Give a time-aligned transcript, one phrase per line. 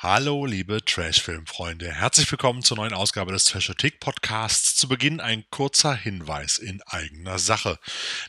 [0.00, 1.92] Hallo, liebe Trashfilm-Freunde.
[1.92, 4.76] Herzlich willkommen zur neuen Ausgabe des Trashothek Podcasts.
[4.76, 7.80] Zu Beginn ein kurzer Hinweis in eigener Sache.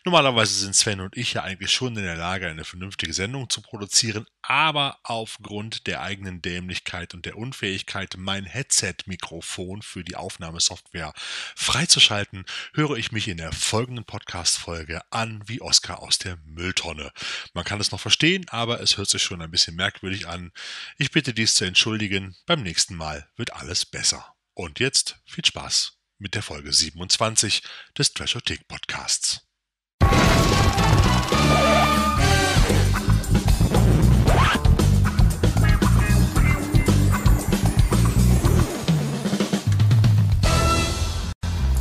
[0.03, 3.61] Normalerweise sind Sven und ich ja eigentlich schon in der Lage, eine vernünftige Sendung zu
[3.61, 11.13] produzieren, aber aufgrund der eigenen Dämlichkeit und der Unfähigkeit, mein Headset-Mikrofon für die Aufnahmesoftware
[11.55, 17.11] freizuschalten, höre ich mich in der folgenden Podcast-Folge an wie Oscar aus der Mülltonne.
[17.53, 20.51] Man kann es noch verstehen, aber es hört sich schon ein bisschen merkwürdig an.
[20.97, 22.37] Ich bitte dies zu entschuldigen.
[22.45, 24.33] Beim nächsten Mal wird alles besser.
[24.53, 27.61] Und jetzt viel Spaß mit der Folge 27
[27.97, 29.41] des Trashothek Podcasts.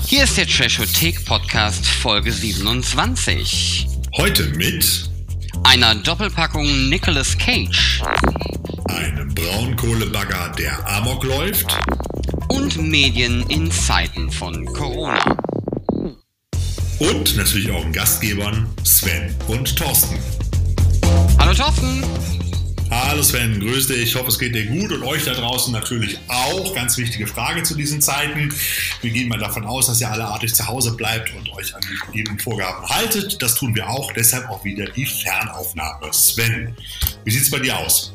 [0.05, 3.87] Hier ist der Trashothek Podcast Folge 27.
[4.17, 5.09] Heute mit
[5.65, 8.03] einer Doppelpackung Nicolas Cage,
[8.87, 11.77] einem Braunkohlebagger, der Amok läuft
[12.49, 15.37] und Medien in Zeiten von Corona.
[16.99, 20.19] Und natürlich auch Gastgebern Sven und Thorsten.
[21.39, 22.38] Hallo Thorsten!
[22.91, 23.99] Hallo Sven, grüß dich.
[23.99, 26.75] Ich hoffe, es geht dir gut und euch da draußen natürlich auch.
[26.75, 28.55] Ganz wichtige Frage zu diesen Zeiten.
[29.03, 31.83] Wir gehen mal davon aus, dass ihr alle artig zu Hause bleibt und euch an
[32.15, 33.43] die Vorgaben haltet.
[33.43, 34.11] Das tun wir auch.
[34.13, 36.11] Deshalb auch wieder die Fernaufnahme.
[36.13, 36.75] Sven,
[37.25, 38.15] wie sieht es bei dir aus?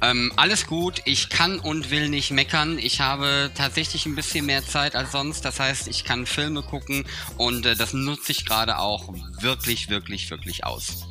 [0.00, 2.78] Ähm, alles gut, ich kann und will nicht meckern.
[2.78, 5.44] Ich habe tatsächlich ein bisschen mehr Zeit als sonst.
[5.44, 7.04] Das heißt, ich kann Filme gucken
[7.36, 11.04] und äh, das nutze ich gerade auch wirklich, wirklich, wirklich aus.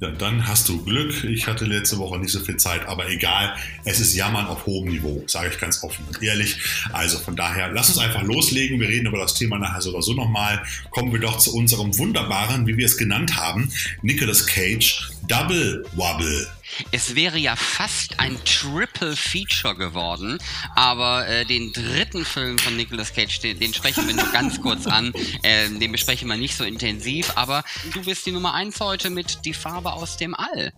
[0.00, 1.24] Ja, dann hast du Glück.
[1.24, 3.54] Ich hatte letzte Woche nicht so viel Zeit, aber egal.
[3.84, 6.56] Es ist Jammern auf hohem Niveau, sage ich ganz offen und ehrlich.
[6.92, 8.78] Also von daher, lass uns einfach loslegen.
[8.78, 10.62] Wir reden über das Thema nachher so oder so nochmal.
[10.90, 16.46] Kommen wir doch zu unserem wunderbaren, wie wir es genannt haben, Nicolas Cage Double Wobble.
[16.92, 20.38] Es wäre ja fast ein Triple Feature geworden,
[20.74, 24.86] aber äh, den dritten Film von Nicolas Cage, den, den sprechen wir nur ganz kurz
[24.86, 25.12] an.
[25.42, 29.44] Äh, den besprechen wir nicht so intensiv, aber du bist die Nummer eins heute mit
[29.44, 30.72] Die Farbe aus dem All.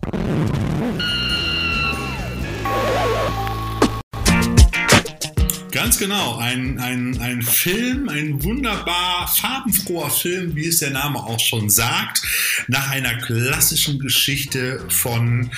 [5.81, 11.39] Ganz genau, ein, ein, ein Film, ein wunderbar farbenfroher Film, wie es der Name auch
[11.39, 12.21] schon sagt,
[12.67, 15.49] nach einer klassischen Geschichte von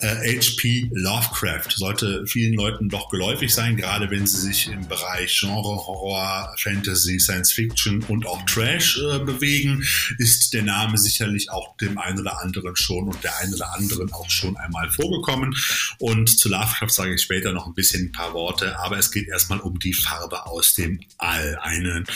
[0.00, 0.90] äh, H.P.
[0.92, 1.68] Lovecraft.
[1.76, 7.20] Sollte vielen Leuten doch geläufig sein, gerade wenn sie sich im Bereich Genre, Horror, Fantasy,
[7.20, 9.84] Science Fiction und auch Trash äh, bewegen,
[10.18, 14.12] ist der Name sicherlich auch dem einen oder anderen schon und der einen oder anderen
[14.12, 15.54] auch schon einmal vorgekommen.
[15.98, 19.28] Und zu Lovecraft sage ich später noch ein bisschen ein paar Worte, aber es geht
[19.28, 21.58] erstmal um die Farbe aus dem All.
[21.62, 22.06] Einen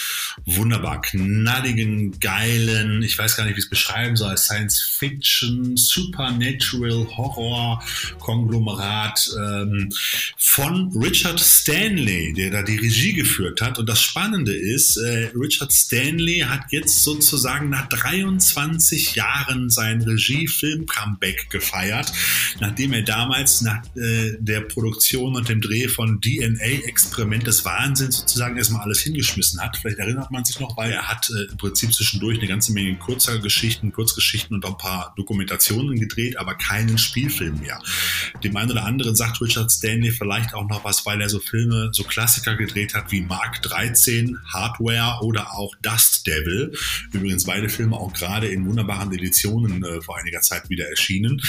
[0.44, 7.06] wunderbar knalligen, geilen, ich weiß gar nicht, wie ich es beschreiben soll, Science Fiction, Supernatural,
[7.16, 7.82] Horror,
[8.18, 9.90] Konglomerat ähm,
[10.36, 13.78] von Richard Stanley, der da die Regie geführt hat.
[13.78, 21.50] Und das Spannende ist, äh, Richard Stanley hat jetzt sozusagen nach 23 Jahren sein Regie-Film-Comeback
[21.50, 22.12] gefeiert,
[22.60, 28.18] nachdem er damals nach äh, der Produktion und dem Dreh von DNA-Experiment Moment des Wahnsinns
[28.18, 29.76] sozusagen erstmal alles hingeschmissen hat.
[29.76, 32.94] Vielleicht erinnert man sich noch, weil er hat äh, im Prinzip zwischendurch eine ganze Menge
[32.96, 37.80] kurzer Geschichten, Kurzgeschichten und auch ein paar Dokumentationen gedreht, aber keinen Spielfilm mehr.
[38.44, 41.90] Dem einen oder anderen sagt Richard Stanley vielleicht auch noch was, weil er so Filme,
[41.92, 46.72] so Klassiker gedreht hat wie Mark 13, Hardware oder auch Dust Devil.
[47.12, 51.42] Übrigens beide Filme auch gerade in wunderbaren Editionen äh, vor einiger Zeit wieder erschienen.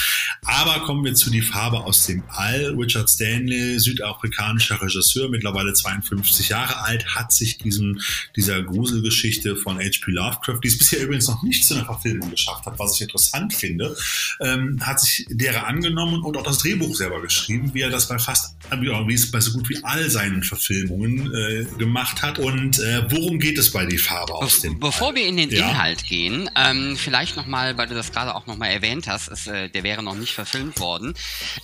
[0.44, 2.76] Aber kommen wir zu Die Farbe aus dem All.
[2.78, 8.00] Richard Stanley, südafrikanischer Regisseur, mittlerweile 52 Jahre alt, hat sich diesem,
[8.36, 10.12] dieser Gruselgeschichte von H.P.
[10.12, 13.54] Lovecraft, die es bisher übrigens noch nicht zu einer Verfilmung geschafft hat, was ich interessant
[13.54, 13.96] finde,
[14.40, 18.18] ähm, hat sich derer angenommen und auch das Drehbuch selber geschrieben, wie er das bei
[18.18, 22.40] fast, wie es bei so gut wie all seinen Verfilmungen äh, gemacht hat.
[22.40, 25.16] Und äh, worum geht es bei Die Farbe aus dem Bevor All?
[25.16, 25.70] wir in den ja?
[25.70, 29.70] Inhalt gehen, ähm, vielleicht nochmal, weil du das gerade auch nochmal erwähnt hast, ist, äh,
[29.70, 31.14] der wäre noch nicht verfilmt worden.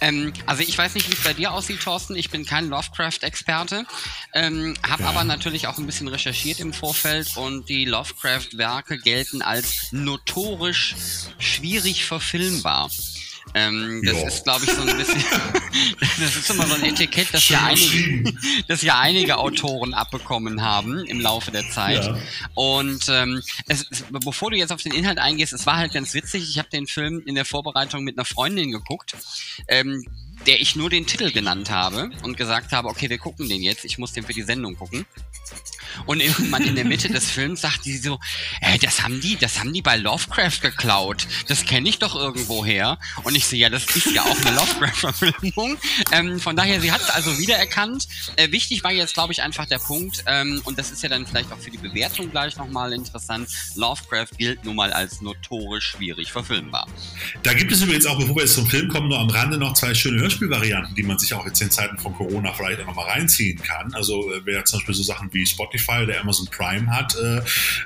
[0.02, 2.16] Ähm, also ich weiß nicht, wie es bei dir aussieht, Thorsten.
[2.16, 3.86] Ich bin kein Lovecraft-Experte.
[4.34, 5.10] Ähm, habe ja.
[5.10, 10.96] aber natürlich auch ein bisschen recherchiert im Vorfeld und die Lovecraft-Werke gelten als notorisch
[11.38, 12.90] schwierig verfilmbar.
[13.54, 14.28] Ähm, das jo.
[14.28, 15.24] ist, glaube ich, so ein bisschen,
[16.20, 18.34] das ist immer so ein Etikett, das ja, einige,
[18.68, 22.06] das ja einige Autoren abbekommen haben im Laufe der Zeit.
[22.06, 22.18] Ja.
[22.54, 26.14] Und ähm, es, es, bevor du jetzt auf den Inhalt eingehst, es war halt ganz
[26.14, 26.48] witzig.
[26.48, 29.16] Ich habe den Film in der Vorbereitung mit einer Freundin geguckt.
[29.68, 30.06] Ähm,
[30.46, 33.86] der ich nur den Titel genannt habe und gesagt habe, okay, wir gucken den jetzt,
[33.86, 35.06] ich muss den für die Sendung gucken.
[36.06, 38.20] Und irgendwann in der Mitte des Films sagt die so,
[38.62, 41.28] äh, das haben die, das haben die bei Lovecraft geklaut.
[41.48, 42.98] Das kenne ich doch irgendwo her.
[43.24, 45.78] Und ich sehe, ja, das ist ja auch eine Lovecraft-Verfilmung.
[46.12, 48.08] Ähm, von daher, sie hat es also wiedererkannt.
[48.36, 51.26] Äh, wichtig war jetzt, glaube ich, einfach der Punkt, ähm, und das ist ja dann
[51.26, 56.32] vielleicht auch für die Bewertung gleich nochmal interessant, Lovecraft gilt nun mal als notorisch schwierig
[56.32, 56.88] verfilmbar.
[57.44, 59.74] Da gibt es übrigens auch, bevor wir jetzt zum Film kommen, nur am Rande noch
[59.74, 63.10] zwei schöne Hörspielvarianten, die man sich auch jetzt in Zeiten von Corona vielleicht auch nochmal
[63.10, 63.94] reinziehen kann.
[63.94, 67.38] Also äh, wer zum Beispiel so Sachen wie Spotify oder Amazon Prime hat, äh,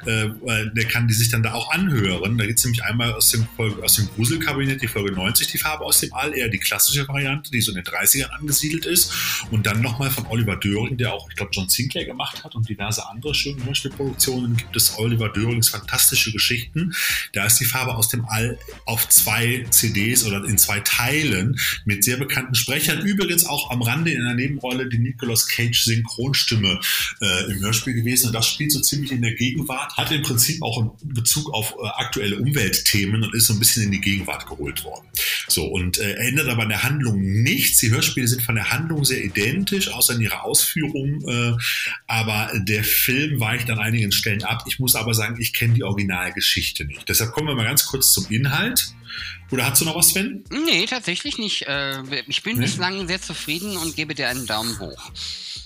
[0.06, 2.38] äh, der kann die sich dann da auch anhören.
[2.38, 3.48] Da gibt es nämlich einmal aus dem,
[3.81, 7.51] aus dem Gruselkabinett die Folge 90, die Farbe aus dem All, eher die klassische Variante,
[7.51, 9.12] die so in den 30ern angesiedelt ist.
[9.51, 12.68] Und dann nochmal von Oliver Döring, der auch, ich glaube, John Sinclair gemacht hat und
[12.68, 16.94] diverse andere schöne Hörspielproduktionen, gibt es Oliver Dörings fantastische Geschichten.
[17.34, 22.04] Da ist die Farbe aus dem All auf zwei CDs oder in zwei Teilen mit
[22.04, 23.01] sehr bekannten Sprechern.
[23.01, 26.80] Übrigens auch am Rande in einer Nebenrolle die Nicolas Cage Synchronstimme
[27.22, 28.28] äh, im Hörspiel gewesen.
[28.28, 31.76] Und das spielt so ziemlich in der Gegenwart, hat im Prinzip auch einen Bezug auf
[31.82, 35.08] äh, aktuelle Umweltthemen und ist so ein bisschen in die Gegenwart geholt worden.
[35.48, 37.80] So, und äh, ändert aber an der Handlung nichts.
[37.80, 41.28] Die Hörspiele sind von der Handlung sehr identisch, außer in ihrer Ausführung.
[41.28, 41.58] Äh,
[42.08, 44.64] aber der Film weicht an einigen Stellen ab.
[44.68, 47.10] Ich muss aber sagen, ich kenne die Originalgeschichte nicht.
[47.10, 48.94] Deshalb kommen wir mal ganz kurz zum Inhalt.
[49.54, 50.44] Oder hast du noch was, Sven?
[50.50, 51.68] Nee, tatsächlich nicht.
[51.68, 52.64] Äh, ich bin nee?
[52.64, 55.12] bislang sehr zufrieden und gebe dir einen Daumen hoch.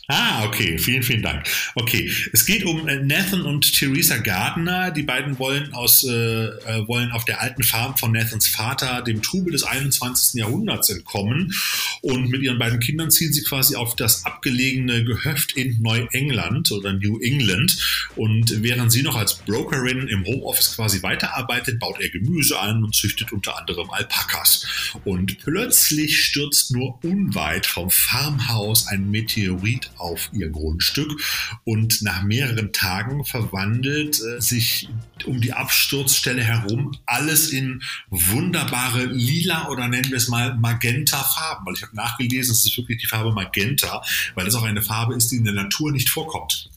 [0.10, 1.46] Ah, okay, vielen, vielen Dank.
[1.76, 4.92] Okay, es geht um äh, Nathan und Theresa Gardner.
[4.92, 9.22] Die beiden wollen aus äh, äh, wollen auf der alten Farm von Nathans Vater dem
[9.22, 10.40] Trubel des 21.
[10.40, 11.54] Jahrhunderts entkommen
[12.02, 16.94] und mit ihren beiden Kindern ziehen sie quasi auf das abgelegene Gehöft in Neuengland oder
[16.94, 17.78] New England
[18.16, 22.96] und während sie noch als Brokerin im Homeoffice quasi weiterarbeitet, baut er Gemüse an und
[22.96, 24.66] züchtet unter anderem Alpakas.
[25.06, 31.22] Und plötzlich stürzt nur unweit vom Farmhaus ein Meteorit auf ihr Grundstück
[31.64, 34.90] und nach mehreren Tagen verwandelt äh, sich
[35.26, 41.66] um die Absturzstelle herum alles in wunderbare lila oder nennen wir es mal magenta Farben,
[41.66, 44.04] weil ich habe nachgelesen, es ist wirklich die Farbe Magenta,
[44.36, 46.70] weil es auch eine Farbe ist, die in der Natur nicht vorkommt.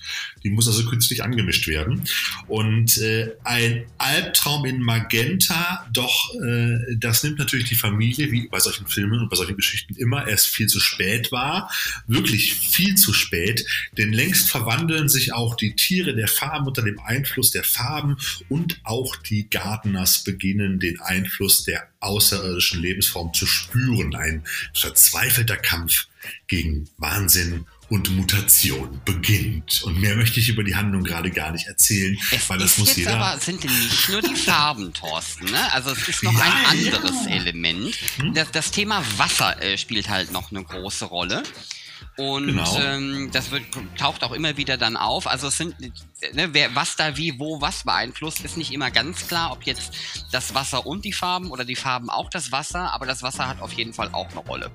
[0.43, 2.03] Die muss also künstlich angemischt werden.
[2.49, 8.59] Und äh, ein Albtraum in Magenta, doch äh, das nimmt natürlich die Familie, wie bei
[8.59, 11.71] solchen Filmen und bei solchen Geschichten immer, erst viel zu spät war.
[12.07, 13.67] Wirklich viel zu spät,
[13.97, 18.17] denn längst verwandeln sich auch die Tiere der Farben unter dem Einfluss der Farben
[18.49, 24.15] und auch die Gardeners beginnen den Einfluss der außerirdischen Lebensform zu spüren.
[24.15, 24.45] Ein
[24.75, 26.07] verzweifelter Kampf
[26.47, 29.83] gegen Wahnsinn und Mutation beginnt.
[29.83, 32.95] Und mehr möchte ich über die Handlung gerade gar nicht erzählen, es weil das muss
[32.97, 33.17] jeder.
[33.17, 35.47] Aber sind nicht nur die Farben, Thorsten.
[35.47, 35.73] Ne?
[35.73, 37.33] Also es ist noch ja, ein anderes ja.
[37.33, 37.97] Element.
[38.17, 38.35] Hm?
[38.35, 41.43] Das, das, Thema Wasser äh, spielt halt noch eine große Rolle.
[42.17, 42.79] Und genau.
[42.79, 43.65] ähm, das wird,
[43.99, 45.27] taucht auch immer wieder dann auf.
[45.27, 49.27] Also es sind, ne, wer, was da wie, wo, was beeinflusst, ist nicht immer ganz
[49.27, 49.93] klar, ob jetzt
[50.31, 53.61] das Wasser und die Farben oder die Farben auch das Wasser, aber das Wasser hat
[53.61, 54.71] auf jeden Fall auch eine Rolle.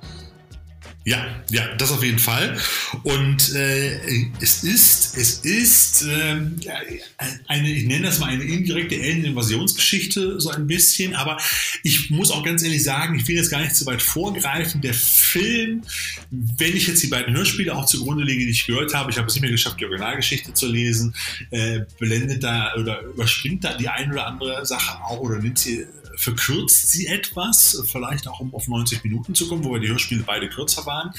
[1.08, 2.58] Ja, ja, das auf jeden Fall.
[3.04, 4.00] Und äh,
[4.42, 6.36] es ist, es ist äh,
[7.46, 11.14] eine, ich nenne das mal eine indirekte Alien-Invasionsgeschichte, so ein bisschen.
[11.14, 11.38] Aber
[11.84, 14.82] ich muss auch ganz ehrlich sagen, ich will jetzt gar nicht zu weit vorgreifen.
[14.82, 15.84] Der Film,
[16.32, 19.28] wenn ich jetzt die beiden Hörspiele auch zugrunde lege, die ich gehört habe, ich habe
[19.28, 21.16] es nicht mehr geschafft, die Originalgeschichte zu lesen,
[21.52, 25.86] äh, blendet da oder überspringt da die eine oder andere Sache auch oder nimmt sie
[26.18, 30.50] verkürzt sie etwas, vielleicht auch um auf 90 Minuten zu kommen, wobei die Hörspiele beide
[30.50, 31.12] kürzer waren.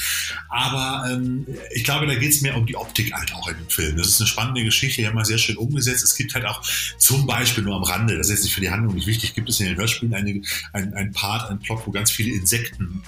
[0.48, 3.68] Aber ähm, ich glaube, da geht es mehr um die Optik halt auch in dem
[3.68, 3.96] Film.
[3.96, 6.04] Das ist eine spannende Geschichte, die haben wir sehr schön umgesetzt.
[6.04, 6.62] Es gibt halt auch
[6.98, 9.48] zum Beispiel nur am Rande, das ist jetzt nicht für die Handlung nicht wichtig, gibt
[9.48, 13.02] es in den Hörspielen eine, ein, ein Part, ein Plot, wo ganz viele Insekten,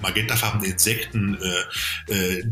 [0.00, 1.38] magentafarbene Insekten,
[2.08, 2.44] äh, äh,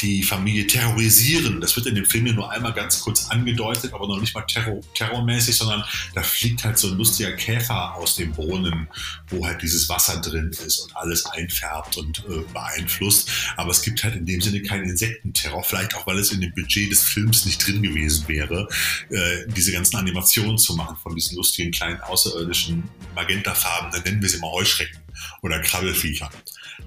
[0.00, 1.60] die Familie terrorisieren.
[1.60, 4.42] Das wird in dem Film ja nur einmal ganz kurz angedeutet, aber noch nicht mal
[4.42, 5.84] terror, terrormäßig, sondern
[6.14, 8.88] da fliegt halt so ein lustiger Käfer aus dem Brunnen,
[9.28, 13.30] wo halt dieses Wasser drin ist und alles einfärbt und äh, beeinflusst.
[13.56, 16.52] Aber es gibt halt in dem Sinne keinen Insektenterror, vielleicht auch, weil es in dem
[16.54, 18.68] Budget des Films nicht drin gewesen wäre,
[19.10, 24.28] äh, diese ganzen Animationen zu machen von diesen lustigen kleinen außerirdischen Magentafarben, dann nennen wir
[24.28, 25.03] sie mal Heuschrecken
[25.42, 26.30] oder Krabbelfiecher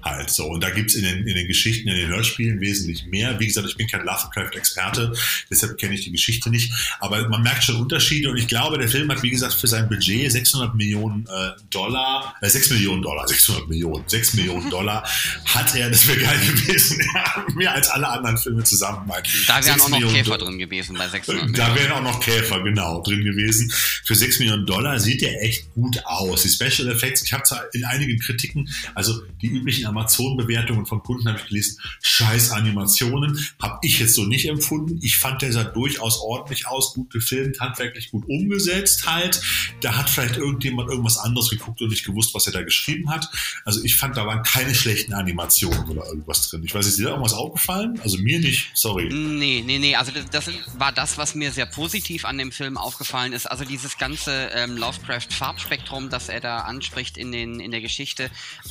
[0.02, 0.46] halt so.
[0.46, 3.38] Und da gibt's in den, in den Geschichten, in den Hörspielen wesentlich mehr.
[3.40, 5.12] Wie gesagt, ich bin kein Lovecraft-Experte,
[5.50, 6.72] deshalb kenne ich die Geschichte nicht.
[7.00, 9.88] Aber man merkt schon Unterschiede und ich glaube, der Film hat, wie gesagt, für sein
[9.88, 15.08] Budget 600 Millionen äh, Dollar, äh, 6 Millionen Dollar, 600 Millionen, 6 Millionen Dollar
[15.46, 19.10] hat er, das wäre geil gewesen, ja, mehr als alle anderen Filme zusammen.
[19.46, 21.54] Da wären auch noch Millionen Käfer drin gewesen bei 600 Millionen.
[21.54, 23.70] Da wären auch noch Käfer, genau, drin gewesen.
[24.04, 26.42] Für 6 Millionen Dollar sieht der echt gut aus.
[26.42, 31.02] Die Special Effects, ich habe zwar in einigen den Kritiken, also die üblichen Amazon-Bewertungen von
[31.02, 34.98] Kunden habe ich gelesen, scheiß Animationen, habe ich jetzt so nicht empfunden.
[35.02, 39.40] Ich fand, der sah durchaus ordentlich aus, gut gefilmt, handwerklich gut umgesetzt halt.
[39.80, 43.28] Da hat vielleicht irgendjemand irgendwas anderes geguckt und nicht gewusst, was er da geschrieben hat.
[43.64, 46.62] Also ich fand, da waren keine schlechten Animationen oder irgendwas drin.
[46.64, 48.00] Ich weiß, ist dir da irgendwas aufgefallen?
[48.02, 49.08] Also mir nicht, sorry.
[49.12, 52.76] Nee, nee, nee, also das, das war das, was mir sehr positiv an dem Film
[52.76, 53.46] aufgefallen ist.
[53.46, 58.07] Also dieses ganze ähm, Lovecraft-Farbspektrum, das er da anspricht in, den, in der Geschichte,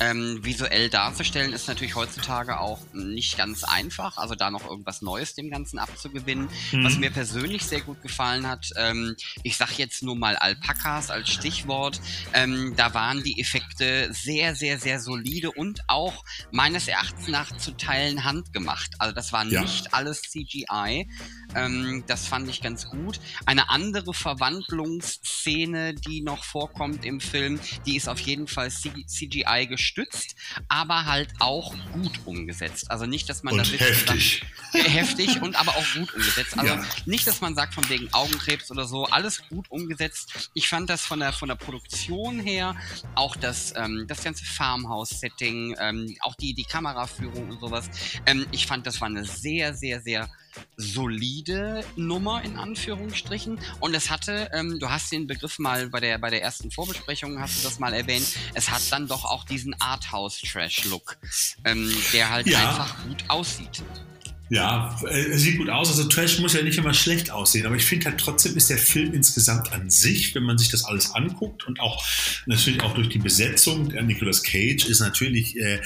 [0.00, 4.16] ähm, visuell darzustellen, ist natürlich heutzutage auch nicht ganz einfach.
[4.16, 6.48] Also da noch irgendwas Neues dem Ganzen abzugewinnen.
[6.72, 6.84] Mhm.
[6.84, 11.28] Was mir persönlich sehr gut gefallen hat, ähm, ich sag jetzt nur mal Alpakas als
[11.30, 12.00] Stichwort,
[12.34, 17.72] ähm, da waren die Effekte sehr, sehr, sehr solide und auch meines Erachtens nach zu
[17.72, 18.94] Teilen handgemacht.
[18.98, 19.60] Also das war ja.
[19.60, 21.08] nicht alles CGI.
[21.54, 23.20] Ähm, das fand ich ganz gut.
[23.46, 28.70] Eine andere Verwandlungsszene, die noch vorkommt im Film, die ist auf jeden Fall
[29.28, 30.34] CGI gestützt,
[30.68, 32.90] aber halt auch gut umgesetzt.
[32.90, 34.44] Also nicht, dass man und da heftig.
[34.72, 36.58] Sagt, äh, heftig und aber auch gut umgesetzt.
[36.58, 36.84] Also ja.
[37.06, 40.50] nicht, dass man sagt von wegen Augenkrebs oder so, alles gut umgesetzt.
[40.54, 42.76] Ich fand das von der von der Produktion her,
[43.14, 47.88] auch das ähm, das ganze Farmhouse-Setting, ähm, auch die die Kameraführung und sowas.
[48.26, 50.28] Ähm, ich fand, das war eine sehr sehr sehr
[50.76, 56.18] solide Nummer in Anführungsstrichen und es hatte, ähm, du hast den Begriff mal bei der
[56.18, 59.78] bei der ersten Vorbesprechung hast du das mal erwähnt, es hat dann doch auch diesen
[59.80, 61.16] Arthouse-Trash-Look,
[61.64, 62.58] ähm, der halt ja.
[62.58, 63.82] einfach gut aussieht.
[64.50, 65.88] Ja, er sieht gut aus.
[65.88, 68.78] Also Trash muss ja nicht immer schlecht aussehen, aber ich finde halt trotzdem ist der
[68.78, 72.04] Film insgesamt an sich, wenn man sich das alles anguckt und auch
[72.46, 75.80] natürlich auch durch die Besetzung, Nicolas Cage ist natürlich, äh,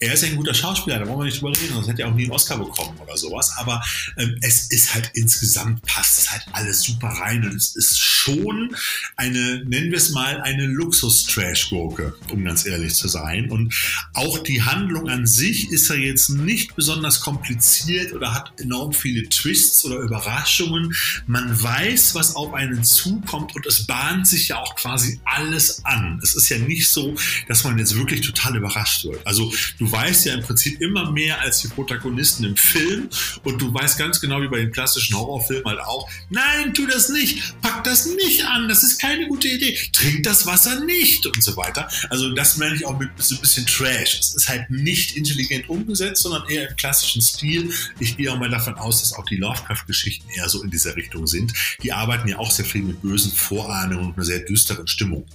[0.00, 2.14] er ist ein guter Schauspieler, da wollen wir nicht drüber reden, sonst hätte er auch
[2.14, 3.52] nie einen Oscar bekommen oder sowas.
[3.56, 3.82] Aber
[4.16, 8.74] ähm, es ist halt insgesamt passt es halt alles super rein und es ist schon
[9.16, 13.50] eine, nennen wir es mal, eine Luxus-Trash-Gurke, um ganz ehrlich zu sein.
[13.50, 13.74] Und
[14.14, 18.92] auch die Handlung an sich ist ja jetzt nicht besonders kompliziert Welt oder hat enorm
[18.92, 20.94] viele Twists oder Überraschungen.
[21.26, 26.20] Man weiß, was auf einen zukommt und es bahnt sich ja auch quasi alles an.
[26.22, 27.14] Es ist ja nicht so,
[27.46, 29.26] dass man jetzt wirklich total überrascht wird.
[29.26, 33.08] Also du weißt ja im Prinzip immer mehr als die Protagonisten im Film
[33.44, 37.08] und du weißt ganz genau wie bei den klassischen Horrorfilmen halt auch, nein, tu das
[37.08, 41.42] nicht, pack das nicht an, das ist keine gute Idee, trink das Wasser nicht und
[41.42, 41.88] so weiter.
[42.10, 44.18] Also das meine ich auch mit so ein bisschen Trash.
[44.18, 48.50] Es ist halt nicht intelligent umgesetzt, sondern eher im klassischen Stil ich gehe auch mal
[48.50, 51.52] davon aus, dass auch die Lovecraft-Geschichten eher so in dieser Richtung sind.
[51.82, 55.26] Die arbeiten ja auch sehr viel mit bösen Vorahnungen und einer sehr düsteren Stimmung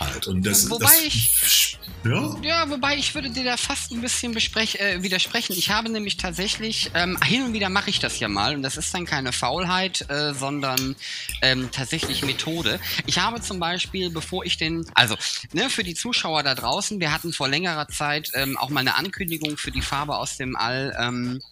[0.00, 0.26] halt.
[0.26, 2.36] Und das, wobei das, ich, ja?
[2.42, 5.54] ja, wobei ich würde dir da fast ein bisschen äh, widersprechen.
[5.56, 8.76] Ich habe nämlich tatsächlich, ähm, hin und wieder mache ich das ja mal und das
[8.76, 10.96] ist dann keine Faulheit, äh, sondern
[11.42, 12.80] ähm, tatsächlich Methode.
[13.06, 15.16] Ich habe zum Beispiel, bevor ich den, also
[15.52, 18.96] ne, für die Zuschauer da draußen, wir hatten vor längerer Zeit ähm, auch mal eine
[18.96, 20.96] Ankündigung für die Farbe aus dem All.
[20.98, 21.42] Ähm,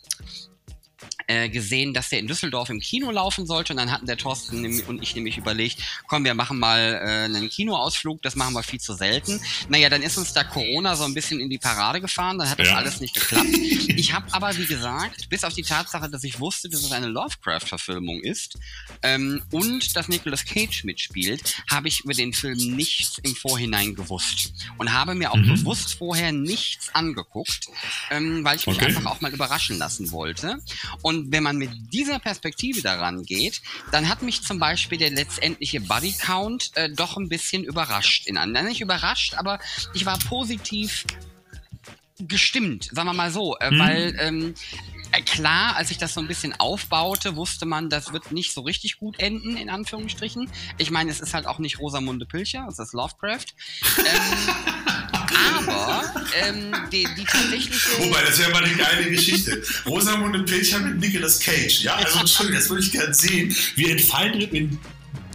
[1.27, 3.73] äh, gesehen, dass der in Düsseldorf im Kino laufen sollte.
[3.73, 7.49] Und dann hatten der Thorsten und ich nämlich überlegt, komm, wir machen mal äh, einen
[7.49, 9.41] Kinoausflug, das machen wir viel zu selten.
[9.69, 12.59] Naja, dann ist uns da Corona so ein bisschen in die Parade gefahren, dann hat
[12.59, 12.77] das ja.
[12.77, 13.49] alles nicht geklappt.
[13.97, 17.07] Ich habe aber, wie gesagt, bis auf die Tatsache, dass ich wusste, dass es eine
[17.07, 18.59] Lovecraft-Verfilmung ist
[19.03, 24.53] ähm, und dass Nicolas Cage mitspielt, habe ich über den Film nichts im Vorhinein gewusst.
[24.79, 25.55] Und habe mir auch mhm.
[25.55, 27.69] bewusst vorher nichts angeguckt,
[28.11, 28.87] ähm, weil ich mich okay.
[28.87, 30.59] einfach auch mal überraschen lassen wollte.
[31.03, 35.81] Und wenn man mit dieser Perspektive daran geht, dann hat mich zum Beispiel der letztendliche
[35.81, 38.27] Body Count äh, doch ein bisschen überrascht.
[38.27, 39.59] In anderen nicht überrascht, aber
[39.93, 41.05] ich war positiv
[42.19, 43.79] gestimmt, sagen wir mal so, äh, hm.
[43.79, 44.55] weil ähm,
[45.13, 48.63] äh, klar, als ich das so ein bisschen aufbaute, wusste man, das wird nicht so
[48.63, 50.51] richtig gut enden, in Anführungsstrichen.
[50.79, 53.47] Ich meine, es ist halt auch nicht Rosamunde Pilcher, es ist Lovecraft.
[53.99, 55.04] ähm,
[55.35, 56.05] aber
[56.43, 57.99] ähm, die, die tatsächliche.
[57.99, 59.63] Wobei, das wäre mal eine geile Geschichte.
[59.87, 61.83] Rosamunde Pilcher mit Nicolas Cage.
[61.83, 64.79] Ja, also Entschuldigung, das würde ich gerne sehen, wie ein Feinripp in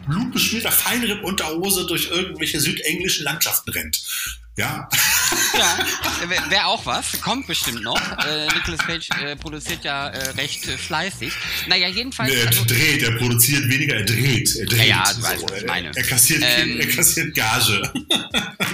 [0.07, 4.01] blutbeschmierter Feinripp-Unterhose durch irgendwelche südenglischen Landschaften rennt.
[4.59, 4.89] Ja.
[5.57, 5.77] Ja,
[6.27, 7.21] wäre wär auch was.
[7.21, 7.99] Kommt bestimmt noch.
[8.25, 11.31] Äh, Nicolas Cage äh, produziert ja äh, recht äh, fleißig.
[11.67, 12.29] Naja, jedenfalls.
[12.29, 14.53] Nee, er also, dreht, er produziert weniger, er dreht.
[14.57, 14.79] Er dreht.
[14.79, 15.27] Ja, ja du so.
[15.27, 15.91] weißt, was ich meine.
[15.95, 17.93] Er, kassiert, ähm, er kassiert Gage.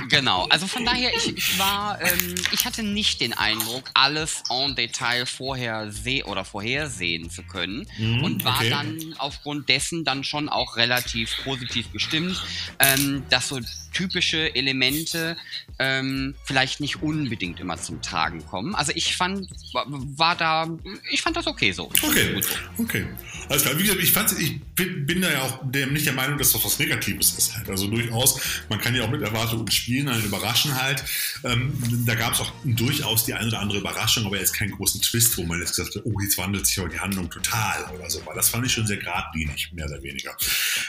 [0.10, 4.76] Genau, also von daher, ich, ich war, ähm, ich hatte nicht den Eindruck, alles en
[4.76, 5.92] Detail vorher
[6.26, 8.70] oder vorhersehen zu können mhm, und war okay.
[8.70, 12.42] dann aufgrund dessen dann schon auch relativ positiv gestimmt,
[12.80, 13.60] ähm, dass so
[13.94, 15.38] typische Elemente
[15.80, 18.76] ähm, vielleicht nicht unbedingt immer zum Tragen kommen.
[18.76, 20.70] Also ich fand, war da,
[21.12, 21.92] ich fand das okay so.
[22.02, 22.42] Okay,
[22.78, 23.06] okay.
[23.50, 23.78] Alles klar.
[23.78, 26.52] Wie gesagt, ich, fand, ich bin, bin da ja auch der, nicht der Meinung, dass
[26.54, 27.56] das was Negatives ist.
[27.56, 27.70] Halt.
[27.70, 28.40] Also durchaus,
[28.70, 31.04] man kann ja auch mit Erwartungen spielen dann überraschen halt.
[31.44, 31.74] Ähm,
[32.06, 35.38] da gab es auch durchaus die eine oder andere Überraschung, aber jetzt keinen großen Twist,
[35.38, 38.26] wo man jetzt gesagt hat, oh, jetzt wandelt sich aber die Handlung total oder so.
[38.26, 40.36] Weil das fand ich schon sehr geradlinig, mehr oder weniger.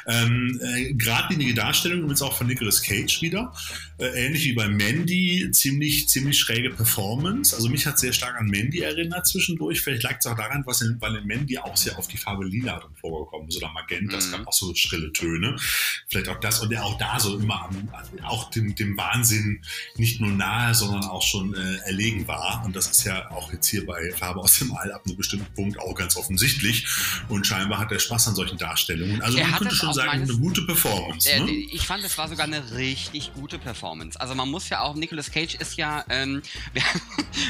[0.06, 3.52] Ähm, äh, geradlinige Darstellung übrigens auch von Nicolas Cage wieder.
[3.98, 7.54] Äh, ähnlich wie bei Mandy, ziemlich, ziemlich schräge Performance.
[7.54, 9.80] Also mich hat sehr stark an Mandy erinnert zwischendurch.
[9.80, 12.44] Vielleicht lag es auch daran, was in, weil in Mandy auch sehr auf die Farbe
[12.44, 14.16] Lila vorgekommen ist oder Magenta.
[14.16, 14.32] Es mhm.
[14.32, 15.56] gab auch so schrille Töne.
[16.08, 17.88] Vielleicht auch das und der auch da so immer am,
[18.24, 19.62] auch dem, dem Wahnsinn
[19.96, 22.62] nicht nur nahe, sondern auch schon äh, erlegen war.
[22.64, 25.52] Und das ist ja auch jetzt hier bei Farbe aus dem All ab einem bestimmten
[25.54, 26.86] Punkt auch ganz offensichtlich.
[27.28, 29.22] Und scheinbar hat er Spaß an solchen Darstellungen.
[29.22, 31.30] Also er man könnte schon sagen, eine gute Performance.
[31.30, 31.50] Äh, ne?
[31.50, 34.20] Ich fand, es war sogar eine richtig gute Performance.
[34.20, 36.82] Also man muss ja auch, Nicolas Cage ist ja, ähm, wir,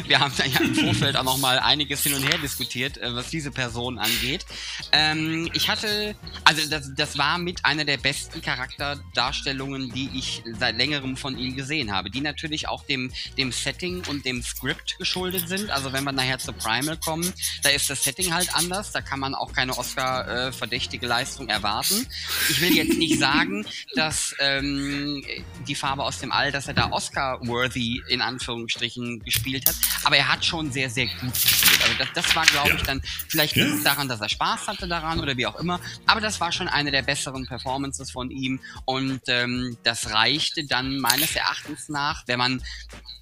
[0.06, 3.30] wir, haben ja im Vorfeld auch noch mal einiges hin und her diskutiert, äh, was
[3.30, 4.46] diese Person angeht.
[4.92, 10.76] Ähm, ich hatte, also das, das war mit einer der besten Charakterdarstellungen, die ich seit
[10.76, 15.48] längerem von ihm gesehen habe, die natürlich auch dem, dem Setting und dem Script geschuldet
[15.48, 15.70] sind.
[15.70, 19.20] Also wenn wir nachher zu Primal kommen, da ist das Setting halt anders, da kann
[19.20, 22.06] man auch keine Oscar-verdächtige Leistung erwarten.
[22.48, 25.24] Ich will jetzt nicht sagen, dass ähm,
[25.66, 29.74] die Farbe aus dem All, dass er da Oscar-worthy in Anführungsstrichen gespielt hat,
[30.04, 31.80] aber er hat schon sehr, sehr gut gespielt.
[31.82, 32.74] Also das, das war, glaube ja.
[32.76, 33.66] ich, dann vielleicht ja.
[33.84, 36.90] daran, dass er Spaß hatte daran oder wie auch immer, aber das war schon eine
[36.90, 42.62] der besseren Performances von ihm und ähm, das reichte dann meines Erachtens nach, wenn man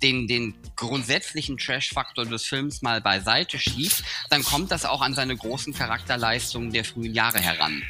[0.02, 5.36] den, den grundsätzlichen Trash-Faktor des Films mal beiseite schiebt, dann kommt das auch an seine
[5.36, 7.82] großen Charakterleistungen der frühen Jahre heran.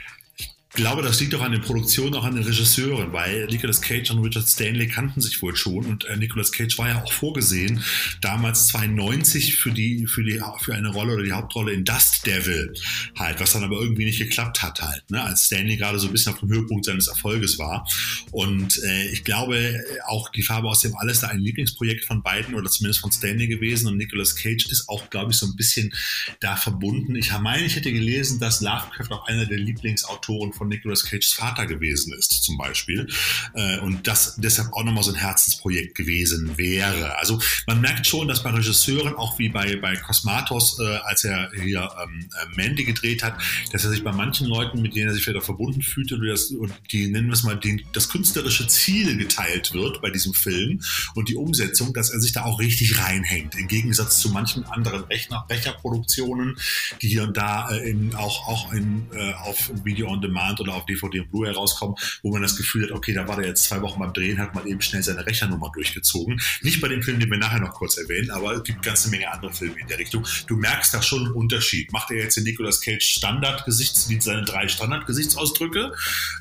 [0.76, 4.10] Ich glaube, das liegt auch an den Produktionen, auch an den Regisseuren, weil Nicolas Cage
[4.10, 7.80] und Richard Stanley kannten sich wohl schon und äh, Nicolas Cage war ja auch vorgesehen,
[8.20, 12.74] damals 92 für die, für die, für eine Rolle oder die Hauptrolle in Dust Devil
[13.16, 16.12] halt, was dann aber irgendwie nicht geklappt hat halt, ne, als Stanley gerade so ein
[16.12, 17.88] bisschen auf dem Höhepunkt seines Erfolges war.
[18.32, 22.56] Und äh, ich glaube, auch die Farbe aus dem Alles da ein Lieblingsprojekt von beiden
[22.56, 25.94] oder zumindest von Stanley gewesen und Nicolas Cage ist auch, glaube ich, so ein bisschen
[26.40, 27.14] da verbunden.
[27.14, 31.32] Ich meine, ich hätte gelesen, dass Lovecraft auch einer der Lieblingsautoren von von Nicolas Cages
[31.32, 33.06] Vater gewesen ist, zum Beispiel.
[33.54, 37.18] Äh, und das deshalb auch nochmal so ein Herzensprojekt gewesen wäre.
[37.18, 41.50] Also man merkt schon, dass bei Regisseuren, auch wie bei, bei Cosmatos, äh, als er
[41.54, 43.38] hier ähm, äh, Mandy gedreht hat,
[43.72, 46.26] dass er sich bei manchen Leuten, mit denen er sich vielleicht auch verbunden fühlt und,
[46.26, 50.32] das, und die, nennen wir es mal, den, das künstlerische Ziel geteilt wird bei diesem
[50.32, 50.80] Film
[51.14, 53.54] und die Umsetzung, dass er sich da auch richtig reinhängt.
[53.54, 56.56] Im Gegensatz zu manchen anderen Rechner-Becher-Produktionen,
[57.02, 60.60] die hier und da äh, in, auch, auch in, äh, auf Video on Demand Demand
[60.60, 63.46] oder auf DVD und Blu-ray rauskommen, wo man das Gefühl hat, okay, da war der
[63.46, 66.40] jetzt zwei Wochen beim Drehen, hat man eben schnell seine Rechernummer durchgezogen.
[66.62, 69.10] Nicht bei dem Film, den wir nachher noch kurz erwähnen, aber es gibt eine ganze
[69.10, 70.26] Menge andere Filme in der Richtung.
[70.46, 71.92] Du merkst da schon einen Unterschied.
[71.92, 75.92] Macht er jetzt den Nicolas Cage Standard-Gesichts, seine drei Standard-Gesichtsausdrücke,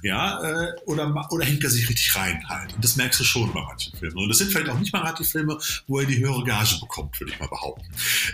[0.01, 2.73] ja, äh, oder, oder hängt er sich richtig rein halt?
[2.73, 4.17] Und das merkst du schon bei manchen Filmen.
[4.17, 6.77] Und das sind vielleicht auch nicht mal gerade die Filme, wo er die höhere Gage
[6.79, 7.85] bekommt, würde ich mal behaupten.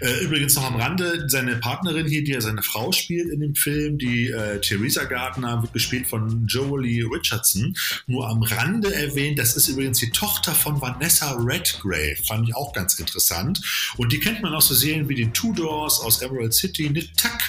[0.02, 3.56] Äh, übrigens noch am Rande, seine Partnerin hier, die ja seine Frau spielt in dem
[3.56, 7.76] Film, die äh, Theresa Gardner, wird gespielt von Jolie Richardson.
[8.08, 12.18] Nur am Rande erwähnt, das ist übrigens die Tochter von Vanessa Redgrave.
[12.26, 13.62] Fand ich auch ganz interessant.
[13.98, 17.40] Und die kennt man aus so Serien wie den Tudors, aus Emerald City, Nit Tuck,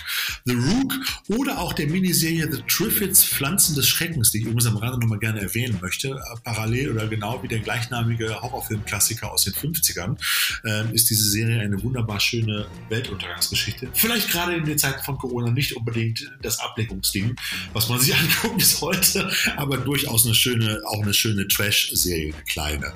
[0.44, 0.94] The Rook
[1.28, 5.18] oder auch der Miniserie The Triffids Pflanzen des Schreckens, die ich übrigens am Rande nochmal
[5.18, 6.20] gerne erwähnen möchte.
[6.44, 10.16] Parallel oder genau wie der gleichnamige Horrorfilmklassiker aus den 50ern
[10.64, 13.88] äh, ist diese Serie eine wunderbar schöne Weltuntergangsgeschichte.
[13.94, 17.36] Vielleicht gerade in den Zeiten von Corona nicht unbedingt das Ablenkungsding,
[17.72, 22.44] was man sich sich angucken sollte, aber durchaus eine schöne, auch eine schöne Trash-Serie, eine
[22.44, 22.92] kleine.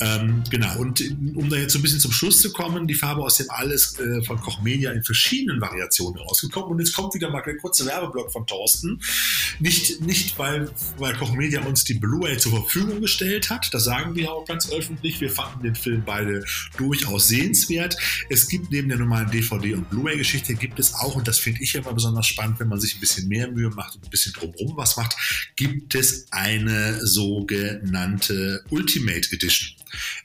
[0.00, 1.02] Ähm, genau, und
[1.34, 3.98] um da jetzt so ein bisschen zum Schluss zu kommen, die Farbe aus dem Alles
[3.98, 7.86] äh, von Koch Media in verschiedenen Variationen rausgekommen und jetzt kommt wieder mal der kurze
[7.86, 9.00] Werbeblock von Thorsten.
[9.60, 14.14] Nicht, nicht weil, weil Koch Media uns die Blu-ray zur Verfügung gestellt hat, das sagen
[14.14, 16.44] wir auch ganz öffentlich, wir fanden den Film beide
[16.76, 17.96] durchaus sehenswert.
[18.28, 21.74] Es gibt neben der normalen DVD- und Blu-ray-Geschichte gibt es auch, und das finde ich
[21.74, 24.76] immer besonders spannend, wenn man sich ein bisschen mehr Mühe macht und ein bisschen drumherum
[24.76, 25.16] was macht,
[25.56, 29.70] gibt es eine sogenannte Ultimate Edition.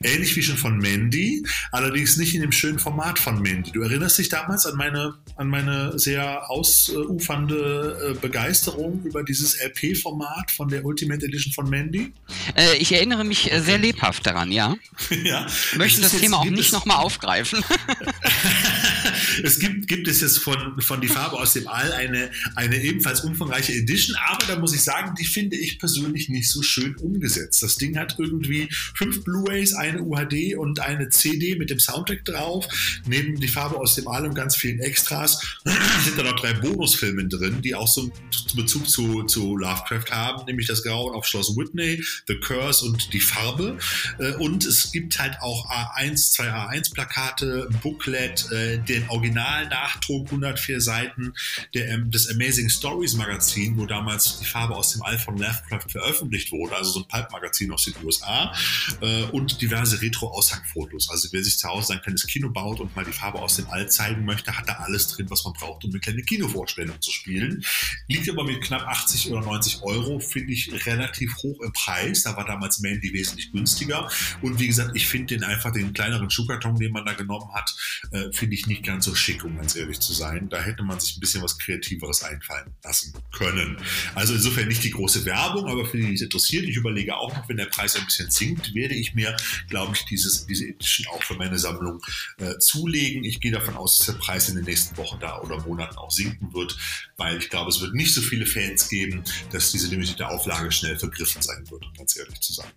[0.04, 3.72] Ähnlich wie schon von Mandy, allerdings nicht in dem schönen Format von Mandy.
[3.72, 10.52] Du erinnerst dich damals an meine, an meine sehr ausufernde äh, Begeisterung über dieses LP-Format
[10.52, 12.14] von der Ultimate Edition von Mandy?
[12.56, 14.76] Äh, ich erinnere mich äh, sehr lebhaft daran, ja.
[15.24, 15.46] ja.
[15.76, 17.64] Möchten das, das Thema auch nicht nochmal aufgreifen.
[19.44, 23.22] es gibt, gibt es jetzt von, von Die Farbe aus dem All eine, eine ebenfalls
[23.22, 27.62] umfangreiche Edition, aber da muss ich sagen, die finde ich persönlich nicht so schön umgesetzt.
[27.62, 32.68] Das Ding hat irgendwie fünf Blu-rays, eine UHD und eine CD mit dem Soundtrack drauf.
[33.08, 35.42] Neben Die Farbe aus dem All und ganz vielen Extras
[36.04, 38.12] sind da noch drei Bonusfilme drin, die auch so einen
[38.56, 43.20] Bezug zu, zu Lovecraft haben, nämlich das Grauen auf Schloss Whitney, The Curse und Die
[43.20, 43.78] Farbe.
[44.20, 51.34] Äh, und es gibt halt auch A1, zwei A1-Plakate, Booklet, äh, den Original-Nachdruck, 104 Seiten
[51.74, 55.90] der, ähm, des Amazing Stories Magazin, wo damals die Farbe aus dem All von Lovecraft
[55.90, 58.54] veröffentlicht wurde, also so ein Pulp-Magazin aus den USA
[59.02, 61.10] äh, und diverse Retro-Aushangfotos.
[61.10, 63.68] Also wer sich zu Hause sein kleines Kino baut und mal die Farbe aus dem
[63.70, 67.12] All zeigen möchte, hat da alles drin, was man braucht, um eine kleine Kinovorstellung zu
[67.12, 67.64] spielen.
[68.08, 72.24] Liegt aber mit knapp 80 oder 90 Euro, finde ich relativ hoch im Preis.
[72.24, 74.10] Da war damals Mandy wesentlich günstiger.
[74.42, 77.76] Und wie gesagt, ich finde den einfach, den kleineren Schuhkarton, den man da genommen hat,
[78.12, 80.50] äh, finde ich nicht ganz so schick, um ganz ehrlich zu sein.
[80.50, 83.78] Da hätte man sich ein bisschen was Kreativeres einfallen lassen können.
[84.16, 87.36] Also insofern nicht die große Werbung, aber für die, die es interessiert, ich überlege auch
[87.36, 89.36] noch, wenn der Preis ein bisschen sinkt, werde ich mir,
[89.70, 92.02] glaube ich, dieses, diese Edition auch für meine Sammlung
[92.38, 93.24] äh, zulegen.
[93.24, 96.12] Ich gehe davon aus, dass der Preis in den nächsten Wochen da oder Monaten auch
[96.12, 96.78] sinken wird,
[97.18, 100.98] weil ich glaube, es wird nicht so viele Fans geben, dass diese limitierte Auflage schnell
[100.98, 102.72] vergriffen sein wird, um ganz ehrlich zu sein.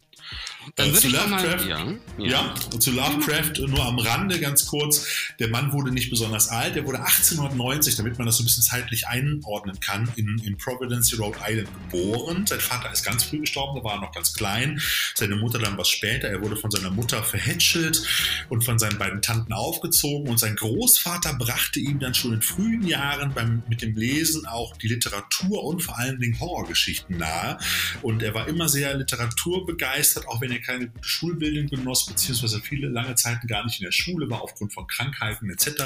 [0.76, 2.78] Dann Äh, zu Lovecraft, mal, ja, ja.
[2.78, 5.06] zu Lovecraft nur am Rande ganz kurz.
[5.38, 6.76] Der Mann wurde nicht besonders alt.
[6.76, 11.18] Er wurde 1890, damit man das so ein bisschen zeitlich einordnen kann, in, in Providence,
[11.18, 12.46] Rhode Island geboren.
[12.46, 14.80] Sein Vater ist ganz früh gestorben, da war er noch ganz klein.
[15.14, 16.28] Seine Mutter dann was später.
[16.28, 18.02] Er wurde von seiner Mutter verhätschelt
[18.48, 20.28] und von seinen beiden Tanten aufgezogen.
[20.28, 24.76] Und sein Großvater brachte ihm dann schon in frühen Jahren beim, mit dem Lesen auch
[24.76, 27.58] die Literatur und vor allen Dingen Horrorgeschichten nahe.
[28.02, 32.88] Und er war immer sehr literaturbegeistert, auch wenn er keine gute Schulbildung genoss, beziehungsweise viele
[32.88, 35.82] lange Zeiten gar nicht in der Schule war, aufgrund von Krankheiten etc.,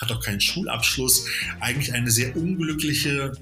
[0.00, 1.26] hat auch keinen Schulabschluss.
[1.60, 3.32] Eigentlich eine sehr unglückliche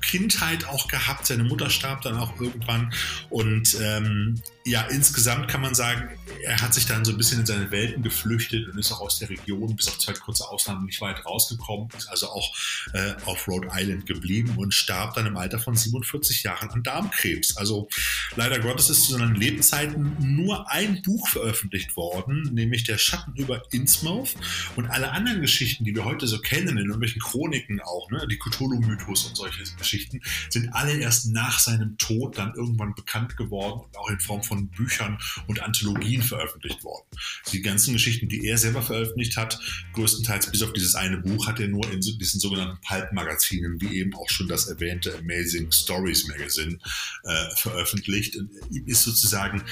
[0.00, 1.26] Kindheit auch gehabt.
[1.26, 2.92] Seine Mutter starb dann auch irgendwann.
[3.30, 6.08] Und ähm, ja, insgesamt kann man sagen,
[6.42, 9.18] er hat sich dann so ein bisschen in seine Welten geflüchtet und ist auch aus
[9.18, 12.54] der Region bis auf zwei kurze Ausnahmen nicht weit rausgekommen, ist also auch
[12.92, 17.56] äh, auf Rhode Island geblieben und starb dann im Alter von 47 Jahren an Darmkrebs.
[17.56, 17.88] Also
[18.36, 23.62] leider Gottes ist zu seinen Lebzeiten nur ein Buch veröffentlicht worden, nämlich Der Schatten über
[23.72, 24.34] Innsmouth
[24.76, 28.38] und alle anderen Geschichten, die wir heute so kennen, in irgendwelchen Chroniken auch, ne, die
[28.38, 30.20] Cthulhu-Mythos und solche Geschichten,
[30.50, 34.51] sind alle erst nach seinem Tod dann irgendwann bekannt geworden und auch in Form von
[34.60, 37.06] Büchern und Anthologien veröffentlicht worden.
[37.52, 39.58] Die ganzen Geschichten, die er selber veröffentlicht hat,
[39.94, 44.14] größtenteils bis auf dieses eine Buch, hat er nur in diesen sogenannten Pulp-Magazinen, wie eben
[44.14, 46.78] auch schon das erwähnte Amazing Stories Magazine,
[47.24, 48.36] äh, veröffentlicht.
[48.36, 49.62] Und ihm ist sozusagen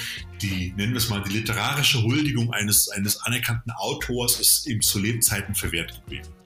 [0.43, 4.99] die, nennen wir es mal, die literarische Huldigung eines, eines anerkannten Autors ist ihm zu
[4.99, 6.40] Lebzeiten verwehrt geblieben.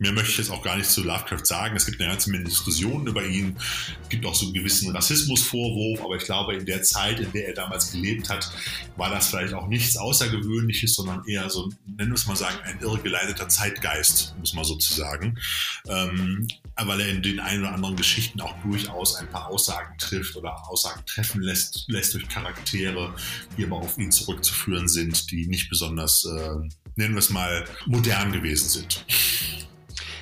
[0.00, 1.76] Mehr möchte ich jetzt auch gar nicht zu Lovecraft sagen.
[1.76, 3.54] Es gibt eine ganze Menge Diskussionen über ihn.
[4.02, 7.48] Es gibt auch so einen gewissen Rassismusvorwurf, aber ich glaube, in der Zeit, in der
[7.48, 8.50] er damals gelebt hat,
[8.96, 12.80] war das vielleicht auch nichts Außergewöhnliches, sondern eher so, nennen wir es mal sagen, ein
[12.80, 15.38] irregeleiteter Zeitgeist, muss man sozusagen.
[15.86, 20.34] Ähm, weil er in den ein oder anderen Geschichten auch durchaus ein paar Aussagen trifft
[20.34, 23.14] oder Aussagen treffen lässt, lässt durch Charaktere,
[23.58, 26.54] die aber auf ihn zurückzuführen sind, die nicht besonders, äh,
[26.96, 29.04] nennen wir es mal, modern gewesen sind.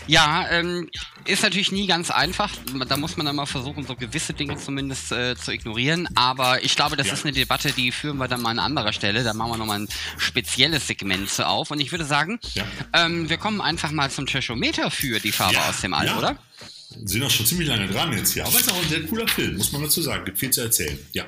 [0.08, 0.88] Ja, ähm,
[1.26, 2.50] ist natürlich nie ganz einfach.
[2.88, 6.08] Da muss man dann mal versuchen, so gewisse Dinge zumindest äh, zu ignorieren.
[6.16, 7.12] Aber ich glaube, das Ja.
[7.12, 9.22] ist eine Debatte, die führen wir dann mal an anderer Stelle.
[9.22, 11.70] Da machen wir nochmal ein spezielles Segment zu auf.
[11.70, 12.64] Und ich würde sagen, Ja.
[12.94, 16.36] ähm, wir kommen einfach mal zum Trashometer für die Farbe Ja, aus dem All, oder?
[17.04, 18.46] Sind auch schon ziemlich lange dran jetzt hier.
[18.46, 20.24] Aber es ist auch ein sehr cooler Film, muss man dazu sagen.
[20.24, 20.98] Gibt viel zu erzählen.
[21.12, 21.26] Ja.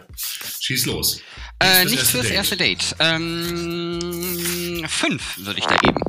[0.60, 1.20] Schieß los.
[1.62, 2.32] Äh, Nichts fürs Date.
[2.34, 2.96] erste Date.
[2.98, 6.00] Ähm, fünf würde ich da geben.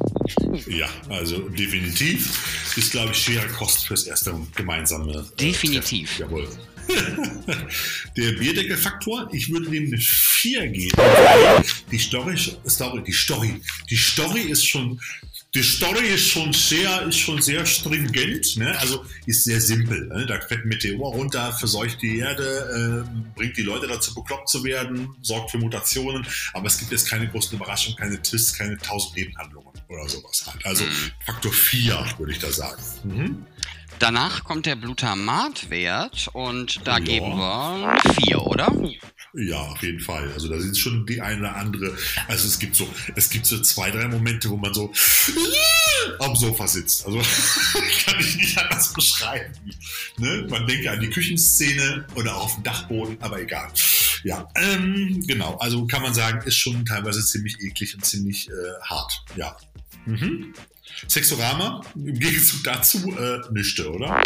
[0.67, 2.75] Ja, also definitiv.
[2.75, 5.27] Ist, glaube ich, schwerer Kost fürs erste gemeinsame.
[5.37, 6.17] Äh, Definitiv.
[6.17, 6.31] Treffen.
[6.31, 6.47] Jawohl.
[8.17, 10.97] Der Bierdeckelfaktor, ich würde dem eine 4 geben.
[11.91, 12.35] Die Story,
[12.67, 14.99] Story, die Story, die Story ist schon,
[15.53, 18.77] die Story ist schon sehr, ist schon sehr stringent, ne?
[18.79, 20.07] Also ist sehr simpel.
[20.07, 20.25] Ne?
[20.25, 24.63] Da fährt ein Meteor runter, verseucht die Erde, äh, bringt die Leute dazu, bekloppt zu
[24.63, 29.17] werden, sorgt für Mutationen, aber es gibt jetzt keine großen Überraschungen, keine Twists, keine tausend
[29.17, 30.65] Nebenhandlungen oder sowas halt.
[30.65, 30.85] Also
[31.25, 32.81] Faktor 4, würde ich da sagen.
[33.03, 33.45] Mhm.
[33.99, 36.99] Danach kommt der Glutamatwert und da Ja.
[37.03, 38.73] geben wir vier, oder?
[39.33, 40.29] Ja, auf jeden Fall.
[40.33, 41.95] Also da sind schon die eine oder andere.
[42.27, 44.91] Also es gibt so, es gibt so zwei, drei Momente, wo man so
[46.19, 47.05] am Sofa sitzt.
[47.05, 47.19] Also
[48.05, 49.53] kann ich nicht anders beschreiben.
[50.17, 50.47] Ne?
[50.49, 53.71] Man denke an die Küchenszene oder auf dem Dachboden, aber egal.
[54.23, 55.55] Ja, ähm, genau.
[55.57, 59.23] Also kann man sagen, ist schon teilweise ziemlich eklig und ziemlich äh, hart.
[59.35, 59.55] Ja.
[60.05, 60.53] Mhm.
[61.07, 64.23] Sexorama, im Gegenzug dazu, äh, nischte, oder?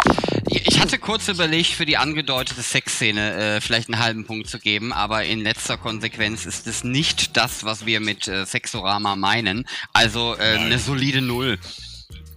[0.48, 4.92] Ich hatte kurz überlegt, für die angedeutete Sexszene äh, vielleicht einen halben Punkt zu geben,
[4.92, 9.66] aber in letzter Konsequenz ist es nicht das, was wir mit äh, Sexorama meinen.
[9.92, 11.58] Also äh, eine solide Null.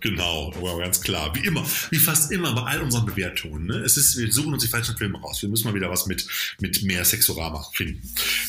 [0.02, 1.36] Genau, aber ganz klar.
[1.36, 3.65] Wie immer, wie fast immer bei all unseren Bewertungen.
[3.65, 3.76] Ne?
[3.80, 5.42] Es ist, wir suchen uns die falschen Filme raus.
[5.42, 6.26] Wir müssen mal wieder was mit,
[6.60, 8.02] mit mehr Sexorama finden.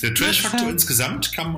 [0.02, 1.52] Der Trash-Faktor insgesamt kann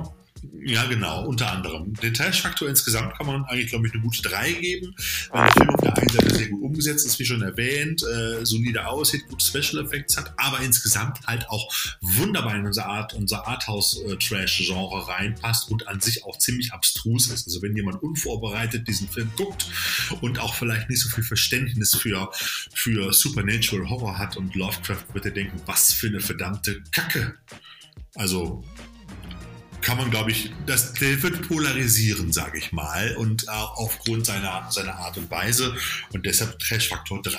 [0.65, 1.93] ja, genau, unter anderem.
[1.95, 4.95] Den Trash-Faktor insgesamt kann man eigentlich, glaube ich, eine gute 3 geben,
[5.29, 8.45] weil der Film auf der einen Seite sehr gut umgesetzt ist, wie schon erwähnt, äh,
[8.45, 13.47] solide aussieht, gute Special Effects hat, aber insgesamt halt auch wunderbar in unser Art, unser
[13.47, 17.47] Arthouse-Trash-Genre reinpasst und an sich auch ziemlich abstrus ist.
[17.47, 19.67] Also wenn jemand unvorbereitet diesen Film guckt
[20.21, 22.31] und auch vielleicht nicht so viel Verständnis für,
[22.73, 27.35] für Supernatural Horror hat und Lovecraft, wird er denken, was für eine verdammte Kacke.
[28.15, 28.63] Also
[29.83, 34.65] kann man, glaube ich, das, der wird polarisieren, sage ich mal, und äh, aufgrund seiner,
[34.71, 35.75] seiner Art und Weise
[36.13, 37.37] und deshalb Trash-Faktor 3.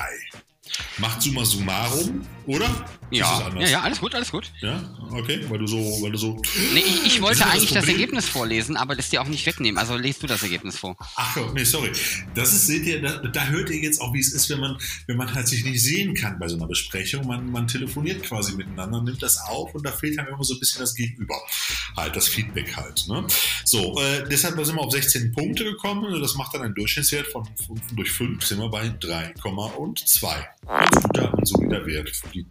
[0.98, 2.68] Macht summa summarum, oder?
[3.14, 4.50] Ja, ja, ja, alles gut, alles gut.
[4.60, 6.40] Ja, okay, weil du so, weil du so.
[6.72, 9.78] Nee, ich, ich wollte eigentlich das, das, Ergebnis vorlesen, aber das dir auch nicht wegnehmen.
[9.78, 10.96] Also lest du das Ergebnis vor.
[11.16, 11.92] Ach nee, sorry.
[12.34, 14.76] Das ist, seht ihr, da, da, hört ihr jetzt auch, wie es ist, wenn man,
[15.06, 17.26] wenn man halt sich nicht sehen kann bei so einer Besprechung.
[17.26, 20.60] Man, man telefoniert quasi miteinander, nimmt das auf und da fehlt halt immer so ein
[20.60, 21.36] bisschen das Gegenüber.
[21.96, 23.06] Halt, das Feedback halt.
[23.08, 23.26] Ne?
[23.64, 26.04] So, äh, deshalb sind wir auf 16 Punkte gekommen.
[26.04, 30.44] Also das macht dann einen Durchschnittswert von 5 durch 5 sind wir bei 3,2.
[30.66, 32.46] Ganz guter und solider Wert für die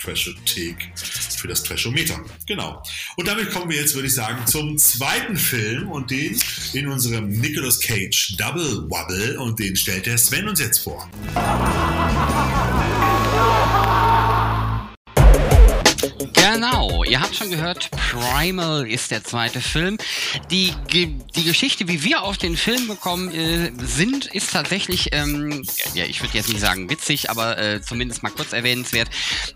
[0.53, 0.91] Trashothek,
[1.37, 2.19] für das Trashometer.
[2.45, 2.81] Genau.
[3.15, 6.39] Und damit kommen wir jetzt, würde ich sagen, zum zweiten Film und den
[6.73, 11.09] in unserem Nicolas Cage Double Wobble und den stellt der Sven uns jetzt vor.
[16.43, 19.97] Genau, ihr habt schon gehört, Primal ist der zweite Film.
[20.51, 26.03] Die, die Geschichte, wie wir auf den Film gekommen äh, sind, ist tatsächlich, ähm, ja,
[26.03, 29.09] ich würde jetzt nicht sagen witzig, aber äh, zumindest mal kurz erwähnenswert.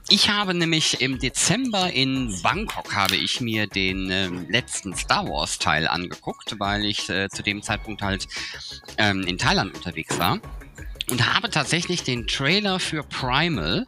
[0.07, 5.59] Ich habe nämlich im Dezember in Bangkok habe ich mir den äh, letzten Star Wars
[5.59, 8.29] Teil angeguckt, weil ich äh, zu dem Zeitpunkt halt
[8.97, 10.39] ähm, in Thailand unterwegs war
[11.09, 13.85] und habe tatsächlich den Trailer für Primal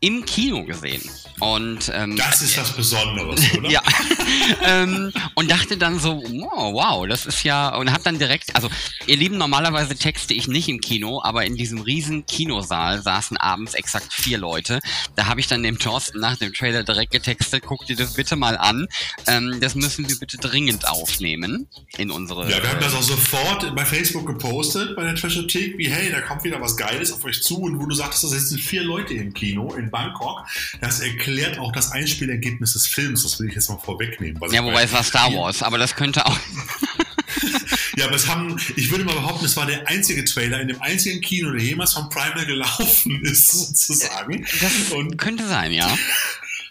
[0.00, 1.02] im Kino gesehen.
[1.40, 3.70] Und, ähm, das ist was Besonderes, oder?
[3.70, 3.82] ja.
[4.62, 8.68] ähm, und dachte dann so, wow, wow, das ist ja, und hab dann direkt, also
[9.06, 13.74] ihr Lieben, normalerweise texte ich nicht im Kino, aber in diesem riesen Kinosaal saßen abends
[13.74, 14.80] exakt vier Leute.
[15.16, 18.36] Da habe ich dann dem Thorsten nach dem Trailer direkt getextet, guck dir das bitte
[18.36, 18.86] mal an.
[19.26, 22.48] Ähm, das müssen wir bitte dringend aufnehmen in unsere.
[22.50, 26.20] Ja, wir haben das auch sofort bei Facebook gepostet, bei der Trashothek, wie hey, da
[26.20, 29.14] kommt wieder was Geiles auf euch zu und wo du sagtest, da sitzen vier Leute
[29.14, 30.46] im Kino in Bangkok.
[30.80, 33.22] Das erklärt auch das Einspielergebnis des Films.
[33.22, 34.40] Das will ich jetzt mal vorwegnehmen.
[34.50, 36.38] Ja, wobei es war Star Wars, aber das könnte auch.
[37.96, 40.80] ja, aber es haben, ich würde mal behaupten, es war der einzige Trailer in dem
[40.82, 44.46] einzigen Kino, der jemals von Primal gelaufen ist, sozusagen.
[44.60, 45.96] Das Und könnte sein, ja.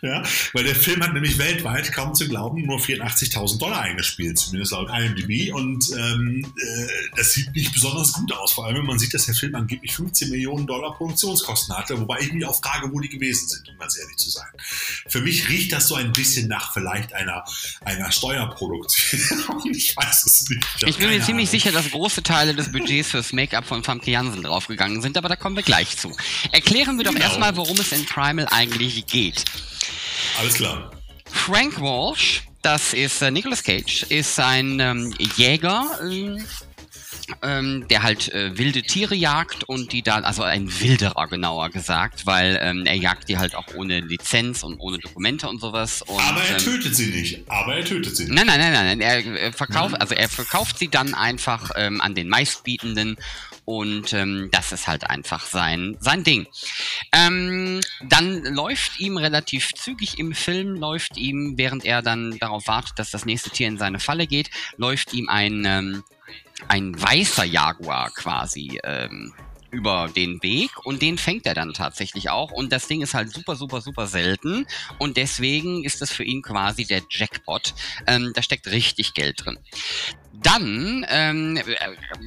[0.04, 4.74] Ja, weil der Film hat nämlich weltweit, kaum zu glauben, nur 84.000 Dollar eingespielt, zumindest
[4.74, 5.54] laut IMDb.
[5.54, 9.28] Und ähm, äh, das sieht nicht besonders gut aus, vor allem wenn man sieht, dass
[9.28, 13.08] der Film angeblich 15 Millionen Dollar Produktionskosten hatte, wobei ich mich auch frage, wo die
[13.08, 14.50] gewesen sind, um ganz ehrlich zu sein.
[15.08, 17.46] Für mich riecht das so ein bisschen nach vielleicht einer,
[17.86, 19.72] einer Steuerproduktion.
[19.72, 20.66] ich weiß es nicht.
[20.82, 24.12] Ich, ich bin mir ziemlich sicher, dass große Teile des Budgets fürs Make-up von Famke
[24.12, 26.14] Jansen draufgegangen sind, aber da kommen wir gleich zu.
[26.52, 27.24] Erklären wir doch genau.
[27.24, 29.46] erstmal, worum es in Primal eigentlich geht.
[30.40, 30.92] Alles klar.
[31.26, 36.44] Frank Walsh, das ist äh, Nicolas Cage, ist ein ähm, Jäger, ähm,
[37.42, 42.26] ähm, der halt äh, wilde Tiere jagt und die dann, also ein Wilderer genauer gesagt,
[42.26, 46.02] weil ähm, er jagt die halt auch ohne Lizenz und ohne Dokumente und sowas.
[46.02, 47.50] Und, aber er ähm, tötet sie nicht.
[47.50, 48.34] Aber er tötet sie nicht.
[48.34, 49.02] Nein, nein, nein, nein.
[49.02, 53.18] Er, er äh, verkauft, also er verkauft sie dann einfach ähm, an den meistbietenden
[53.66, 56.48] und ähm, das ist halt einfach sein, sein Ding.
[57.12, 63.00] Ähm, dann läuft ihm relativ zügig im Film, läuft ihm, während er dann darauf wartet,
[63.00, 66.04] dass das nächste Tier in seine Falle geht, läuft ihm ein, ähm,
[66.68, 69.34] ein weißer Jaguar quasi ähm,
[69.74, 73.34] über den Weg und den fängt er dann tatsächlich auch und das Ding ist halt
[73.34, 74.68] super, super, super selten
[75.00, 77.74] und deswegen ist das für ihn quasi der Jackpot.
[78.06, 79.58] Ähm, da steckt richtig Geld drin.
[80.42, 81.60] Dann ähm,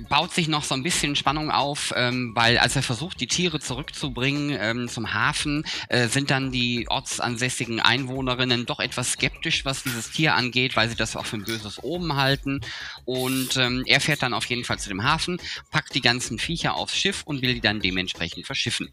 [0.08, 3.58] baut sich noch so ein bisschen Spannung auf, ähm, weil als er versucht, die Tiere
[3.58, 10.12] zurückzubringen ähm, zum Hafen, äh, sind dann die ortsansässigen Einwohnerinnen doch etwas skeptisch, was dieses
[10.12, 12.60] Tier angeht, weil sie das auch für ein böses Oben halten.
[13.04, 15.40] Und ähm, er fährt dann auf jeden Fall zu dem Hafen,
[15.72, 18.88] packt die ganzen Viecher aufs Schiff und will die dann dementsprechend verschiffen.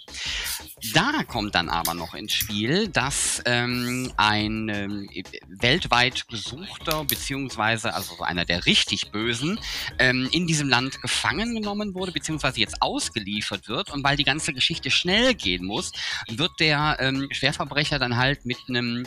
[0.94, 5.10] Da kommt dann aber noch ins Spiel, dass ähm, ein ähm,
[5.48, 9.60] weltweit gesuchter, beziehungsweise also einer der richtig wirklich Bösen,
[10.00, 13.90] ähm, in diesem Land gefangen genommen wurde, beziehungsweise jetzt ausgeliefert wird.
[13.92, 15.92] Und weil die ganze Geschichte schnell gehen muss,
[16.28, 19.06] wird der ähm, Schwerverbrecher dann halt mit einem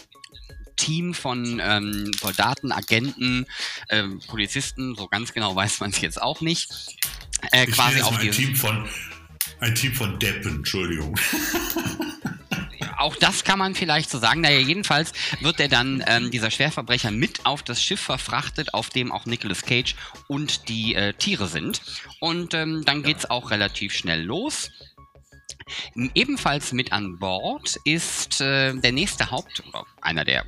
[0.76, 3.46] Team von ähm, Soldaten, Agenten,
[3.88, 6.70] ähm, Polizisten, so ganz genau weiß man es jetzt auch nicht,
[7.50, 8.86] äh, quasi auf ein Team von
[9.60, 11.18] ein Team von Deppen, Entschuldigung.
[12.98, 14.40] auch das kann man vielleicht so sagen.
[14.40, 19.12] Naja, jedenfalls wird er dann, ähm, dieser Schwerverbrecher, mit auf das Schiff verfrachtet, auf dem
[19.12, 19.94] auch Nicolas Cage
[20.28, 21.80] und die äh, Tiere sind.
[22.20, 24.70] Und ähm, dann geht's auch relativ schnell los.
[26.14, 30.44] Ebenfalls mit an Bord ist äh, der nächste Haupt, oder einer der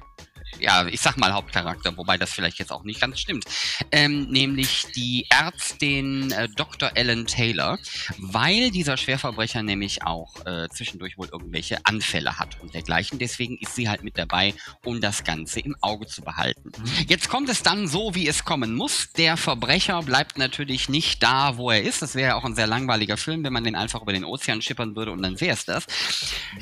[0.58, 3.44] ja, ich sag mal Hauptcharakter, wobei das vielleicht jetzt auch nicht ganz stimmt,
[3.92, 6.90] ähm, nämlich die Ärztin äh, Dr.
[6.94, 7.78] Ellen Taylor,
[8.18, 13.18] weil dieser Schwerverbrecher nämlich auch äh, zwischendurch wohl irgendwelche Anfälle hat und dergleichen.
[13.18, 16.72] Deswegen ist sie halt mit dabei, um das Ganze im Auge zu behalten.
[16.76, 17.06] Mhm.
[17.08, 19.12] Jetzt kommt es dann so, wie es kommen muss.
[19.12, 22.02] Der Verbrecher bleibt natürlich nicht da, wo er ist.
[22.02, 24.62] Das wäre ja auch ein sehr langweiliger Film, wenn man den einfach über den Ozean
[24.62, 25.86] schippern würde und dann wäre es das.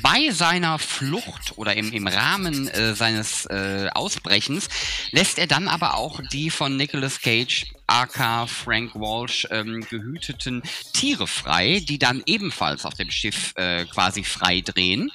[0.01, 4.67] Bei seiner Flucht oder im, im Rahmen äh, seines äh, Ausbrechens,
[5.11, 10.61] lässt er dann aber auch die von Nicolas Cage aka Frank Walsh ähm, gehüteten
[10.93, 15.09] Tiere frei, die dann ebenfalls auf dem Schiff äh, quasi frei drehen.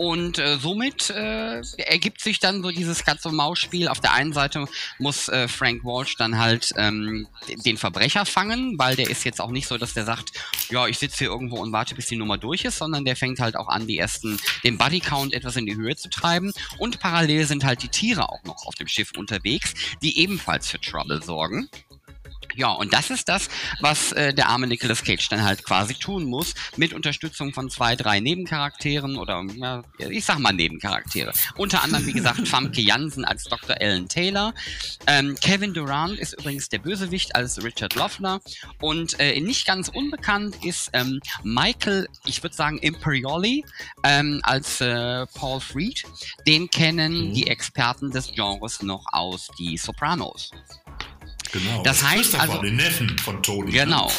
[0.00, 3.86] Und äh, somit äh, ergibt sich dann so dieses Katz-und-Maus-Spiel.
[3.86, 4.64] Auf der einen Seite
[4.98, 7.28] muss äh, Frank Walsh dann halt ähm,
[7.66, 10.32] den Verbrecher fangen, weil der ist jetzt auch nicht so, dass der sagt,
[10.70, 13.40] ja, ich sitze hier irgendwo und warte, bis die Nummer durch ist, sondern der fängt
[13.40, 16.50] halt auch an, die ersten, den Buddy-Count etwas in die Höhe zu treiben.
[16.78, 20.80] Und parallel sind halt die Tiere auch noch auf dem Schiff unterwegs, die ebenfalls für
[20.80, 21.68] Trouble sorgen.
[22.54, 23.48] Ja, und das ist das,
[23.80, 27.96] was äh, der arme Nicolas Cage dann halt quasi tun muss, mit Unterstützung von zwei,
[27.96, 31.32] drei Nebencharakteren oder, ja, ich sag mal Nebencharaktere.
[31.56, 33.80] Unter anderem, wie gesagt, Famke Jansen als Dr.
[33.80, 34.54] Ellen Taylor.
[35.06, 38.40] Ähm, Kevin Durant ist übrigens der Bösewicht als Richard Loeffler.
[38.80, 43.64] Und äh, nicht ganz unbekannt ist ähm, Michael, ich würde sagen Imperioli,
[44.04, 46.04] ähm, als äh, Paul Freed.
[46.46, 47.34] Den kennen mhm.
[47.34, 50.50] die Experten des Genres noch aus Die Sopranos.
[51.52, 51.82] Genau.
[51.82, 53.72] Das heißt also, den Neffen von Toni.
[53.72, 53.84] Ne?
[53.84, 54.06] Genau.
[54.06, 54.12] Ne?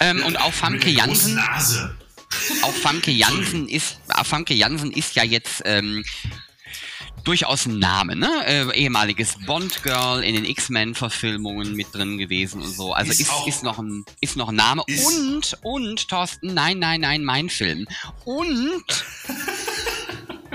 [0.00, 1.34] Ähm, und auch Famke Jansen.
[1.34, 1.96] Nase.
[2.62, 6.04] Auch Famke Jansen ist, äh, Famke Jansen ist ja jetzt ähm,
[7.24, 8.28] durchaus ein Name, ne?
[8.46, 12.92] Äh, ehemaliges Bond-Girl in den X-Men-Verfilmungen mit drin gewesen und so.
[12.92, 14.82] Also ist, ist, ist, noch, ein, ist noch ein Name.
[14.86, 17.86] Und, und, Thorsten, nein, nein, nein, mein Film.
[18.24, 18.84] Und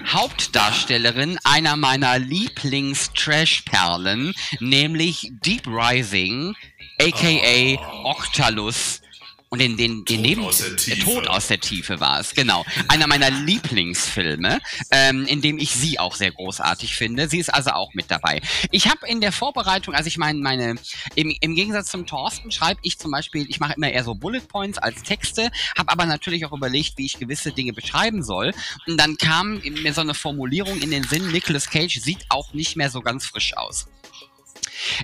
[0.08, 6.56] Hauptdarstellerin einer meiner Lieblings-Trash-Perlen, nämlich Deep Rising,
[7.00, 8.12] aka oh.
[8.12, 9.02] Octalus
[9.56, 12.66] und den, den, den Neben aus der, der Tod aus der Tiefe war es, genau.
[12.90, 14.60] Einer meiner Lieblingsfilme,
[14.92, 17.30] ähm, in dem ich sie auch sehr großartig finde.
[17.30, 18.42] Sie ist also auch mit dabei.
[18.72, 20.76] Ich habe in der Vorbereitung, also ich meine, meine,
[21.16, 24.42] im, im Gegensatz zum Thorsten schreibe ich zum Beispiel, ich mache immer eher so Bullet
[24.42, 28.52] Points als Texte, habe aber natürlich auch überlegt, wie ich gewisse Dinge beschreiben soll.
[28.88, 32.76] Und dann kam mir so eine Formulierung in den Sinn, Nicolas Cage sieht auch nicht
[32.76, 33.88] mehr so ganz frisch aus.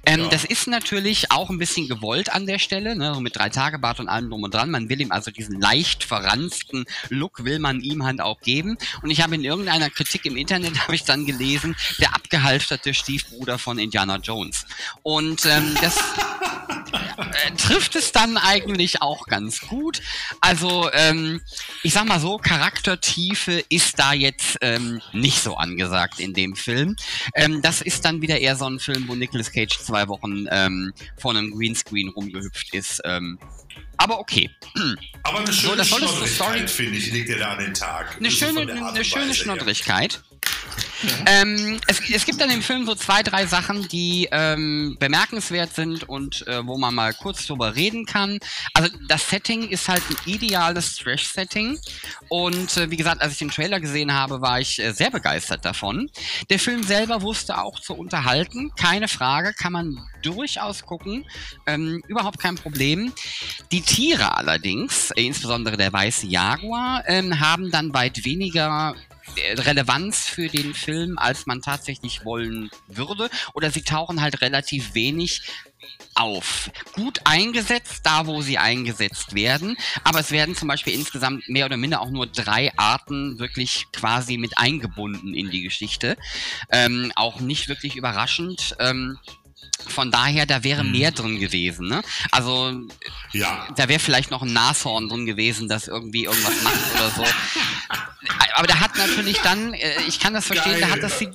[0.06, 0.30] Ähm, ja.
[0.30, 3.14] Das ist natürlich auch ein bisschen gewollt an der Stelle, ne?
[3.14, 4.72] so mit drei Tage Bart und allem drum und dran.
[4.72, 8.78] Man will ihm also diesen leicht verranzten Look will man ihm halt auch geben.
[9.02, 13.58] Und ich habe in irgendeiner Kritik im Internet habe ich dann gelesen, der abgehalfterte Stiefbruder
[13.58, 14.66] von Indiana Jones.
[15.04, 15.98] Und ähm, das
[17.18, 20.02] äh, trifft es dann eigentlich auch ganz gut.
[20.40, 21.42] Also ähm,
[21.84, 26.96] ich sag mal so, Charaktertiefe ist da jetzt ähm, nicht so angesagt in dem Film.
[27.36, 30.94] Ähm, das ist dann wieder eher so ein Film, wo Nicolas Cage zwei Wochen ähm,
[31.18, 33.02] vor einem Greenscreen rumgehüpft ist.
[33.06, 33.40] Ähm,
[33.98, 34.50] aber okay.
[35.24, 38.18] Aber eine schöne so, Schnoddrigkeit, finde ich, liegt er da an den Tag.
[38.18, 40.24] Eine schöne, eine schöne Schnoddrigkeit.
[41.26, 46.08] Ähm, es, es, gibt dann im Film so zwei, drei Sachen, die ähm, bemerkenswert sind
[46.08, 48.40] und äh, wo man mal kurz drüber reden kann.
[48.74, 51.80] Also das Setting ist halt ein ideales Trash-Setting
[52.30, 55.66] und äh, wie gesagt, als ich den Trailer gesehen habe, war ich äh, sehr begeistert
[55.66, 56.10] davon.
[56.50, 61.26] Der Film selber wusste auch zu unterhalten, keine Frage, kann man durchaus gucken,
[61.66, 63.12] ähm, überhaupt kein Problem.
[63.72, 68.96] Die Tiere allerdings, äh, insbesondere der weiße Jaguar, ähm, haben dann weit weniger
[69.38, 73.30] Relevanz für den Film, als man tatsächlich wollen würde.
[73.54, 75.42] Oder sie tauchen halt relativ wenig
[76.16, 76.70] auf.
[76.94, 81.78] Gut eingesetzt, da wo sie eingesetzt werden, aber es werden zum Beispiel insgesamt mehr oder
[81.78, 86.18] minder auch nur drei Arten wirklich quasi mit eingebunden in die Geschichte.
[86.70, 88.76] Ähm, auch nicht wirklich überraschend.
[88.80, 89.18] Ähm,
[89.88, 90.92] von daher, da wäre Hm.
[90.92, 91.88] mehr drin gewesen.
[91.88, 92.02] Ne?
[92.32, 92.72] Also
[93.34, 93.68] Ja.
[93.76, 97.24] da wäre vielleicht noch ein Nashorn drin gewesen, das irgendwie irgendwas macht oder so.
[98.56, 101.32] Aber da hat natürlich dann, äh, ich kann das verstehen, da hat das, C-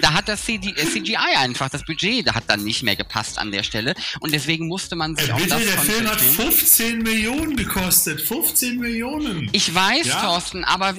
[0.00, 3.38] da hat das CD, äh, CGI einfach, das Budget, da hat dann nicht mehr gepasst
[3.38, 3.94] an der Stelle.
[4.20, 6.50] Und deswegen musste man sich Äh, auf bitte, das der Film hat konzentrieren.
[6.52, 8.20] 15 Millionen gekostet.
[8.20, 9.48] 15 Millionen.
[9.52, 10.20] Ich weiß, Ja.
[10.22, 10.94] Thorsten, aber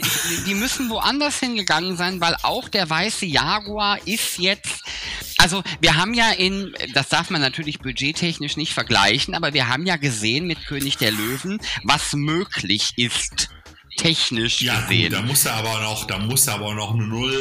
[0.45, 4.81] die müssen woanders hingegangen sein, weil auch der weiße Jaguar ist jetzt.
[5.37, 9.85] Also wir haben ja in, das darf man natürlich budgettechnisch nicht vergleichen, aber wir haben
[9.85, 13.49] ja gesehen mit König der Löwen, was möglich ist,
[13.97, 15.09] technisch Ja, gesehen.
[15.13, 17.31] da muss er aber noch, da muss er aber noch eine Null,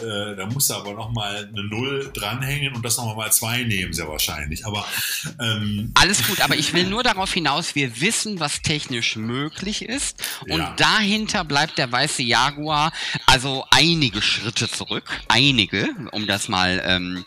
[0.00, 3.32] äh, äh, da muss er aber noch mal eine Null dranhängen und das noch mal
[3.32, 4.64] zwei nehmen, sehr wahrscheinlich.
[4.64, 4.86] Aber
[5.40, 10.22] ähm, Alles gut, aber ich will nur darauf hinaus, wir wissen, was technisch möglich ist.
[10.48, 10.74] Und Ja.
[10.76, 12.92] dahinter bleibt der weiße Jaguar
[13.26, 15.10] also einige Schritte zurück.
[15.26, 17.24] Einige, um das mal ähm,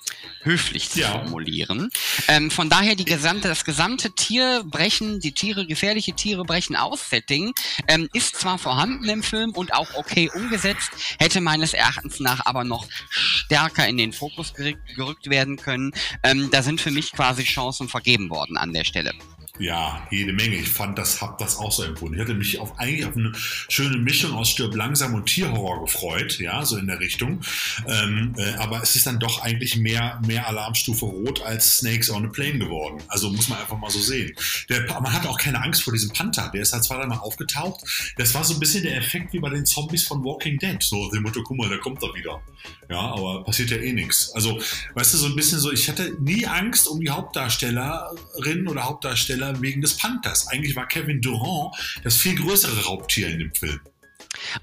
[0.48, 1.12] höflich zu Ja.
[1.12, 1.90] formulieren.
[2.28, 7.54] Ähm, von daher die gesamte, das gesamte Tierbrechen, die Tiere, gefährliche Tiere brechen aus Setting,
[7.88, 12.64] ähm, ist zwar vorhanden im Film und auch okay umgesetzt, hätte meines Erachtens nach aber
[12.64, 15.92] noch stärker in den Fokus gerückt, werden können.
[16.24, 19.14] Ähm, da sind für mich quasi Chancen vergeben worden an der Stelle.
[19.60, 20.56] Ja, jede Menge.
[20.56, 22.16] Ich fand das, hab das auch so empfunden.
[22.16, 23.32] Ich hatte mich auf eigentlich auf eine
[23.70, 27.42] schöne Mischung aus Stirb langsam und Tierhorror gefreut, ja, so in der Richtung.
[27.88, 32.26] Ähm, äh, aber es ist dann doch eigentlich mehr, mehr Alarmstufe Rot als Snakes on
[32.26, 33.02] a Plane geworden.
[33.08, 34.34] Also muss man einfach mal so sehen.
[34.70, 36.50] Der, man hatte auch keine Angst vor diesem Panther.
[36.54, 37.82] Der ist halt zwei, dreimal aufgetaucht.
[38.18, 40.82] Das war so ein bisschen der Effekt wie bei den Zombies von Walking Dead.
[40.82, 42.42] So, dem Motto, guck mal, da kommt er wieder.
[42.90, 44.32] Ja, aber passiert ja eh nichts.
[44.34, 44.60] Also,
[44.94, 49.47] weißt du, so ein bisschen so, ich hatte nie Angst um die Hauptdarstellerin oder Hauptdarsteller
[49.60, 50.48] wegen des Panthers.
[50.48, 53.80] Eigentlich war Kevin Durant das viel größere Raubtier in dem Film.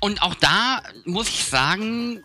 [0.00, 2.22] Und auch da muss ich sagen,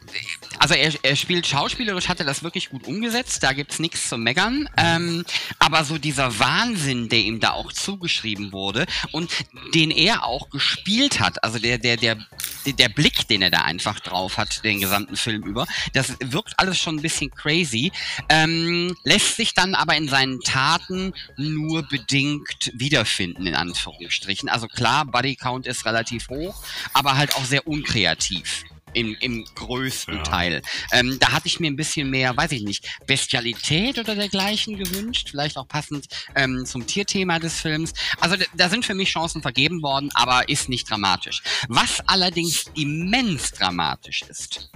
[0.59, 4.17] also er, er spielt schauspielerisch, hat er das wirklich gut umgesetzt, da gibt's nichts zu
[4.17, 4.69] meckern.
[4.77, 5.25] Ähm,
[5.59, 9.31] aber so dieser Wahnsinn, der ihm da auch zugeschrieben wurde und
[9.73, 12.17] den er auch gespielt hat, also der, der, der,
[12.65, 16.77] der, Blick, den er da einfach drauf hat, den gesamten Film über, das wirkt alles
[16.79, 17.91] schon ein bisschen crazy,
[18.29, 24.49] ähm, lässt sich dann aber in seinen Taten nur bedingt wiederfinden, in Anführungsstrichen.
[24.49, 26.61] Also klar, Body Count ist relativ hoch,
[26.93, 28.63] aber halt auch sehr unkreativ.
[28.93, 30.23] Im, im größten Ja.
[30.23, 30.61] Teil.
[30.91, 35.27] Ähm, da hatte ich mir ein bisschen mehr, weiß ich nicht, Bestialität oder dergleichen gewünscht,
[35.29, 37.93] vielleicht auch passend ähm, zum Tierthema des Films.
[38.19, 41.43] Also da- da sind für mich Chancen vergeben worden, aber ist nicht dramatisch.
[41.67, 44.71] Was allerdings immens dramatisch ist,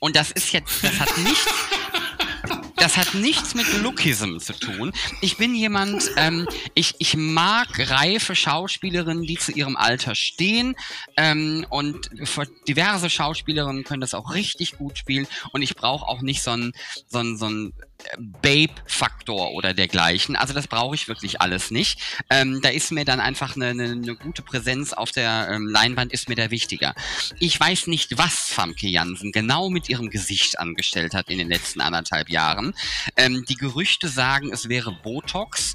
[0.00, 1.46] und das ist jetzt, das hat nichts
[2.80, 4.92] das hat nichts mit Lookism zu tun.
[5.20, 10.76] Ich bin jemand, ähm, ich, ich mag reife Schauspielerinnen, die zu ihrem Alter stehen.
[11.16, 12.10] Ähm, und
[12.68, 15.26] diverse Schauspielerinnen können das auch richtig gut spielen.
[15.52, 16.72] Und ich brauche auch nicht so einen
[17.08, 17.72] so einen- so einen
[18.18, 20.36] Babe-Faktor oder dergleichen.
[20.36, 22.00] Also das brauche ich wirklich alles nicht.
[22.30, 26.12] Ähm, da ist mir dann einfach eine, eine, eine gute Präsenz auf der ähm, Leinwand
[26.12, 26.94] ist mir da wichtiger.
[27.38, 31.80] Ich weiß nicht, was Famke Jansen genau mit ihrem Gesicht angestellt hat in den letzten
[31.80, 32.74] anderthalb Jahren.
[33.16, 35.74] Ähm, die Gerüchte sagen, es wäre Botox.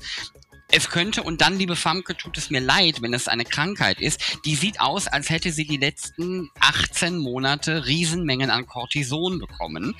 [0.76, 4.40] Es könnte, und dann, liebe Famke, tut es mir leid, wenn es eine Krankheit ist,
[4.44, 9.96] die sieht aus, als hätte sie die letzten 18 Monate Riesenmengen an Cortison bekommen.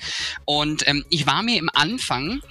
[0.46, 2.42] Und ähm, ich war mir im Anfang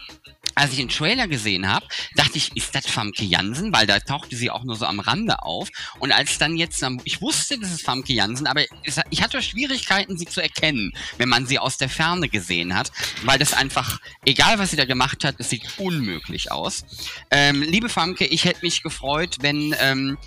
[0.55, 3.73] als ich den Trailer gesehen habe, dachte ich, ist das Famke Jansen?
[3.73, 5.69] Weil da tauchte sie auch nur so am Rande auf.
[5.99, 8.63] Und als dann jetzt, ich wusste, das ist Famke Jansen, aber
[9.09, 12.91] ich hatte Schwierigkeiten, sie zu erkennen, wenn man sie aus der Ferne gesehen hat,
[13.23, 16.85] weil das einfach, egal was sie da gemacht hat, es sieht unmöglich aus.
[17.31, 20.17] Ähm, liebe Famke, ich hätte mich gefreut, wenn ähm,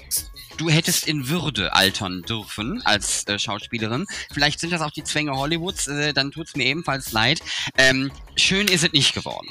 [0.56, 4.06] du hättest in Würde altern dürfen als äh, Schauspielerin.
[4.32, 7.40] Vielleicht sind das auch die Zwänge Hollywoods, äh, dann tut's mir ebenfalls leid.
[7.78, 9.48] Ähm, schön ist es nicht geworden.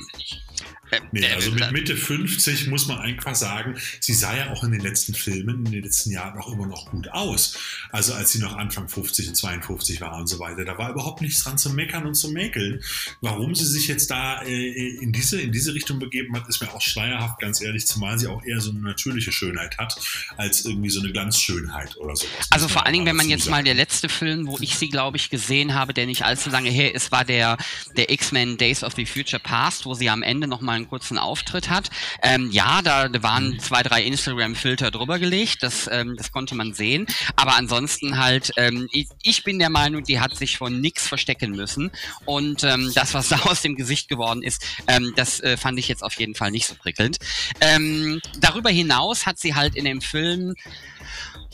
[1.12, 4.82] Nee, also mit Mitte 50 muss man einfach sagen, sie sah ja auch in den
[4.82, 7.58] letzten Filmen, in den letzten Jahren auch immer noch gut aus.
[7.92, 11.22] Also als sie noch Anfang 50 und 52 war und so weiter, da war überhaupt
[11.22, 12.82] nichts dran zu meckern und zu mäkeln.
[13.22, 16.74] Warum sie sich jetzt da äh, in, diese, in diese Richtung begeben hat, ist mir
[16.74, 19.96] auch schleierhaft, ganz ehrlich, zumal sie auch eher so eine natürliche Schönheit hat,
[20.38, 22.48] als irgendwie so eine Glanzschönheit oder sowas.
[22.50, 23.66] Also vor allen Dingen, mal wenn man jetzt mal sagen.
[23.66, 26.94] der letzte Film, wo ich sie, glaube ich, gesehen habe, der nicht allzu lange her
[26.94, 27.58] ist, war der,
[27.96, 31.70] der X-Men Days of the Future Past, wo sie am Ende nochmal einen kurzen Auftritt
[31.70, 31.90] hat.
[32.22, 37.08] Ähm, ja, da, waren zwei, drei Instagram-Filter drüber gelegt, das, ähm, das konnte man sehen.
[37.36, 41.52] Aber ansonsten halt, ähm, ich, ich bin der Meinung, die hat sich von nix verstecken
[41.52, 41.92] müssen.
[42.26, 45.88] Und ähm, das, was da aus dem Gesicht geworden ist, ähm, das äh, fand ich
[45.88, 47.18] jetzt auf jeden Fall nicht so prickelnd.
[47.62, 50.56] Ähm, darüber hinaus hat sie halt in dem Film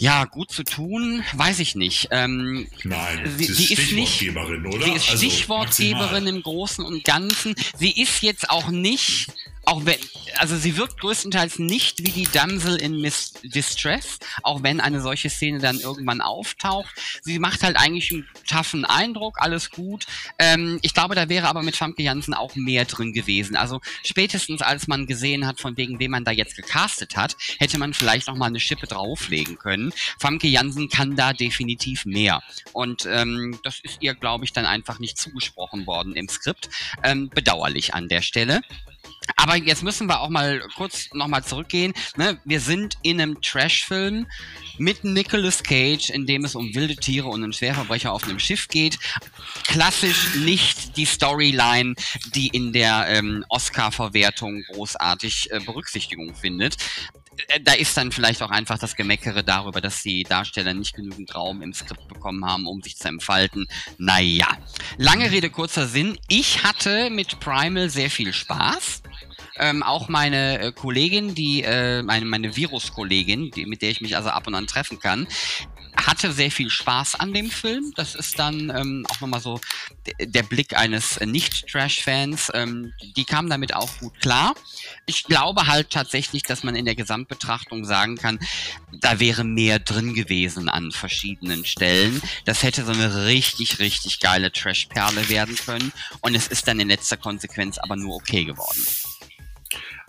[0.02, 2.08] ja, gut zu tun, weiß ich nicht.
[2.10, 4.86] Ähm, Nein, sie- sie ist ist nicht- Stichwortgeberin, oder?
[4.86, 6.28] sie ist Also Stichwortgeberin maximal.
[6.28, 7.54] im Großen und Ganzen.
[7.78, 9.28] Sie ist jetzt auch nicht
[9.66, 9.98] auch wenn,
[10.38, 15.30] also sie wirkt größtenteils nicht wie die Damsel in Miss Distress, auch wenn eine solche
[15.30, 16.94] Szene dann irgendwann auftaucht.
[17.22, 20.06] Sie macht halt eigentlich einen taffen Eindruck, alles gut.
[20.40, 23.56] Ähm, ich glaube, da wäre aber mit Famke Janssen auch mehr drin gewesen.
[23.56, 27.78] Also spätestens als man gesehen hat, von wegen wem man da jetzt gecastet hat, hätte
[27.78, 29.94] man vielleicht noch mal eine Schippe drauflegen können.
[30.20, 32.42] Famke Janssen kann da definitiv mehr.
[32.74, 36.70] Und ähm, das ist ihr, glaube ich, dann einfach nicht zugesprochen worden im Skript.
[37.04, 38.62] Ähm, bedauerlich an der Stelle.
[39.36, 41.94] Aber jetzt müssen wir auch mal kurz nochmal zurückgehen.
[42.16, 42.40] Ne?
[42.44, 44.28] Wir sind in einem Trash-Film
[44.78, 48.68] mit Nicolas Cage, in dem es um wilde Tiere und einen Schwerverbrecher auf einem Schiff
[48.68, 48.98] geht.
[49.66, 51.96] Klassisch nicht die Storyline,
[52.34, 56.78] die in der ähm, Oscar-Verwertung großartig äh, Berücksichtigung findet
[57.48, 61.34] äh, da ist dann vielleicht auch einfach das Gemeckere darüber, dass die Darsteller nicht genügend
[61.34, 63.68] Raum im Skript bekommen haben, um sich zu entfalten.
[63.98, 64.48] Naja,
[64.98, 66.18] lange Rede, kurzer Sinn.
[66.28, 69.02] Ich hatte mit Primal sehr viel Spaß.
[69.62, 74.16] Ähm, auch meine äh, Kollegin, die äh, meine, meine Virus-Kollegin, die, mit der ich mich
[74.18, 75.28] also ab und an treffen kann,
[75.96, 77.94] hatte sehr viel Spaß an dem Film.
[77.96, 79.60] Das ist dann ähm, auch nochmal so
[80.20, 82.52] der Blick eines Nicht-Trash-Fans.
[82.56, 84.56] Ähm, die kam damit auch gut klar.
[85.06, 88.40] Ich glaube halt tatsächlich, dass man in der Gesamtbetrachtung sagen kann,
[89.00, 92.20] da wäre mehr drin gewesen an verschiedenen Stellen.
[92.46, 95.94] Das hätte so eine richtig, richtig geile Trash-Perle werden können.
[96.22, 98.82] Und es ist dann in letzter Konsequenz aber nur okay geworden.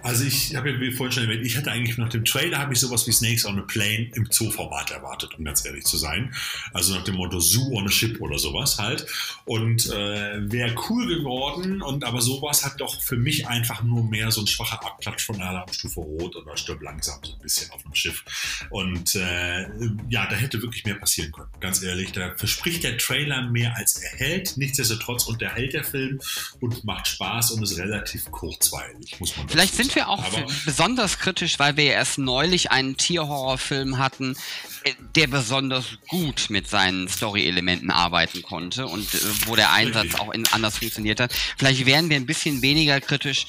[0.03, 2.81] Also ich habe ja vorhin schon erwähnt, ich hatte eigentlich nach dem Trailer habe ich
[2.81, 6.35] sowas wie Snakes on a Plane im Zoo-Format erwartet, um ganz ehrlich zu sein.
[6.73, 9.07] Also nach dem Motto Zoo on a Ship oder sowas halt.
[9.45, 11.83] Und äh, wäre cool geworden.
[11.83, 15.41] Und aber sowas hat doch für mich einfach nur mehr so ein schwacher Abklatsch von
[15.41, 18.25] Alarmstufe Rot oder stirb langsam so ein bisschen auf dem Schiff.
[18.71, 19.63] Und äh,
[20.09, 21.49] ja, da hätte wirklich mehr passieren können.
[21.61, 24.57] Ganz ehrlich, da verspricht der Trailer mehr als er hält.
[24.57, 26.21] Nichtsdestotrotz unterhält der Film
[26.61, 30.25] und macht Spaß und ist relativ kurzweilig, muss man Vielleicht sind wir auch
[30.65, 34.37] besonders kritisch, weil wir erst neulich einen Tierhorrorfilm hatten,
[34.85, 40.33] äh, der besonders gut mit seinen Story-Elementen arbeiten konnte und äh, wo der Einsatz auch
[40.33, 41.33] in, anders funktioniert hat.
[41.57, 43.47] Vielleicht wären wir ein bisschen weniger kritisch,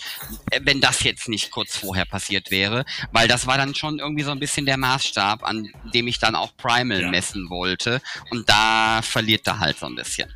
[0.51, 4.23] äh, wenn das jetzt nicht kurz vorher passiert wäre, weil das war dann schon irgendwie
[4.23, 7.09] so ein bisschen der Maßstab, an dem ich dann auch Primal ja.
[7.09, 10.33] messen wollte und da verliert er halt so ein bisschen.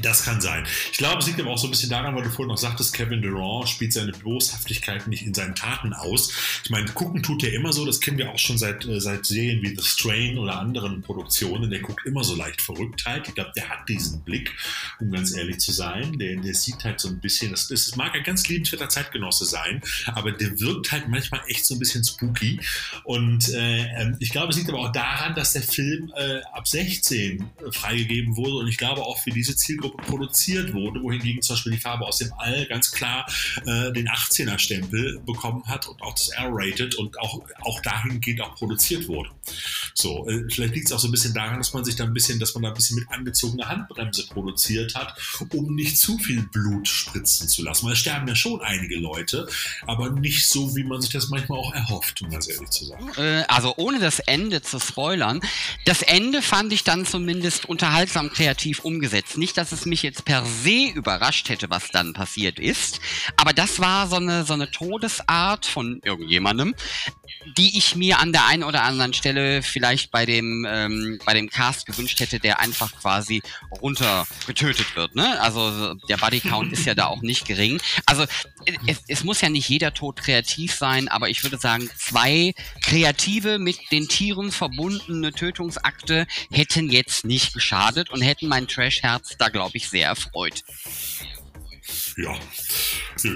[0.00, 0.66] Das kann sein.
[0.92, 2.94] Ich glaube, es liegt aber auch so ein bisschen daran, weil du vorhin noch sagtest,
[2.94, 6.32] Kevin Durant spielt seine Boshaftigkeit nicht in seinen Taten aus.
[6.64, 9.24] Ich meine, gucken tut er immer so, das kennen wir auch schon seit, äh, seit
[9.26, 11.70] Serien wie The Strain oder anderen Produktionen.
[11.70, 13.28] Der guckt immer so leicht verrückt halt.
[13.28, 14.52] Ich glaube, der hat diesen Blick,
[15.00, 16.18] um ganz ehrlich zu sein.
[16.18, 19.82] Der, der sieht halt so ein bisschen, das, das mag ein ganz liebenswerter Zeitgenosse sein,
[20.06, 22.60] aber der wirkt halt manchmal echt so ein bisschen spooky.
[23.04, 26.66] Und äh, ähm, ich glaube, es liegt aber auch daran, dass der Film äh, ab
[26.66, 31.54] 16 freigegeben wurde und ich glaube auch für diese Zielgruppe Zielgruppe produziert wurde, wohingegen zum
[31.54, 33.26] Beispiel die Farbe aus dem All ganz klar
[33.66, 39.08] äh, den 18er-Stempel bekommen hat und auch das R-Rated und auch, auch dahingehend auch produziert
[39.08, 39.30] wurde.
[39.94, 42.14] So, äh, vielleicht liegt es auch so ein bisschen daran, dass man sich da ein
[42.14, 45.16] bisschen, dass man da ein bisschen mit angezogener Handbremse produziert hat,
[45.52, 47.86] um nicht zu viel Blut spritzen zu lassen.
[47.86, 49.48] Weil es sterben ja schon einige Leute,
[49.86, 53.10] aber nicht so, wie man sich das manchmal auch erhofft, um ganz ehrlich zu sagen.
[53.16, 55.40] Äh, also ohne das Ende zu spoilern,
[55.84, 59.38] das Ende fand ich dann zumindest unterhaltsam kreativ umgesetzt.
[59.38, 63.00] Nicht, dass es mich jetzt per se überrascht hätte, was dann passiert ist.
[63.36, 66.74] Aber das war so eine, so eine Todesart von irgendjemandem,
[67.56, 71.48] die ich mir an der einen oder anderen Stelle vielleicht bei dem, ähm, bei dem
[71.48, 73.42] Cast gewünscht hätte, der einfach quasi
[73.80, 75.14] runter getötet wird.
[75.14, 75.40] Ne?
[75.40, 77.80] Also der Bodycount ist ja da auch nicht gering.
[78.06, 78.24] Also
[78.86, 83.58] es, es muss ja nicht jeder Tod kreativ sein, aber ich würde sagen, zwei kreative,
[83.58, 89.76] mit den Tieren verbundene Tötungsakte hätten jetzt nicht geschadet und hätten mein Trash-Herz da, glaube
[89.76, 90.62] ich, sehr erfreut.
[92.16, 92.34] Ja.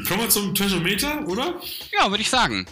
[0.07, 1.61] Kommen wir zum Treasuremeter, oder?
[1.93, 2.67] Ja, würde ich sagen.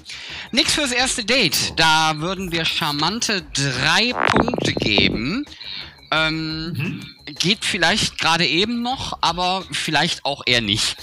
[0.53, 1.75] Nix fürs erste Date.
[1.77, 5.45] Da würden wir charmante drei Punkte geben.
[6.11, 7.35] Ähm, mhm.
[7.39, 10.97] Geht vielleicht gerade eben noch, aber vielleicht auch eher nicht.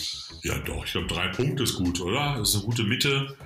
[0.43, 0.85] Ja, doch.
[0.85, 2.35] Ich glaube, drei Punkte ist gut, oder?
[2.37, 3.37] Das ist eine gute Mitte.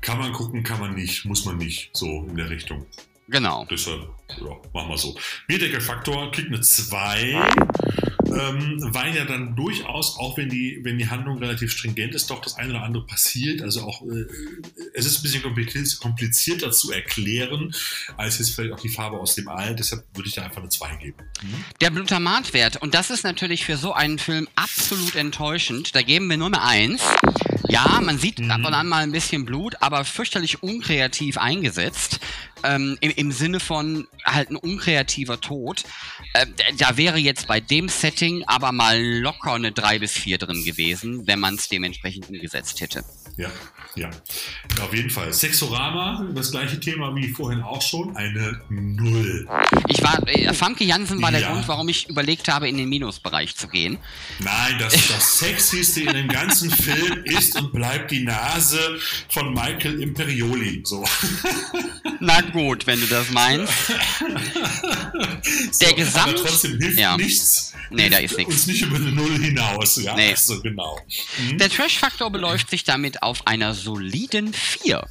[0.00, 1.24] Kann man gucken, kann man nicht.
[1.24, 1.90] Muss man nicht.
[1.94, 2.86] So in der Richtung.
[3.28, 3.66] Genau.
[3.70, 4.08] Deshalb,
[4.40, 5.16] ja, machen wir so.
[5.48, 7.40] Bierdeckelfaktor kriegt eine 2
[8.26, 12.40] ähm, weil ja dann durchaus, auch wenn die, wenn die Handlung relativ stringent ist, doch
[12.40, 13.62] das eine oder andere passiert.
[13.62, 14.26] Also auch, äh,
[14.94, 17.74] es ist ein bisschen komplizierter zu erklären,
[18.16, 19.74] als jetzt vielleicht auch die Farbe aus dem All.
[19.74, 21.16] Deshalb würde ich da einfach eine 2 geben.
[21.42, 21.64] Mhm.
[21.80, 25.94] Der Glutamatwert, und das ist natürlich für so einen Film absolut enttäuschend.
[25.94, 27.02] Da geben wir nur eine 1.
[27.68, 28.50] Ja, man sieht mhm.
[28.50, 32.20] ab und an mal ein bisschen Blut, aber fürchterlich unkreativ eingesetzt.
[32.62, 35.84] ähm, im, im Sinne von halt ein unkreativer Tod.
[36.32, 36.46] Äh,
[36.78, 41.26] da wäre jetzt bei dem Setting aber mal locker eine 3 bis 4 drin gewesen,
[41.26, 43.04] wenn man es dementsprechend umgesetzt hätte.
[43.36, 43.50] Ja,
[43.96, 44.10] ja.
[44.82, 45.32] Auf jeden Fall.
[45.32, 49.48] Sexorama, das gleiche Thema wie vorhin auch schon, eine Null.
[49.88, 53.56] Ich war, äh, Famke Jansen war der Grund, warum ich überlegt habe, in den Minusbereich
[53.56, 53.98] zu gehen.
[54.38, 60.02] Nein, das, das Sexyste in dem ganzen Film ist und bleibt die Nase von Michael
[60.02, 60.82] Imperioli.
[60.84, 61.04] So.
[62.20, 63.72] Na gut, wenn du das meinst.
[65.80, 66.38] der so, Gesamt.
[66.38, 67.16] Aber trotzdem hilft ja.
[67.16, 67.72] nichts.
[67.90, 68.52] Nee, da ist nichts.
[68.52, 69.96] Uns nicht über eine Null hinaus.
[69.96, 70.34] Ja, nee.
[70.34, 70.98] so genau.
[71.38, 71.58] Mhm.
[71.58, 75.06] Der Trash-Faktor beläuft sich damit auf einer soliden 4.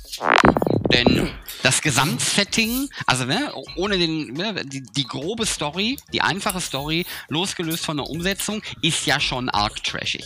[0.91, 1.31] Denn
[1.63, 7.85] das Gesamtsetting, also ne, ohne den, ne, die, die, grobe Story, die einfache Story, losgelöst
[7.85, 10.25] von der Umsetzung, ist ja schon arg trashig.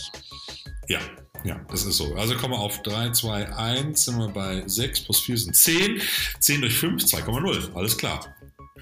[0.88, 0.98] Ja,
[1.44, 2.14] ja, das ist so.
[2.16, 6.02] Also kommen wir auf 3, 2, 1, sind wir bei 6 plus 4 sind 10.
[6.40, 7.74] 10 durch 5, 2,0.
[7.74, 8.36] Alles klar.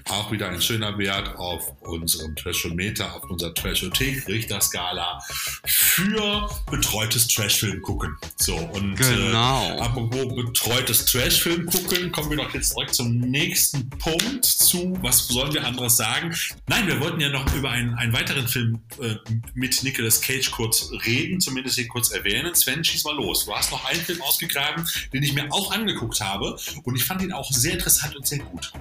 [0.09, 5.21] Auch wieder ein schöner Wert auf unserem Trashometer, auf unserer Trashothek, Richterskala
[5.65, 8.15] für betreutes Trashfilm gucken.
[8.37, 9.75] So, und genau.
[9.75, 15.27] äh, apropos betreutes Trashfilm gucken, kommen wir doch jetzt direkt zum nächsten Punkt zu, was
[15.27, 16.35] sollen wir anderes sagen?
[16.67, 19.15] Nein, wir wollten ja noch über einen, einen weiteren Film äh,
[19.53, 22.53] mit Nicolas Cage kurz reden, zumindest hier kurz erwähnen.
[22.55, 23.45] Sven, schieß mal los.
[23.45, 27.21] Du hast noch einen Film ausgegraben, den ich mir auch angeguckt habe und ich fand
[27.21, 28.71] ihn auch sehr interessant und sehr gut.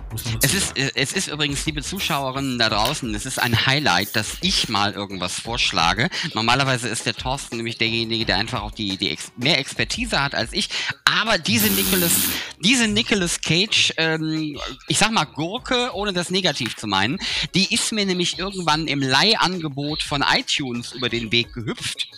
[0.43, 4.37] es ist, äh, es ist übrigens, liebe Zuschauerinnen da draußen, es ist ein Highlight, dass
[4.43, 6.11] ich mal irgendwas vorschlage.
[6.35, 10.35] Normalerweise ist der Thorsten nämlich derjenige, der einfach auch die, die Ex mehr Expertise hat
[10.35, 10.69] als ich.
[11.07, 12.13] Aber diese Nicolas,
[12.61, 17.19] diese Nicolas Cage, ähm, ich sag mal Gurke, ohne das negativ zu meinen,
[17.55, 22.09] die ist mir nämlich irgendwann im Leihangebot von iTunes über den Weg gehüpft.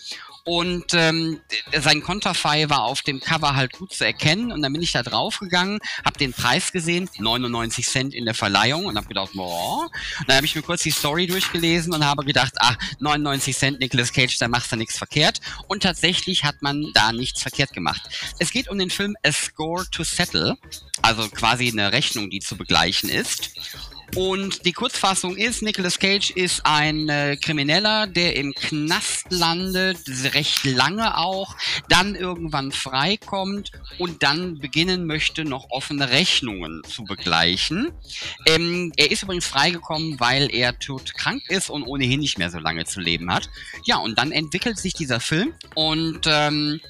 [0.44, 1.40] Und ähm,
[1.78, 4.52] sein Konterfei war auf dem Cover halt gut zu erkennen.
[4.52, 8.86] Und dann bin ich da draufgegangen, habe den Preis gesehen, 99 Cent in der Verleihung
[8.86, 9.88] und habe gedacht, boah.
[10.26, 14.12] Dann habe ich mir kurz die Story durchgelesen und habe gedacht, ach, 99 Cent Nicolas
[14.12, 15.40] Cage, da machst du nichts verkehrt.
[15.68, 18.02] Und tatsächlich hat man da nichts verkehrt gemacht.
[18.38, 20.56] Es geht um den Film A Score to Settle,
[21.02, 23.50] also quasi eine Rechnung, die zu begleichen ist.
[24.16, 29.98] Und die Kurzfassung ist, Nicolas Cage ist ein äh, Krimineller, der im Knast landet,
[30.34, 31.56] recht lange auch,
[31.88, 37.92] dann irgendwann freikommt und dann beginnen möchte, noch offene Rechnungen zu begleichen.
[38.46, 42.84] Ähm, er ist übrigens freigekommen, weil er todkrank ist und ohnehin nicht mehr so lange
[42.84, 43.48] zu leben hat.
[43.84, 46.80] Ja, und dann entwickelt sich dieser Film und ähm,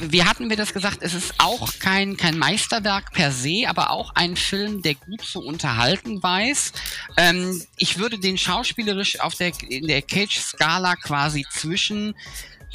[0.00, 4.14] wie hatten wir das gesagt, es ist auch kein, kein Meisterwerk per se, aber auch
[4.14, 6.72] ein Film, der gut zu unterhalten weiß.
[7.16, 12.14] Ähm, ich würde den schauspielerisch auf der, in der Cage-Skala quasi zwischen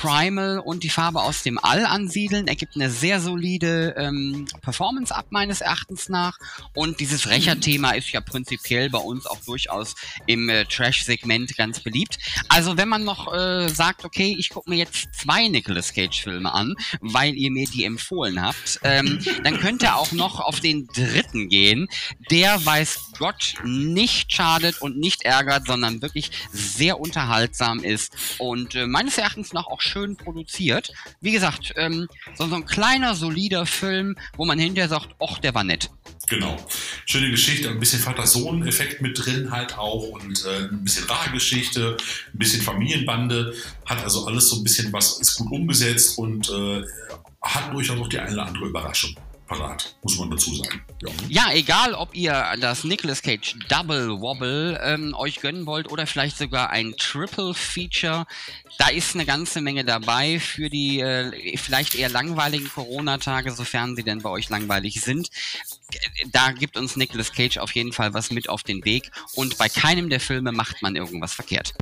[0.01, 2.47] Primal und die Farbe aus dem All ansiedeln.
[2.47, 6.39] Er gibt eine sehr solide ähm, Performance ab, meines Erachtens nach.
[6.73, 9.93] Und dieses Rächerthema ist ja prinzipiell bei uns auch durchaus
[10.25, 12.17] im äh, Trash-Segment ganz beliebt.
[12.49, 16.73] Also wenn man noch äh, sagt, okay, ich gucke mir jetzt zwei Nicolas Cage-Filme an,
[17.01, 21.47] weil ihr mir die empfohlen habt, ähm, dann könnt ihr auch noch auf den dritten
[21.47, 21.87] gehen.
[22.31, 28.87] Der weiß Gott nicht schadet und nicht ärgert, sondern wirklich sehr unterhaltsam ist und äh,
[28.87, 30.91] meines Erachtens nach auch schön produziert.
[31.21, 35.53] Wie gesagt, ähm, so, so ein kleiner, solider Film, wo man hinterher sagt, ach, der
[35.53, 35.91] war nett.
[36.29, 36.57] Genau.
[37.05, 41.97] Schöne Geschichte, ein bisschen Vater-Sohn-Effekt mit drin halt auch und äh, ein bisschen Rachegeschichte,
[42.33, 43.53] ein bisschen Familienbande,
[43.85, 46.81] hat also alles so ein bisschen was, ist gut umgesetzt und äh,
[47.43, 49.15] hat durchaus auch die eine oder andere Überraschung
[49.51, 50.81] parat, muss man dazu sagen.
[51.01, 56.07] Ja, ja egal, ob ihr das Nicolas Cage Double Wobble ähm, euch gönnen wollt oder
[56.07, 58.25] vielleicht sogar ein Triple Feature,
[58.77, 64.03] da ist eine ganze Menge dabei für die äh, vielleicht eher langweiligen Corona-Tage, sofern sie
[64.03, 65.29] denn bei euch langweilig sind.
[66.31, 69.67] Da gibt uns Nicolas Cage auf jeden Fall was mit auf den Weg und bei
[69.67, 71.73] keinem der Filme macht man irgendwas verkehrt.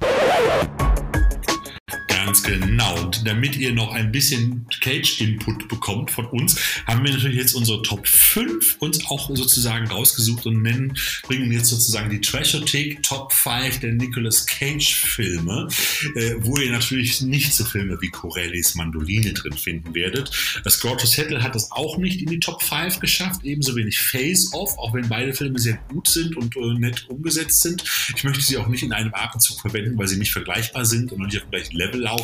[2.30, 2.96] Ganz genau.
[3.00, 7.82] Und damit ihr noch ein bisschen Cage-Input bekommt von uns, haben wir natürlich jetzt unsere
[7.82, 13.80] Top 5 uns auch sozusagen rausgesucht und nennen, bringen jetzt sozusagen die Trashothek Top 5
[13.80, 15.70] der Nicolas Cage-Filme,
[16.18, 20.30] äh, wo ihr natürlich nicht so Filme wie Corellis Mandoline drin finden werdet.
[20.64, 24.54] Das to Settle hat das auch nicht in die Top 5 geschafft, ebenso wenig Face
[24.54, 27.84] Off, auch wenn beide Filme sehr gut sind und äh, nett umgesetzt sind.
[28.16, 31.26] Ich möchte sie auch nicht in einem Atemzug verwenden, weil sie nicht vergleichbar sind und
[31.26, 32.19] nicht auf dem gleichen Level laufen,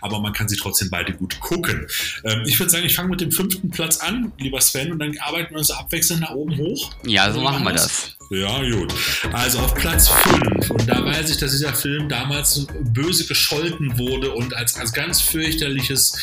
[0.00, 1.86] aber man kann sie trotzdem beide gut gucken.
[2.24, 5.16] Ähm, ich würde sagen, ich fange mit dem fünften Platz an, lieber Sven, und dann
[5.18, 6.92] arbeiten wir uns abwechselnd nach oben hoch.
[7.04, 8.16] Ja, so machen wir das.
[8.32, 8.94] Ja, gut.
[9.32, 10.70] Also auf Platz 5.
[10.70, 15.20] Und da weiß ich, dass dieser Film damals böse gescholten wurde und als, als ganz
[15.20, 16.16] fürchterliches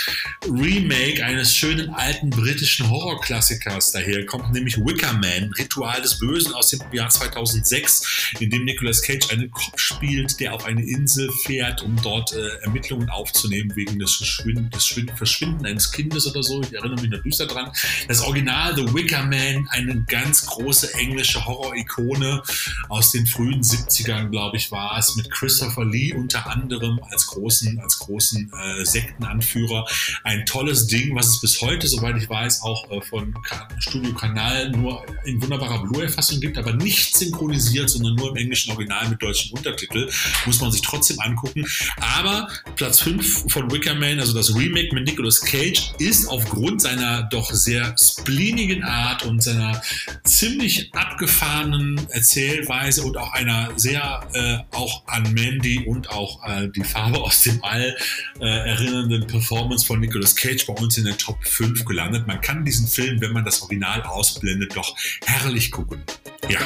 [0.46, 6.80] Remake eines schönen alten britischen Horrorklassikers daherkommt, nämlich Wicker Man, Ritual des Bösen aus dem
[6.94, 12.02] Jahr 2006, in dem Nicolas Cage einen Kopf spielt, der auf eine Insel fährt, um
[12.02, 16.62] dort äh, Ermittlungen aufzunehmen wegen des, Verschwind des Verschwinden eines Kindes oder so.
[16.62, 17.70] Ich erinnere mich noch düster dran.
[18.08, 22.42] Das Original The Wicker Man, eine ganz große englische Horror-Ikone Ikone
[22.90, 27.80] aus den frühen 70ern, glaube ich, war es, mit Christopher Lee unter anderem als großen,
[27.80, 29.86] als großen äh, Sektenanführer.
[30.24, 33.36] Ein tolles Ding, was es bis heute, soweit ich weiß, auch äh, von
[33.80, 39.10] Studio Kanal nur in wunderbarer Blu-ray-Fassung gibt, aber nicht synchronisiert, sondern nur im englischen Original
[39.10, 40.10] mit deutschen Untertitel.
[40.46, 41.66] Muss man sich trotzdem angucken.
[41.98, 47.52] Aber Platz 5 von Wickerman, also das Remake mit Nicolas Cage, ist aufgrund seiner doch
[47.52, 49.82] sehr spleenigen Art und seiner
[50.24, 56.84] ziemlich abgefahrenen Erzählweise und auch einer sehr äh, auch an Mandy und auch äh, die
[56.84, 57.96] Farbe aus dem All
[58.40, 62.28] äh, erinnernden Performance von Nicolas Cage bei uns in der Top 5 gelandet.
[62.28, 66.02] Man kann diesen Film, wenn man das Original ausblendet, doch herrlich gucken.
[66.50, 66.60] Ja.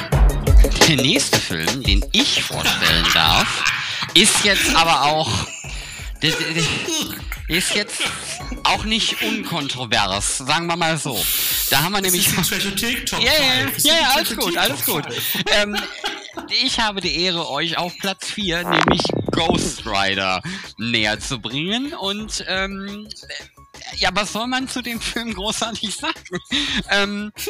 [0.88, 3.64] Der nächste Film, den ich vorstellen darf,
[4.14, 5.46] ist jetzt aber auch
[7.48, 8.00] ist jetzt
[8.64, 11.22] auch nicht unkontrovers, sagen wir mal so.
[11.70, 12.32] Da haben wir nämlich.
[12.34, 15.04] Das ist Top ja, ja, ja, ja, alles gut, alles gut.
[15.46, 15.76] Ähm,
[16.62, 19.02] ich habe die Ehre, euch auf Platz 4, nämlich
[19.32, 20.42] Ghost Rider,
[20.78, 21.92] näher zu bringen.
[21.92, 23.08] Und ähm,
[23.96, 26.20] ja, was soll man zu dem Film großartig sagen?
[26.90, 27.32] Ähm,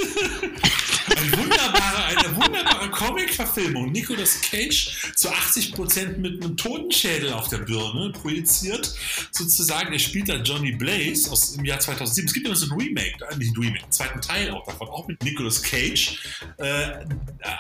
[1.16, 3.90] eine wunderbare, eine wunderbare Comic-Verfilmung.
[3.92, 8.94] Nicolas Cage zu 80% mit einem Totenschädel auf der Birne projiziert.
[9.30, 12.26] Sozusagen, er spielt da Johnny Blaze aus dem Jahr 2007.
[12.26, 14.88] Es gibt ja so ein Remake, äh, nicht ein Remake, einen zweiten Teil auch davon,
[14.88, 16.18] auch mit Nicolas Cage.
[16.58, 17.04] Äh,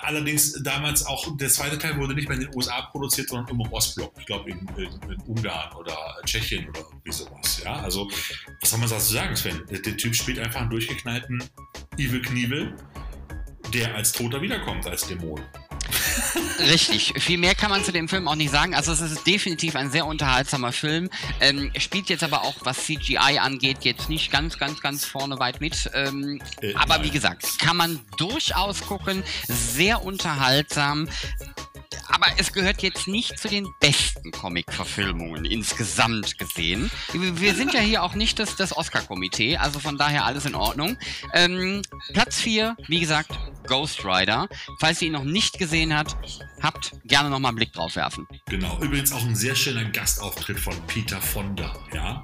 [0.02, 3.60] allerdings damals auch, der zweite Teil wurde nicht mehr in den USA produziert, sondern im
[3.72, 4.12] Ostblock.
[4.18, 7.60] Ich glaube in, in, in, Ungarn oder Tschechien oder irgendwie sowas.
[7.64, 8.08] Ja, also,
[8.60, 9.62] was soll man dazu sagen, Sven?
[9.70, 11.42] Der, Typ spielt einfach einen durchgeknallten
[11.98, 12.74] Evil Knievel
[13.72, 15.40] der als Toter wiederkommt, als Dämon.
[16.58, 18.74] Richtig, viel mehr kann man zu dem Film auch nicht sagen.
[18.74, 21.10] Also es ist definitiv ein sehr unterhaltsamer Film.
[21.40, 25.60] Ähm, spielt jetzt aber auch, was CGI angeht, jetzt nicht ganz, ganz, ganz vorne weit
[25.60, 25.90] mit.
[25.94, 27.04] Ähm, äh, aber nein.
[27.04, 29.22] wie gesagt, kann man durchaus gucken.
[29.48, 31.08] Sehr unterhaltsam
[32.08, 36.90] aber es gehört jetzt nicht zu den besten Comic-Verfilmungen insgesamt gesehen.
[37.12, 40.96] Wir sind ja hier auch nicht das, das Oscar-Komitee, also von daher alles in Ordnung.
[41.32, 41.82] Ähm,
[42.12, 43.30] Platz 4, wie gesagt,
[43.66, 44.48] Ghost Rider.
[44.78, 46.16] Falls ihr ihn noch nicht gesehen habt,
[46.62, 48.26] habt, gerne nochmal einen Blick drauf werfen.
[48.48, 52.22] Genau, übrigens auch ein sehr schöner Gastauftritt von Peter Fonda, ja,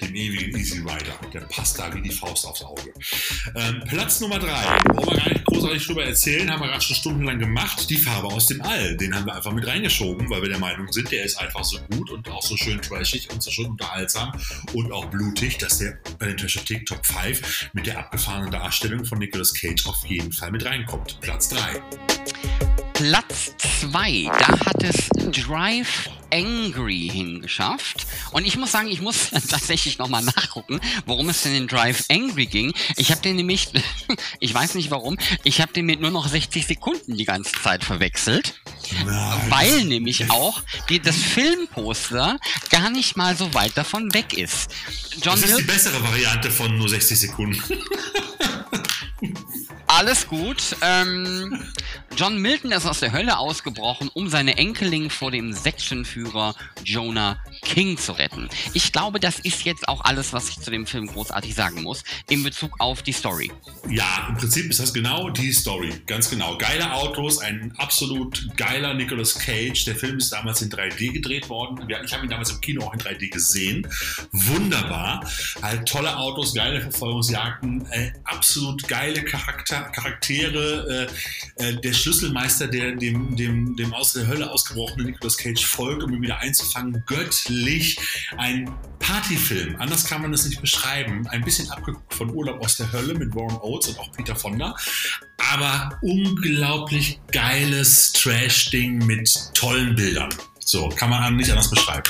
[0.00, 1.18] dem ewigen Easy Rider.
[1.32, 2.92] Der passt da wie die Faust aufs Auge.
[3.54, 6.96] Ähm, Platz Nummer 3, wollen wir gar nicht großartig drüber erzählen, haben wir gerade schon
[6.96, 7.88] stundenlang gemacht.
[7.88, 10.90] Die Farbe aus dem All, den haben wir einfach mit reingeschoben, weil wir der Meinung
[10.92, 14.32] sind, der ist einfach so gut und auch so schön trashig und so schön unterhaltsam
[14.72, 19.18] und auch blutig, dass der bei den Trashothek Top 5 mit der abgefahrenen Darstellung von
[19.18, 21.18] Nicolas Cage auf jeden Fall mit reinkommt.
[21.20, 22.65] Platz 3.
[22.96, 23.52] Platz
[23.90, 28.06] 2, da hat es Drive Angry hingeschafft.
[28.32, 32.46] Und ich muss sagen, ich muss tatsächlich nochmal nachgucken, worum es denn in Drive Angry
[32.46, 32.72] ging.
[32.96, 33.68] Ich habe den nämlich,
[34.40, 37.84] ich weiß nicht warum, ich habe den mit nur noch 60 Sekunden die ganze Zeit
[37.84, 38.54] verwechselt.
[39.04, 39.40] Nein.
[39.50, 42.38] Weil nämlich auch die, das Filmposter
[42.70, 44.70] gar nicht mal so weit davon weg ist.
[45.22, 47.62] John das ist die bessere Variante von nur 60 Sekunden.
[49.96, 50.76] Alles gut.
[50.82, 51.58] Ähm,
[52.18, 57.96] John Milton ist aus der Hölle ausgebrochen, um seine Enkelin vor dem Sektenführer Jonah King
[57.96, 58.48] zu retten.
[58.74, 62.04] Ich glaube, das ist jetzt auch alles, was ich zu dem Film großartig sagen muss,
[62.28, 63.50] in Bezug auf die Story.
[63.88, 65.92] Ja, im Prinzip ist das genau die Story.
[66.06, 66.58] Ganz genau.
[66.58, 69.84] Geile Autos, ein absolut geiler Nicolas Cage.
[69.86, 71.88] Der Film ist damals in 3D gedreht worden.
[72.04, 73.86] Ich habe ihn damals im Kino auch in 3D gesehen.
[74.32, 75.26] Wunderbar.
[75.62, 81.08] Halt tolle Autos, geile Verfolgungsjagden, äh, absolut geile Charakter, Charaktere.
[81.58, 86.02] Äh, äh, der Schlüsselmeister, der dem, dem, dem aus der Hölle ausgebrochenen Nicolas Cage folgt,
[86.02, 87.98] um ihn wieder einzufangen, göttlich.
[88.36, 91.26] Ein Partyfilm, anders kann man es nicht beschreiben.
[91.28, 94.74] Ein bisschen abgeguckt von Urlaub aus der Hölle mit Warren Oates und auch Peter Fonda.
[95.52, 100.30] Aber unglaublich geiles Trash-Ding mit tollen Bildern.
[100.58, 102.02] So, kann man nicht anders beschreiben.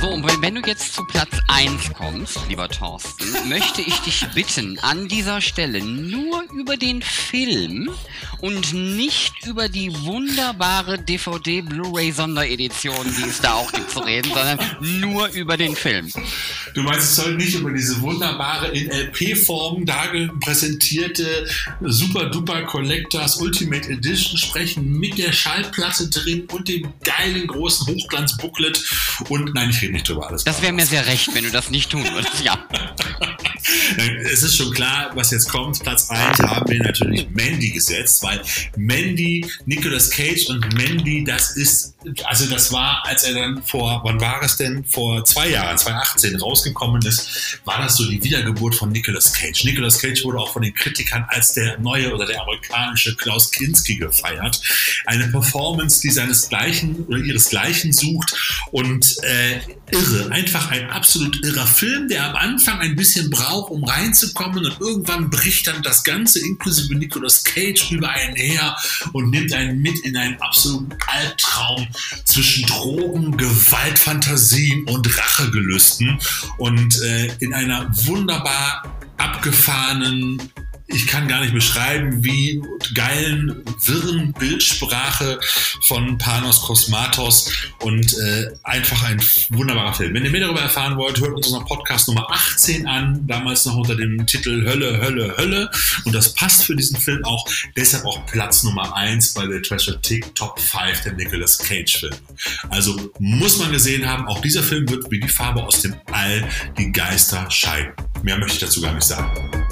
[0.00, 4.78] So, und wenn du jetzt zu Platz 1 kommst, lieber Thorsten, möchte ich dich bitten,
[4.78, 7.90] an dieser Stelle nur über den Film
[8.40, 14.58] und nicht über die wunderbare DVD-Blu-ray-Sonderedition, die es da auch gibt, zu reden, sondern
[15.00, 16.10] nur über den Film.
[16.74, 19.84] Du meinst, es soll nicht über diese wunderbare in LP-Form
[20.40, 21.46] präsentierte
[21.82, 28.82] Super-Duper Collectors Ultimate Edition sprechen mit der Schallplatte drin und dem geilen großen Hochglanz-Booklet
[29.28, 30.44] und nein, ich rede nicht drüber alles.
[30.44, 32.58] Das wäre mir sehr recht, wenn du das nicht tun würdest, ja.
[34.24, 35.80] es ist schon klar, was jetzt kommt.
[35.80, 38.40] Platz 1 haben wir natürlich Mandy gesetzt, weil
[38.76, 44.20] Mandy, Nicolas Cage und Mandy, das ist, also das war, als er dann vor, wann
[44.20, 44.84] war es denn?
[44.84, 49.64] Vor zwei Jahren, 2018 rausgekommen ist, war das so die Wiedergeburt von Nicolas Cage.
[49.64, 53.96] Nicolas Cage wurde auch von den Kritikern als der neue oder der amerikanische Klaus Kinski
[53.96, 54.60] gefeiert.
[55.06, 58.34] Eine Performance, die seinesgleichen oder ihresgleichen sucht
[58.70, 59.60] und äh,
[59.92, 64.64] irre, einfach ein absolut irrer Film, der am Anfang ein bisschen braucht, um reinzukommen.
[64.64, 68.76] Und irgendwann bricht dann das Ganze inklusive Nicolas Cage über einen her
[69.12, 71.88] und nimmt einen mit in einen absoluten Albtraum
[72.24, 76.18] zwischen Drogen, Gewaltfantasien und Rachegelüsten.
[76.58, 78.82] Und äh, in einer wunderbar
[79.16, 80.50] abgefahrenen
[80.92, 82.62] ich kann gar nicht beschreiben, wie
[82.94, 85.38] geilen, wirren Bildsprache
[85.82, 90.14] von Panos Kosmatos und äh, einfach ein wunderbarer Film.
[90.14, 93.76] Wenn ihr mehr darüber erfahren wollt, hört uns unseren Podcast Nummer 18 an, damals noch
[93.76, 95.70] unter dem Titel Hölle, Hölle, Hölle.
[96.04, 100.00] Und das passt für diesen Film auch, deshalb auch Platz Nummer 1 bei der Treasure
[100.00, 102.16] Tick Top 5 der Nicolas Cage Filme.
[102.68, 106.48] Also muss man gesehen haben, auch dieser Film wird wie die Farbe aus dem All
[106.78, 107.92] die Geister scheiden.
[108.22, 109.69] Mehr möchte ich dazu gar nicht sagen.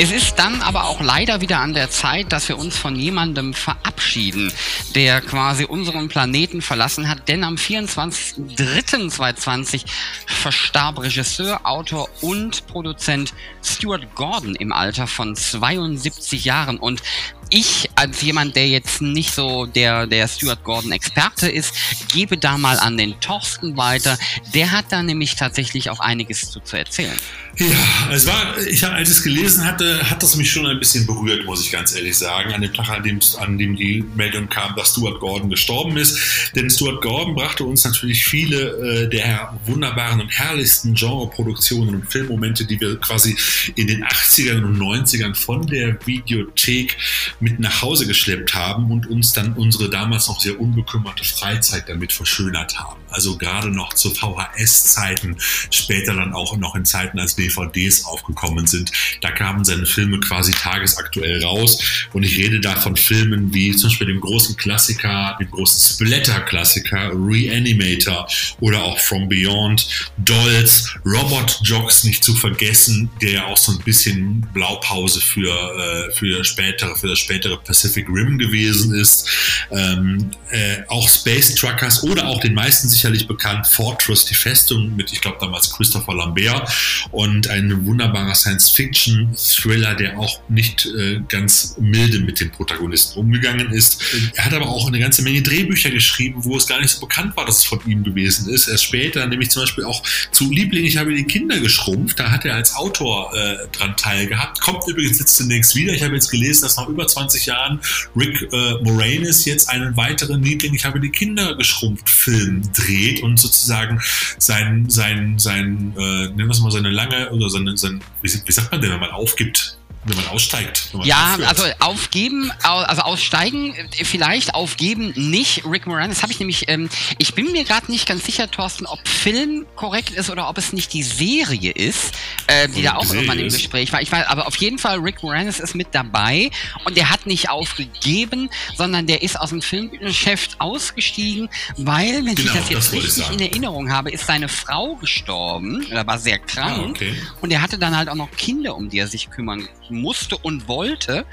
[0.00, 3.52] Es ist dann aber auch leider wieder an der Zeit, dass wir uns von jemandem
[3.52, 4.52] verabschieden,
[4.94, 9.82] der quasi unseren Planeten verlassen hat, denn am 24.03.2020
[10.24, 13.34] verstarb Regisseur, Autor und Produzent
[13.64, 16.78] Stuart Gordon im Alter von 72 Jahren.
[16.78, 17.02] Und
[17.50, 21.74] ich als jemand, der jetzt nicht so der, der Stuart Gordon Experte ist,
[22.12, 24.18] gebe da mal an den Thorsten weiter.
[24.54, 27.18] Der hat da nämlich tatsächlich auch einiges zu, zu erzählen.
[27.58, 27.66] Ja,
[28.12, 31.44] es war, ich als ich es gelesen hatte, hat das mich schon ein bisschen berührt,
[31.44, 34.76] muss ich ganz ehrlich sagen, an dem Tag, an dem, an dem die Meldung kam,
[34.76, 36.16] dass Stuart Gordon gestorben ist.
[36.54, 42.64] Denn Stuart Gordon brachte uns natürlich viele äh, der wunderbaren und herrlichsten Genreproduktionen und Filmmomente,
[42.64, 43.36] die wir quasi
[43.74, 46.96] in den 80ern und 90ern von der Videothek
[47.40, 52.12] mit nach Hause geschleppt haben und uns dann unsere damals noch sehr unbekümmerte Freizeit damit
[52.12, 53.00] verschönert haben.
[53.10, 55.36] Also gerade noch zu VHS-Zeiten,
[55.70, 58.92] später dann auch noch in Zeiten, als DVDs aufgekommen sind.
[59.20, 61.78] Da kamen seine Filme quasi tagesaktuell raus.
[62.12, 67.12] Und ich rede da von Filmen wie zum Beispiel dem großen Klassiker, dem großen Splatter-Klassiker
[67.14, 68.28] Reanimator
[68.60, 69.86] oder auch From Beyond,
[70.18, 76.12] Dolls, Robot Jocks nicht zu vergessen, der ja auch so ein bisschen Blaupause für, äh,
[76.12, 79.28] für, spätere, für das spätere Pacific Rim gewesen ist.
[79.70, 85.12] Ähm, äh, auch Space Truckers oder auch den meisten sicherlich bekannt Fortress, die Festung mit,
[85.12, 86.68] ich glaube damals Christopher Lambert
[87.12, 94.02] und ein wunderbarer Science-Fiction-Thriller, der auch nicht äh, ganz milde mit den Protagonisten umgegangen ist.
[94.34, 97.36] Er hat aber auch eine ganze Menge Drehbücher geschrieben, wo es gar nicht so bekannt
[97.36, 98.66] war, dass es von ihm gewesen ist.
[98.66, 102.44] Erst später, nämlich zum Beispiel auch zu Liebling, ich habe die Kinder geschrumpft, da hat
[102.44, 104.60] er als Autor äh, dran teilgehabt.
[104.60, 105.92] Kommt übrigens jetzt zunächst wieder.
[105.92, 107.80] Ich habe jetzt gelesen, dass nach über 20 Jahren
[108.16, 112.87] Rick äh, Moranis jetzt einen weiteren Liebling, ich habe die Kinder geschrumpft Film dreht
[113.22, 114.00] und sozusagen
[114.38, 118.52] sein, sein, sein, äh, nennen wir es mal seine lange, oder seine, sein, wie, wie
[118.52, 119.78] sagt man denn, wenn man aufgibt?
[120.08, 120.88] Wenn man aussteigt.
[120.92, 121.48] Wenn man ja, aufhört.
[121.48, 125.64] also aufgeben, also aussteigen äh, vielleicht, aufgeben nicht.
[125.64, 126.88] Rick Moranis habe ich nämlich, ähm,
[127.18, 130.72] ich bin mir gerade nicht ganz sicher, Thorsten, ob Film korrekt ist oder ob es
[130.72, 132.12] nicht die Serie ist,
[132.46, 134.02] äh, die und da auch irgendwann im Gespräch war.
[134.02, 136.50] Ich weiß, aber auf jeden Fall, Rick Moranis ist mit dabei
[136.84, 142.52] und der hat nicht aufgegeben, sondern der ist aus dem Filmgeschäft ausgestiegen, weil, wenn genau,
[142.52, 146.38] ich das jetzt das richtig in Erinnerung habe, ist seine Frau gestorben, oder war sehr
[146.38, 147.14] krank ah, okay.
[147.40, 149.97] und er hatte dann halt auch noch Kinder, um die er sich kümmern musste
[150.42, 151.24] und wollte.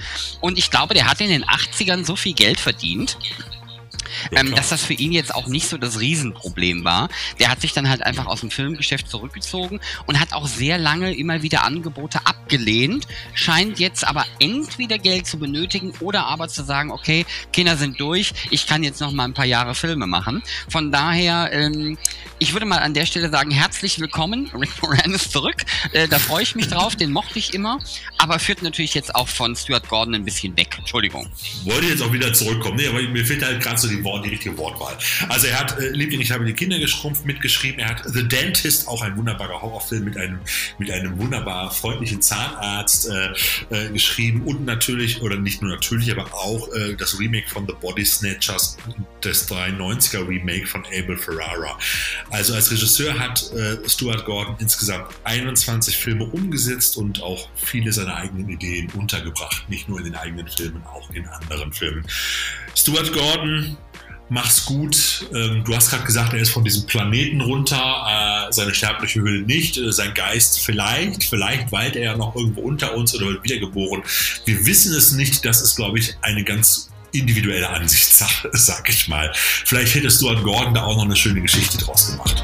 [0.41, 3.18] Und ich glaube, der hat in den 80ern so viel Geld verdient,
[4.32, 7.09] ähm, dass das für ihn jetzt auch nicht so das Riesenproblem war.
[7.39, 11.13] Der hat sich dann halt einfach aus dem Filmgeschäft zurückgezogen und hat auch sehr lange
[11.15, 16.91] immer wieder Angebote abgelehnt, scheint jetzt aber entweder Geld zu benötigen oder aber zu sagen,
[16.91, 20.43] okay, Kinder sind durch, ich kann jetzt noch mal ein paar Jahre Filme machen.
[20.69, 21.97] Von daher, ähm,
[22.39, 25.57] ich würde mal an der Stelle sagen, herzlich willkommen, Rick Moranis zurück.
[25.91, 27.80] Äh, da freue ich mich drauf, den mochte ich immer,
[28.17, 30.76] aber führt natürlich jetzt auch von Stuart Gordon ein bisschen weg.
[30.78, 31.30] Entschuldigung.
[31.63, 32.78] Wollte jetzt auch wieder zurückkommen.
[32.78, 34.97] Nee, aber mir fehlt halt gerade so die, Wort, die richtige Wortwahl.
[35.30, 37.80] Also er hat äh, Liebling, ich habe die Kinder geschrumpft mitgeschrieben.
[37.80, 40.39] Er hat The Dentist, auch ein wunderbarer Horrorfilm mit einem,
[40.80, 43.34] mit einem wunderbar freundlichen Zahnarzt äh,
[43.70, 47.74] äh, geschrieben und natürlich, oder nicht nur natürlich, aber auch äh, das Remake von The
[47.80, 48.78] Body Snatchers,
[49.22, 51.78] das 93er Remake von Abel Ferrara.
[52.30, 58.16] Also als Regisseur hat äh, Stuart Gordon insgesamt 21 Filme umgesetzt und auch viele seiner
[58.16, 59.70] eigenen Ideen untergebracht.
[59.70, 62.05] Nicht nur in den eigenen Filmen, auch in anderen Filmen.
[62.76, 63.78] Stuart Gordon,
[64.30, 65.26] mach's gut.
[65.34, 69.41] Ähm, du hast gerade gesagt, er ist von diesem Planeten runter, äh, seine sterbliche Hülle
[69.41, 73.43] nicht, äh, sein Geist vielleicht, vielleicht weilt er ja noch irgendwo unter uns oder wird
[73.43, 74.03] wiedergeboren.
[74.45, 79.32] Wir wissen es nicht, das ist, glaube ich, eine ganz individuelle Ansichtssache, sag ich mal.
[79.34, 82.43] Vielleicht hättest du an Gordon da auch noch eine schöne Geschichte draus gemacht.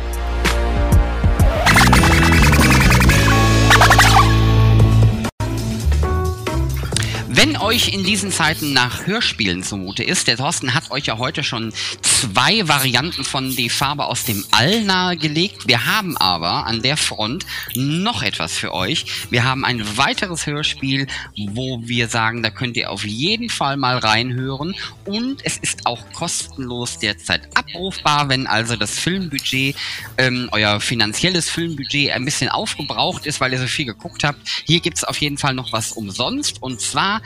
[7.43, 11.43] Wenn euch in diesen Zeiten nach Hörspielen zumute ist, der Thorsten hat euch ja heute
[11.43, 11.73] schon
[12.03, 15.67] zwei Varianten von Die Farbe aus dem All nahegelegt.
[15.67, 19.05] Wir haben aber an der Front noch etwas für euch.
[19.31, 23.97] Wir haben ein weiteres Hörspiel, wo wir sagen, da könnt ihr auf jeden Fall mal
[23.97, 24.75] reinhören.
[25.05, 29.75] Und es ist auch kostenlos derzeit abrufbar, wenn also das Filmbudget,
[30.19, 34.47] ähm, euer finanzielles Filmbudget ein bisschen aufgebraucht ist, weil ihr so viel geguckt habt.
[34.65, 36.61] Hier gibt's auf jeden Fall noch was umsonst.
[36.61, 37.23] Und zwar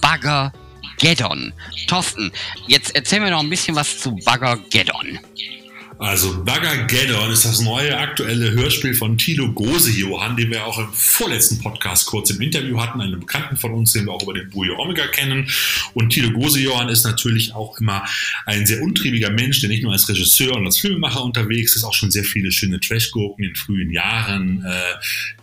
[0.00, 0.52] Bugger
[0.98, 1.52] Geddon.
[1.86, 2.32] Thorsten,
[2.66, 5.18] jetzt erzähl mir noch ein bisschen was zu Bugger Geddon.
[6.00, 10.92] Also Buggergeddon ist das neue aktuelle Hörspiel von Tilo Gose Johann, den wir auch im
[10.92, 14.48] vorletzten Podcast kurz im Interview hatten, einen Bekannten von uns, den wir auch über den
[14.48, 15.50] Bujo Omega kennen.
[15.94, 18.04] Und Tilo Gose Johann ist natürlich auch immer
[18.46, 21.94] ein sehr untriebiger Mensch, der nicht nur als Regisseur und als Filmemacher unterwegs ist, auch
[21.94, 24.94] schon sehr viele schöne Trashgurken in frühen Jahren äh,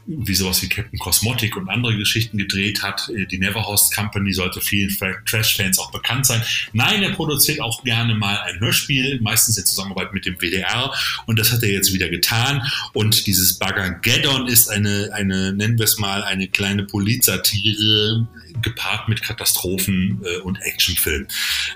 [0.08, 3.10] wie sowas wie Captain Cosmotic und andere Geschichten gedreht hat.
[3.10, 4.96] Äh, die Neverhost Company sollte vielen
[5.26, 6.42] Trash-Fans auch bekannt sein.
[6.74, 10.94] Nein, er produziert auch gerne mal ein Hörspiel, meistens in Zusammenarbeit mit dem WDR
[11.26, 12.62] und das hat er jetzt wieder getan.
[12.94, 18.28] Und dieses Bagageddon ist eine, eine, nennen wir es mal, eine kleine Polizsatire
[18.62, 21.28] gepaart mit Katastrophen äh, und Actionfilm.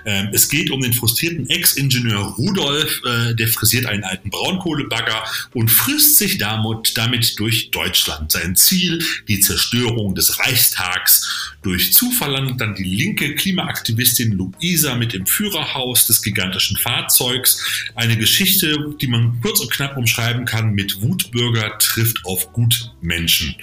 [0.04, 5.24] Ähm, es geht um den frustrierten Ex-Ingenieur Rudolf, äh, der frisiert einen alten Braunkohlebagger
[5.54, 8.19] und frisst sich damit, damit durch Deutschland.
[8.28, 11.56] Sein Ziel, die Zerstörung des Reichstags.
[11.62, 17.62] Durch Zufall landet dann die linke Klimaaktivistin Luisa mit dem Führerhaus des gigantischen Fahrzeugs.
[17.94, 23.56] Eine Geschichte, die man kurz und knapp umschreiben kann mit Wutbürger trifft auf Gutmenschen.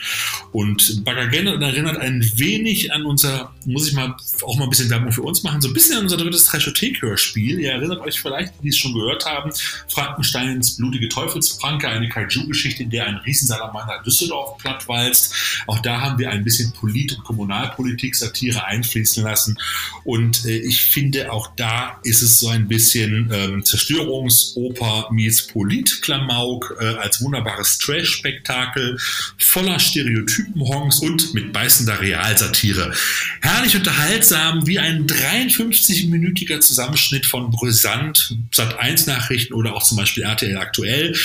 [0.51, 5.11] Und Bagagena erinnert ein wenig an unser, muss ich mal auch mal ein bisschen Werbung
[5.11, 7.59] für uns machen, so ein bisschen an unser drittes Trashothek-Hörspiel.
[7.59, 9.51] Ihr erinnert euch vielleicht, die es schon gehört haben,
[9.87, 15.33] Frankensteins blutige Teufelspranke, eine Kaiju-Geschichte, in der ein Riesensalamander Düsseldorf plattwalzt.
[15.67, 19.57] Auch da haben wir ein bisschen Polit- und Kommunalpolitik-Satire einfließen lassen.
[20.03, 26.77] Und äh, ich finde, auch da ist es so ein bisschen ähm, Zerstörungsoper meets Polit-Klamauk
[26.79, 28.97] äh, als wunderbares Trash-Spektakel
[29.37, 32.93] voller Stereotypen-Honks und mit beißender Realsatire.
[33.41, 41.15] Herrlich unterhaltsam, wie ein 53-minütiger Zusammenschnitt von Brisant, Sat1-Nachrichten oder auch zum Beispiel RTL aktuell.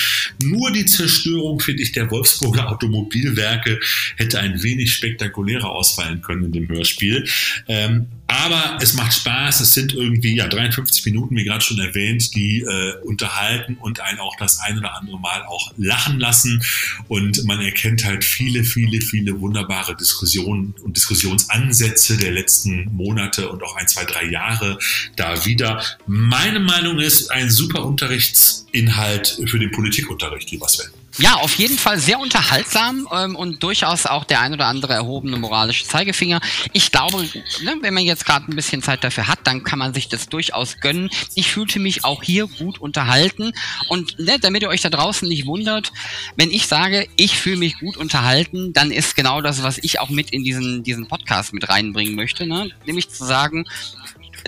[0.41, 2.67] Nur die Zerstörung, finde ich, der Wolfsburger
[3.13, 3.79] Automobilwerke
[4.17, 7.27] hätte ein wenig spektakulärer ausfallen können in dem Hörspiel.
[7.67, 9.59] Ähm, aber es macht Spaß.
[9.59, 14.19] Es sind irgendwie ja 53 Minuten, wie gerade schon erwähnt, die äh, unterhalten und einen
[14.19, 16.63] auch das ein oder andere Mal auch lachen lassen.
[17.07, 23.61] Und man erkennt halt viele, viele, viele wunderbare Diskussionen und Diskussionsansätze der letzten Monate und
[23.61, 24.79] auch ein, zwei, drei Jahre
[25.15, 25.83] da wieder.
[26.07, 31.02] Meine Meinung ist ein super Unterrichtsinhalt für den Politikunterricht, lieber Sven.
[31.19, 35.37] Ja, auf jeden Fall sehr unterhaltsam ähm, und durchaus auch der ein oder andere erhobene
[35.37, 36.41] moralische Zeigefinger.
[36.71, 37.21] Ich glaube,
[37.61, 40.27] ne, wenn man jetzt gerade ein bisschen Zeit dafür hat, dann kann man sich das
[40.27, 41.11] durchaus gönnen.
[41.35, 43.51] Ich fühlte mich auch hier gut unterhalten
[43.89, 45.91] und ne, damit ihr euch da draußen nicht wundert,
[46.35, 50.09] wenn ich sage, ich fühle mich gut unterhalten, dann ist genau das, was ich auch
[50.09, 52.71] mit in diesen, diesen Podcast mit reinbringen möchte, ne?
[52.87, 53.65] nämlich zu sagen,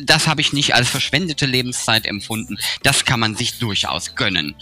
[0.01, 2.57] das habe ich nicht als verschwendete Lebenszeit empfunden.
[2.83, 4.55] Das kann man sich durchaus gönnen.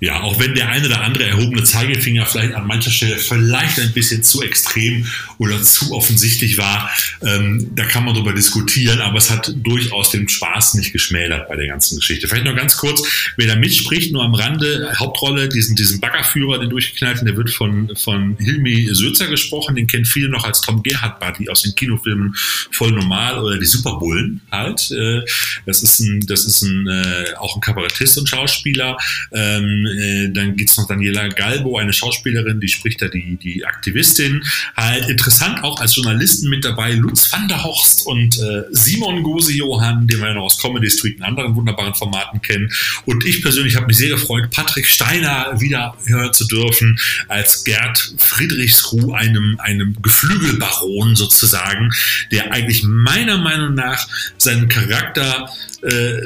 [0.00, 3.92] Ja, auch wenn der eine oder andere erhobene Zeigefinger vielleicht an mancher Stelle vielleicht ein
[3.92, 6.90] bisschen zu extrem oder zu offensichtlich war,
[7.22, 11.56] ähm, da kann man darüber diskutieren, aber es hat durchaus den Spaß nicht geschmälert bei
[11.56, 12.28] der ganzen Geschichte.
[12.28, 13.02] Vielleicht noch ganz kurz,
[13.36, 17.94] wer da mitspricht, nur am Rande, Hauptrolle, diesen, diesen Baggerführer, den durchgeknallten, der wird von,
[17.94, 22.34] von Hilmi Sözer gesprochen, den kennen viele noch als Tom Gerhardt Buddy aus den Kinofilmen
[22.70, 24.90] Voll Normal oder die Superbullen halt.
[24.92, 25.20] Äh,
[25.66, 28.96] das ist ein, das ist ein, äh, auch ein Kabarettist und Schauspieler.
[29.32, 34.42] Ähm, äh, dann gibt's noch Daniela Galbo, eine Schauspielerin, die spricht da die, die Aktivistin.
[34.76, 40.06] Halt interessant auch als Journalisten mit dabei Lutz van der Horst und äh, Simon Gose-Johann,
[40.06, 42.70] den wir ja noch aus Comedy Street und anderen wunderbaren Formaten kennen.
[43.06, 48.14] Und ich persönlich habe mich sehr gefreut, Patrick Steiner wieder hören zu dürfen als Gerd
[48.18, 51.90] Friedrichsruh, einem, einem Geflügelbaron sozusagen,
[52.30, 55.48] der eigentlich meiner Meinung nach seinen Charakter
[55.82, 56.20] äh,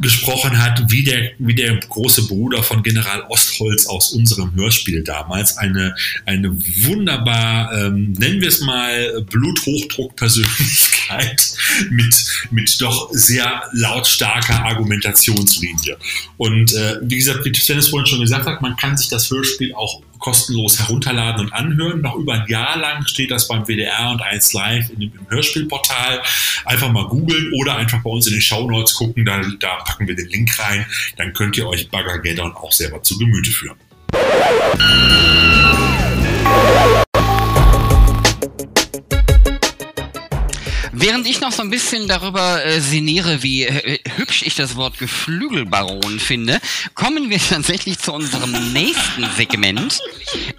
[0.00, 5.58] gesprochen hat, wie der, wie der große Bruder von General Ostholz aus unserem Hörspiel damals.
[5.58, 5.96] Eine,
[6.26, 11.56] eine wunderbar, ähm, nennen wir es mal, Bluthochdruck-Persönlichkeit
[11.90, 12.14] mit,
[12.50, 15.96] mit doch sehr lautstarker Argumentationslinie.
[16.36, 19.74] Und äh, wie gesagt, wie es vorhin schon gesagt hat, man kann sich das Hörspiel
[19.74, 22.00] auch kostenlos herunterladen und anhören.
[22.00, 25.28] Noch über ein Jahr lang steht das beim WDR und 1 Live in dem, im
[25.28, 26.22] Hörspielportal.
[26.64, 30.16] Einfach mal googeln oder einfach bei uns in den Shownotes gucken, da, da packen wir
[30.16, 30.86] den Link rein.
[31.18, 33.76] Dann könnt ihr euch Baggergeddon auch selber zu Gemüte führen.
[41.04, 44.96] Während ich noch so ein bisschen darüber äh, sinniere, wie äh, hübsch ich das Wort
[44.98, 46.62] Geflügelbaron finde,
[46.94, 49.98] kommen wir tatsächlich zu unserem nächsten Segment.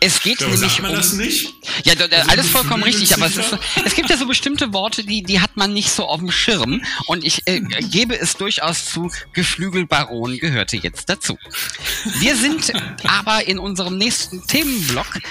[0.01, 0.97] Es geht Ja, nämlich sagt man um.
[0.97, 1.51] das nicht?
[1.83, 5.23] Ja, Also alles vollkommen richtig, aber es, ist, es gibt ja so bestimmte Worte, die,
[5.23, 6.83] die hat man nicht so auf dem Schirm.
[7.07, 11.39] Und ich äh, gebe es durchaus zu, Geflügelbaron gehörte jetzt dazu.
[12.19, 12.71] Wir sind
[13.03, 15.21] aber in unserem nächsten Themenblock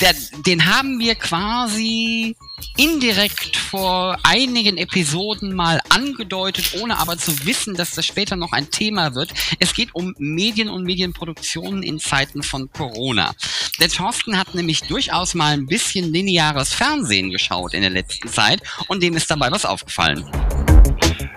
[0.00, 0.14] der,
[0.46, 2.36] den haben wir quasi
[2.76, 8.70] indirekt vor einigen Episoden mal angedeutet, ohne aber zu wissen, dass das später noch ein
[8.70, 9.32] Thema wird.
[9.58, 13.34] Es geht um Medien und Medienproduktionen in Zeiten von Corona.
[13.80, 18.62] Der Thorsten hat nämlich durchaus mal ein bisschen lineares Fernsehen geschaut in der letzten Zeit
[18.88, 20.24] und dem ist dabei was aufgefallen.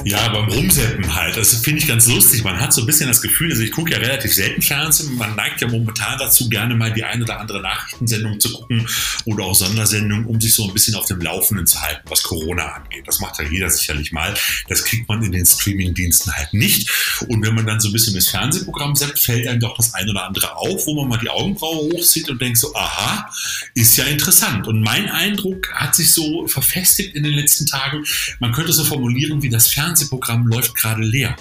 [0.06, 1.36] Ja, beim Rumseppen halt.
[1.36, 2.44] Das finde ich ganz lustig.
[2.44, 5.16] Man hat so ein bisschen das Gefühl, also ich gucke ja relativ selten Fernsehen.
[5.16, 8.88] Man neigt ja momentan dazu, gerne mal die eine oder andere Nachrichtensendung zu gucken
[9.26, 12.64] oder auch Sondersendungen, um sich so ein bisschen auf dem Laufenden zu halten, was Corona
[12.76, 13.04] angeht.
[13.08, 14.34] Das macht ja jeder sicherlich mal.
[14.70, 16.90] Das kriegt man in den Streamingdiensten halt nicht.
[17.28, 20.12] Und wenn man dann so ein bisschen das Fernsehprogramm seppt, fällt einem doch das eine
[20.12, 23.30] oder andere auf, wo man mal die Augenbraue hochzieht und denkt so, aha,
[23.76, 24.68] ist ja interessant.
[24.68, 28.06] Und mein Eindruck hat sich so verfestigt in den letzten Tagen.
[28.40, 31.36] Man könnte so formulieren, wie das Fernsehprogramm läuft gerade leer.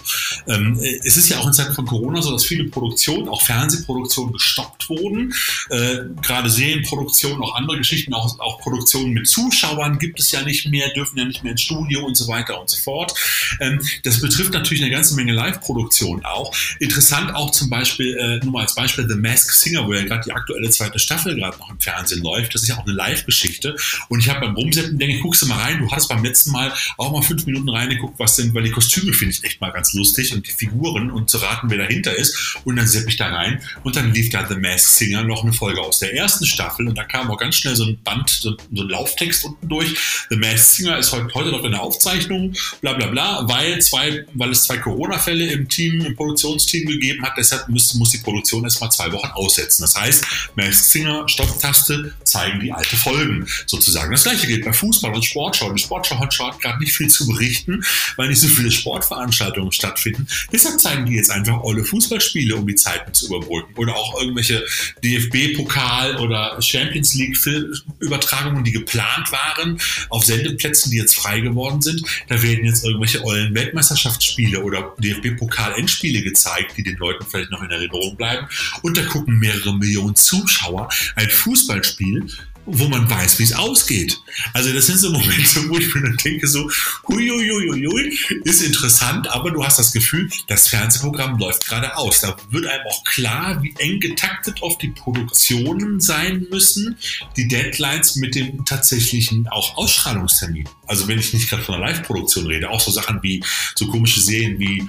[0.46, 3.42] Ähm, äh, es ist ja auch in Zeiten von Corona so, dass viele Produktionen, auch
[3.42, 5.34] Fernsehproduktionen gestoppt wurden.
[5.70, 10.66] Äh, gerade Serienproduktionen, auch andere Geschichten, auch, auch Produktionen mit Zuschauern gibt es ja nicht
[10.70, 13.14] mehr, dürfen ja nicht mehr ins Studio und so weiter und so fort.
[13.60, 16.54] Ähm, das betrifft natürlich eine ganze Menge Live-Produktionen auch.
[16.78, 20.22] Interessant auch zum Beispiel, äh, nur mal als Beispiel The Masked Singer, wo ja gerade
[20.24, 22.54] die aktuelle zweite Staffel gerade noch im Fernsehen läuft.
[22.54, 23.76] Das ist ja auch eine Live-Geschichte.
[24.08, 25.80] Und ich habe beim Rumsetzen denke ich, guckst du mal rein.
[25.80, 29.12] Du hattest beim letzten Mal auch mal fünf Minuten reingeguckt, was denn, weil die Kostüme
[29.12, 32.56] finde ich echt mal ganz lustig und die Figuren und zu raten, wer dahinter ist.
[32.64, 35.52] Und dann sepp ich da rein und dann lief da The Masked Singer noch eine
[35.52, 38.56] Folge aus der ersten Staffel und da kam auch ganz schnell so ein Band, so,
[38.72, 39.96] so ein Lauftext unten durch.
[40.30, 44.24] The Masked Singer ist heute, heute noch in der Aufzeichnung, bla bla bla, weil zwei,
[44.34, 48.64] weil es zwei Corona-Fälle im Team, im Produktionsteam gegeben hat, deshalb muss, muss die Produktion
[48.64, 49.82] erstmal zwei Wochen aussetzen.
[49.82, 50.24] Das heißt,
[50.54, 54.12] Masked Singer, Stopptaste, zeigen die alte Folgen sozusagen.
[54.12, 55.72] Das gleiche gilt bei Fußball und Sportschau.
[55.72, 57.84] Die Sportschau hat gerade nicht viel zu berichten,
[58.16, 60.26] weil nicht so viele Sportveranstaltungen stattfinden.
[60.52, 63.74] Deshalb zeigen die jetzt einfach alle Fußballspiele, um die Zeiten zu überbrücken.
[63.76, 64.64] Oder auch irgendwelche
[65.02, 72.02] DFB-Pokal- oder Champions League-Übertragungen, die geplant waren, auf Sendeplätzen, die jetzt frei geworden sind.
[72.28, 77.70] Da werden jetzt irgendwelche ollen Weltmeisterschaftsspiele oder DFB-Pokal-Endspiele gezeigt, die den Leuten vielleicht noch in
[77.70, 78.46] Erinnerung bleiben.
[78.82, 82.26] Und da gucken mehrere Millionen Zuschauer ein Fußballspiel,
[82.70, 84.20] wo man weiß, wie es ausgeht.
[84.52, 86.70] Also das sind so Momente, wo ich mir dann denke so,
[87.08, 92.20] huiuiuiui, ist interessant, aber du hast das Gefühl, das Fernsehprogramm läuft gerade aus.
[92.20, 96.98] Da wird einem auch klar, wie eng getaktet oft die Produktionen sein müssen,
[97.36, 100.68] die Deadlines mit dem tatsächlichen auch Ausstrahlungstermin.
[100.86, 103.42] Also wenn ich nicht gerade von einer Live-Produktion rede, auch so Sachen wie
[103.74, 104.88] so komische Serien wie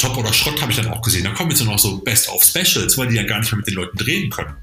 [0.00, 1.24] Top oder Schrott habe ich dann auch gesehen.
[1.24, 3.98] Da kommen jetzt noch so Best-of-Specials, weil die ja gar nicht mehr mit den Leuten
[3.98, 4.54] drehen können.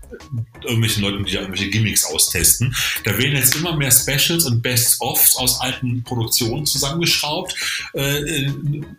[0.63, 2.75] Irgendwelchen Leuten, die ja irgendwelche Gimmicks austesten.
[3.03, 7.53] Da werden jetzt immer mehr Specials und Best-ofs aus alten Produktionen zusammengeschraubt,
[7.93, 8.49] äh,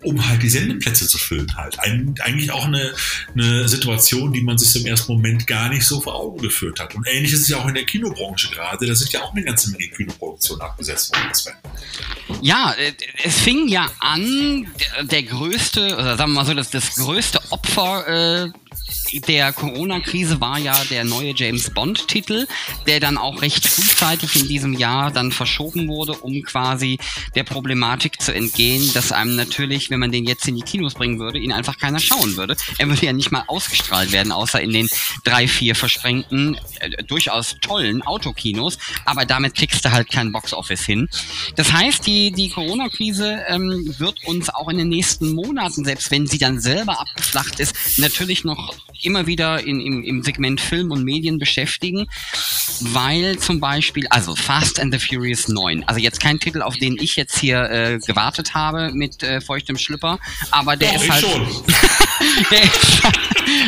[0.04, 1.80] um halt die Sendeplätze zu füllen halt.
[1.80, 2.94] Ein, eigentlich auch eine,
[3.34, 6.94] eine Situation, die man sich im ersten Moment gar nicht so vor Augen geführt hat.
[6.94, 8.86] Und ähnlich ist es ja auch in der Kinobranche gerade.
[8.86, 11.32] Da sind ja auch eine ganze Menge Kinoproduktionen abgesetzt worden.
[12.42, 12.92] Ja, äh,
[13.24, 17.40] es fing ja an, der, der größte, oder sagen wir mal so, das, das größte
[17.50, 18.50] Opfer äh,
[19.26, 22.46] der Corona-Krise war ja der neue James Bond-Titel,
[22.86, 26.98] der dann auch recht frühzeitig in diesem Jahr dann verschoben wurde, um quasi
[27.34, 31.18] der Problematik zu entgehen, dass einem natürlich, wenn man den jetzt in die Kinos bringen
[31.18, 32.56] würde, ihn einfach keiner schauen würde.
[32.78, 34.88] Er würde ja nicht mal ausgestrahlt werden, außer in den
[35.24, 41.08] drei, vier versprengten, äh, durchaus tollen Autokinos, aber damit kriegst du halt kein Box-Office hin.
[41.56, 46.26] Das heißt, die, die Corona-Krise ähm, wird uns auch in den nächsten Monaten, selbst wenn
[46.26, 48.67] sie dann selber abgeflacht ist, natürlich noch
[49.02, 52.08] immer wieder in, im, im Segment Film und Medien beschäftigen,
[52.80, 56.96] weil zum Beispiel, also Fast and the Furious 9, also jetzt kein Titel, auf den
[56.98, 60.18] ich jetzt hier äh, gewartet habe mit äh, feuchtem Schlüpper,
[60.50, 61.24] aber der Doch, ist halt.
[62.50, 63.02] der, ist,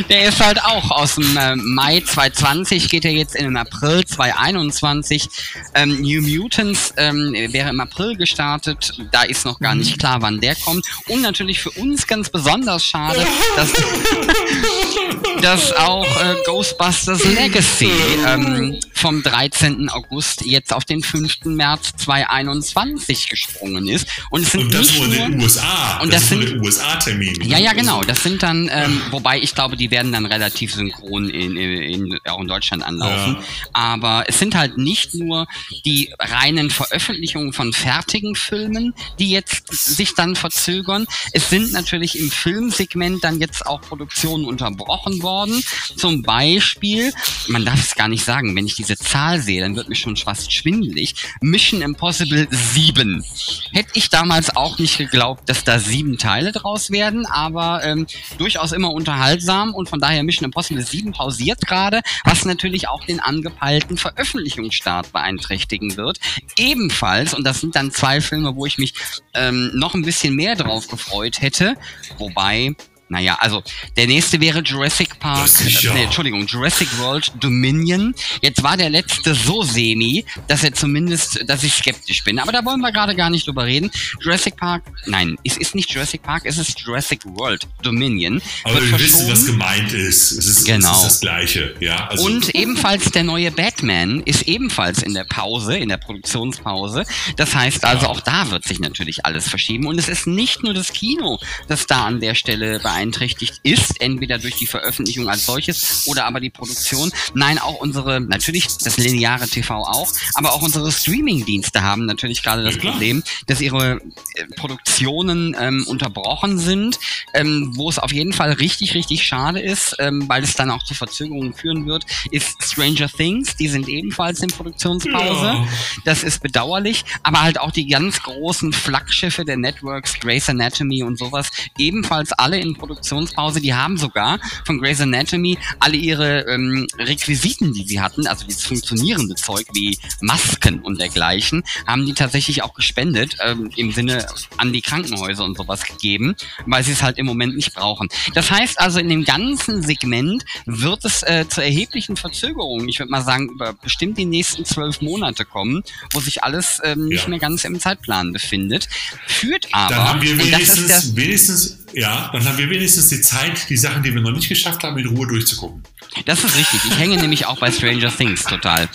[0.08, 4.04] der ist halt auch aus dem äh, Mai 2020, geht er jetzt in den April
[4.04, 5.28] 2021.
[5.74, 10.40] Ähm, New Mutants ähm, wäre im April gestartet, da ist noch gar nicht klar, wann
[10.40, 10.86] der kommt.
[11.08, 13.72] Und natürlich für uns ganz besonders schade, dass
[15.42, 17.90] dass auch äh, Ghostbusters Legacy
[18.26, 19.88] ähm, vom 13.
[19.88, 21.44] August jetzt auf den 5.
[21.44, 24.06] März 2021 gesprungen ist.
[24.30, 26.00] Und es sind und das nur in den USA.
[26.02, 27.44] Und das, das sind USA-Termine.
[27.44, 28.02] Ja, ja, genau.
[28.02, 32.18] Das sind dann, ähm, wobei ich glaube, die werden dann relativ synchron in, in, in
[32.26, 33.36] auch in Deutschland anlaufen.
[33.40, 33.44] Ja.
[33.72, 35.46] Aber es sind halt nicht nur
[35.84, 41.06] die reinen Veröffentlichungen von fertigen Filmen, die jetzt sich dann verzögern.
[41.32, 45.62] Es sind natürlich im Filmsegment dann jetzt auch Produktionen unterbrochen worden.
[45.96, 47.12] Zum Beispiel,
[47.48, 50.16] man darf es gar nicht sagen, wenn ich diese Zahl sehe, dann wird mir schon
[50.16, 51.14] fast schwindelig.
[51.40, 53.24] Mission Impossible 7.
[53.72, 58.06] Hätte ich damals auch nicht geglaubt, dass da sieben Teile draus werden, aber ähm,
[58.38, 63.20] durchaus immer unterhaltsam und von daher Mission Impossible 7 pausiert gerade, was natürlich auch den
[63.20, 66.18] angepeilten Veröffentlichungsstart beeinträchtigen wird.
[66.56, 68.94] Ebenfalls, und das sind dann zwei Filme, wo ich mich
[69.34, 71.74] ähm, noch ein bisschen mehr drauf gefreut hätte,
[72.18, 72.74] wobei
[73.10, 73.60] naja, also
[73.96, 78.14] der nächste wäre Jurassic Park, äh, nee, Entschuldigung, Jurassic World Dominion.
[78.40, 82.38] Jetzt war der letzte so semi, dass er zumindest, dass ich skeptisch bin.
[82.38, 83.90] Aber da wollen wir gerade gar nicht drüber reden.
[84.20, 88.40] Jurassic Park, nein, es ist nicht Jurassic Park, es ist Jurassic World Dominion.
[88.62, 90.30] Aber wir wissen, was gemeint ist.
[90.30, 90.92] Es ist, genau.
[90.92, 92.06] es ist das Gleiche, ja.
[92.06, 97.04] Also Und ebenfalls der neue Batman ist ebenfalls in der Pause, in der Produktionspause.
[97.36, 99.88] Das heißt also, auch da wird sich natürlich alles verschieben.
[99.88, 104.00] Und es ist nicht nur das Kino, das da an der Stelle beeinflusst beeinträchtigt ist,
[104.00, 107.10] entweder durch die Veröffentlichung als solches oder aber die Produktion.
[107.34, 112.62] Nein, auch unsere, natürlich das lineare TV auch, aber auch unsere Streaming-Dienste haben natürlich gerade
[112.62, 114.00] das Problem, dass ihre
[114.34, 116.98] äh, Produktionen ähm, unterbrochen sind,
[117.32, 120.84] ähm, wo es auf jeden Fall richtig, richtig schade ist, ähm, weil es dann auch
[120.84, 125.46] zu Verzögerungen führen wird, ist Stranger Things, die sind ebenfalls in Produktionspause.
[125.46, 125.68] Ja.
[126.04, 131.18] Das ist bedauerlich, aber halt auch die ganz großen Flaggschiffe der Networks, Grey's Anatomy und
[131.18, 133.60] sowas, ebenfalls alle in Produktion Produktionspause.
[133.60, 138.64] Die haben sogar von Grey's Anatomy alle ihre ähm, Requisiten, die sie hatten, also dieses
[138.64, 144.26] funktionierende Zeug wie Masken und dergleichen, haben die tatsächlich auch gespendet, ähm, im Sinne
[144.56, 146.34] an die Krankenhäuser und sowas gegeben,
[146.66, 148.08] weil sie es halt im Moment nicht brauchen.
[148.34, 153.10] Das heißt also, in dem ganzen Segment wird es äh, zu erheblichen Verzögerungen, ich würde
[153.10, 157.28] mal sagen, über bestimmt die nächsten zwölf Monate kommen, wo sich alles ähm, nicht ja.
[157.28, 158.88] mehr ganz im Zeitplan befindet.
[159.26, 159.94] Führt aber.
[159.94, 164.14] Dann haben wir wenigstens, wenigstens ja, dann haben wir wenigstens die Zeit, die Sachen, die
[164.14, 165.82] wir noch nicht geschafft haben, in Ruhe durchzugucken.
[166.26, 166.80] Das ist richtig.
[166.84, 168.88] Ich hänge nämlich auch bei Stranger Things total.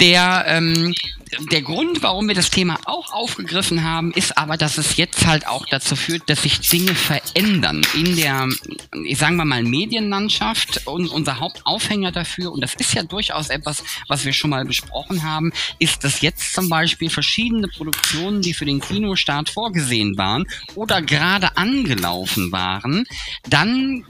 [0.00, 0.94] Der, ähm,
[1.50, 5.46] der Grund, warum wir das Thema auch aufgegriffen haben, ist aber, dass es jetzt halt
[5.46, 8.48] auch dazu führt, dass sich Dinge verändern in der,
[9.04, 10.86] ich sagen wir mal, Medienlandschaft.
[10.86, 15.22] Und unser Hauptaufhänger dafür, und das ist ja durchaus etwas, was wir schon mal besprochen
[15.22, 20.44] haben, ist, dass jetzt zum Beispiel verschiedene Produktionen, die für den Kinostart vorgesehen waren
[20.74, 23.04] oder gerade angelaufen waren,
[23.48, 24.04] dann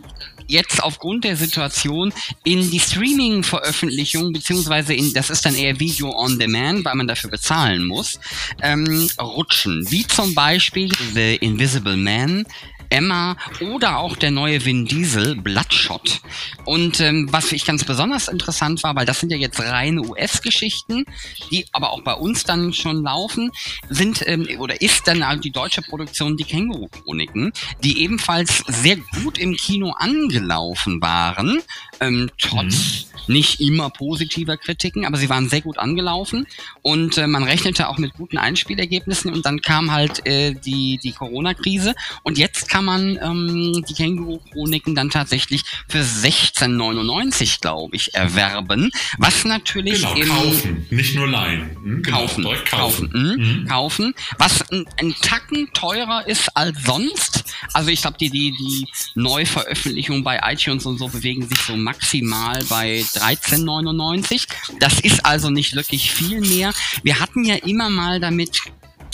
[0.47, 2.13] jetzt aufgrund der Situation
[2.45, 7.31] in die Streaming-Veröffentlichung, beziehungsweise in, das ist dann eher Video on Demand, weil man dafür
[7.31, 8.19] bezahlen muss,
[8.63, 9.85] ähm, rutschen.
[9.91, 12.47] Wie zum Beispiel The Invisible Man,
[12.91, 16.21] Emma oder auch der neue Vin Diesel, Bloodshot.
[16.65, 21.05] Und ähm, was ich ganz besonders interessant war, weil das sind ja jetzt reine US-Geschichten,
[21.51, 23.51] die aber auch bei uns dann schon laufen,
[23.89, 27.53] sind ähm, oder ist dann die deutsche Produktion die Känguru-Chroniken,
[27.83, 31.61] die ebenfalls sehr gut im Kino angelaufen waren,
[32.01, 33.35] ähm, trotz mhm.
[33.35, 36.47] nicht immer positiver Kritiken, aber sie waren sehr gut angelaufen
[36.83, 41.13] und äh, man rechnete auch mit guten Einspielergebnissen und dann kam halt äh, die, die
[41.13, 48.91] Corona-Krise und jetzt kann man ähm, die Känguru-Chroniken dann tatsächlich für 16,99 glaube ich erwerben,
[49.17, 51.71] was natürlich genau, kaufen, nicht nur leihen.
[51.77, 53.61] Hm, genau, kaufen, kaufen, kaufen, mhm.
[53.61, 53.69] mhm.
[53.69, 57.45] kaufen, was ein, ein Tacken teurer ist als sonst.
[57.73, 62.59] Also ich glaube, die, die, die Neuveröffentlichung bei iTunes und so bewegen sich so maximal
[62.69, 64.49] bei 13,99.
[64.81, 66.73] Das ist also nicht wirklich viel mehr.
[67.05, 68.63] Wir hatten ja immer mal damit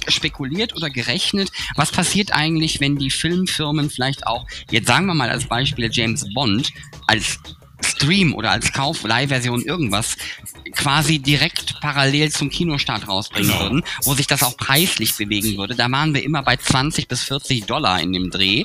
[0.08, 5.30] spekuliert oder gerechnet, was passiert eigentlich, wenn die Filmfirmen vielleicht auch, jetzt sagen wir mal
[5.30, 6.70] als Beispiel James Bond,
[7.06, 7.38] als
[7.84, 10.16] Stream oder als Kauf-Leihversion irgendwas
[10.70, 13.62] quasi direkt parallel zum Kinostart rausbringen genau.
[13.62, 15.74] würden, wo sich das auch preislich bewegen würde.
[15.74, 18.64] Da waren wir immer bei 20 bis 40 Dollar in dem Dreh,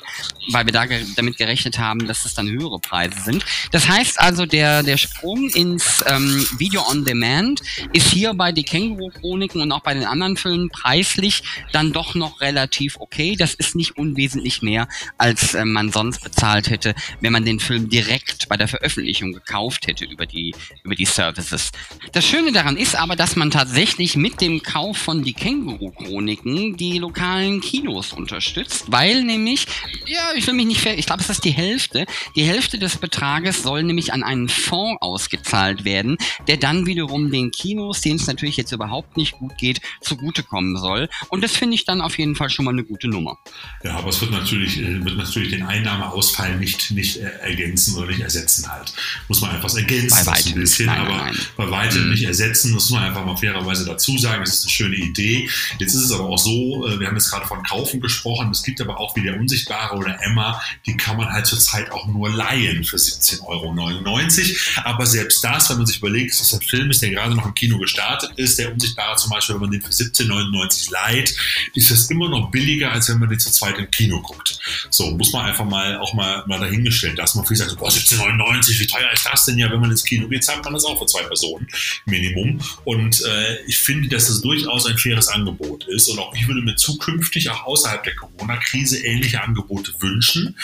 [0.50, 3.44] weil wir da ge damit gerechnet haben, dass es dann höhere Preise sind.
[3.72, 7.62] Das heißt also, der, der Sprung ins ähm, Video on Demand
[7.92, 11.42] ist hier bei die Känguru-Chroniken und auch bei den anderen Filmen preislich
[11.72, 13.36] dann doch noch relativ okay.
[13.36, 14.88] Das ist nicht unwesentlich mehr,
[15.18, 19.86] als äh, man sonst bezahlt hätte, wenn man den Film direkt bei der Veröffentlichung gekauft
[19.86, 21.70] hätte über die, über die Services.
[22.12, 26.98] Das Schöne daran ist aber, dass man tatsächlich mit dem Kauf von die Känguru-Chroniken die
[26.98, 29.66] lokalen Kinos unterstützt, weil nämlich,
[30.06, 33.62] ja, ich will mich nicht, ich glaube, es ist die Hälfte, die Hälfte des Betrages
[33.62, 36.16] soll nämlich an einen Fonds ausgezahlt werden,
[36.46, 41.08] der dann wiederum den Kinos, denen es natürlich jetzt überhaupt nicht gut geht, zugutekommen soll.
[41.28, 43.38] Und das finde ich dann auf jeden Fall schon mal eine gute Nummer.
[43.82, 48.08] Ja, aber es wird natürlich, äh, wird natürlich den Einnahmeausfall nicht, nicht äh, ergänzen oder
[48.08, 48.92] nicht ersetzen halt.
[49.28, 50.24] Muss man einfach ergänzen.
[50.24, 50.52] Bei weitem.
[50.52, 51.38] Ein bisschen, nein, aber nein.
[51.56, 52.74] bei weitem weitem nicht ersetzen.
[52.74, 54.42] Das muss man einfach mal fairerweise dazu sagen.
[54.42, 55.48] Es ist eine schöne Idee.
[55.78, 58.50] Jetzt ist es aber auch so, äh, wir haben jetzt gerade von Kaufen gesprochen.
[58.50, 62.06] Es gibt aber auch wie der Unsichtbare oder Emma, die kann man halt zurzeit auch
[62.06, 64.84] nur leihen für 17,99 Euro.
[64.84, 67.46] Aber selbst das, wenn man sich überlegt, dass das ein Film ist, der gerade noch
[67.46, 71.34] im Kino gestartet ist, der Unsichtbare zum Beispiel, wenn man den für 17,99 leiht,
[71.74, 74.58] ist das immer noch billiger, als wenn man den zu zweit im Kino guckt.
[74.90, 77.38] So, muss man einfach mal auch mal, mal dahingestellt lassen.
[77.38, 79.70] Man viel sagt, boah, 17,99, wie teuer ist das denn ja?
[79.70, 81.66] Wenn man ins Kino geht, zahlt man das auch für zwei Personen.
[82.04, 82.60] Minimum.
[82.84, 86.08] Und äh, ich finde, dass das durchaus ein faires Angebot ist.
[86.08, 90.56] Und auch ich würde mir zukünftig auch außerhalb der Corona-Krise ähnliche Angebote wünschen.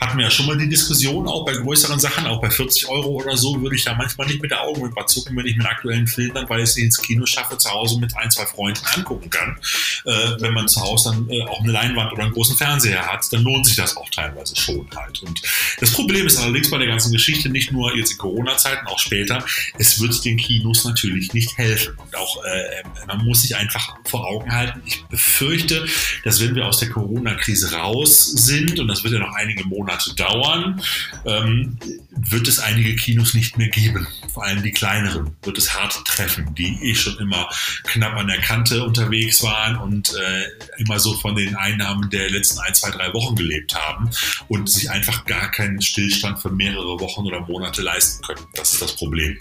[0.00, 3.10] Hatten wir ja schon mal die Diskussion, auch bei größeren Sachen, auch bei 40 Euro
[3.10, 6.06] oder so, würde ich da manchmal nicht mit der Augenwimper zucken, wenn ich mit aktuellen
[6.06, 9.56] Filmen weil ich sie ins Kino schaffe, zu Hause mit ein, zwei Freunden angucken kann.
[10.04, 13.32] Äh, wenn man zu Hause dann äh, auch eine Leinwand oder einen großen Fernseher hat,
[13.32, 15.22] dann lohnt sich das auch teilweise schon halt.
[15.22, 15.40] Und
[15.78, 19.44] das Problem ist allerdings bei der ganzen Geschichte nicht nur jetzt in Corona-Zeiten, auch später,
[19.78, 21.96] es wird den Kinos Kinos natürlich nicht helfen.
[21.96, 25.86] Und auch äh, man muss sich einfach vor Augen halten, ich befürchte,
[26.24, 30.14] dass wenn wir aus der Corona-Krise raus sind, und das wird ja noch einige Monate
[30.14, 30.82] dauern,
[31.24, 31.78] ähm,
[32.10, 34.06] wird es einige Kinos nicht mehr geben.
[34.32, 37.48] Vor allem die kleineren wird es hart treffen, die eh schon immer
[37.84, 42.60] knapp an der Kante unterwegs waren und äh, immer so von den Einnahmen der letzten
[42.60, 44.10] ein, zwei, drei Wochen gelebt haben
[44.48, 48.46] und sich einfach gar keinen Stillstand für mehrere Wochen oder Monate leisten können.
[48.54, 49.38] Das ist das Problem.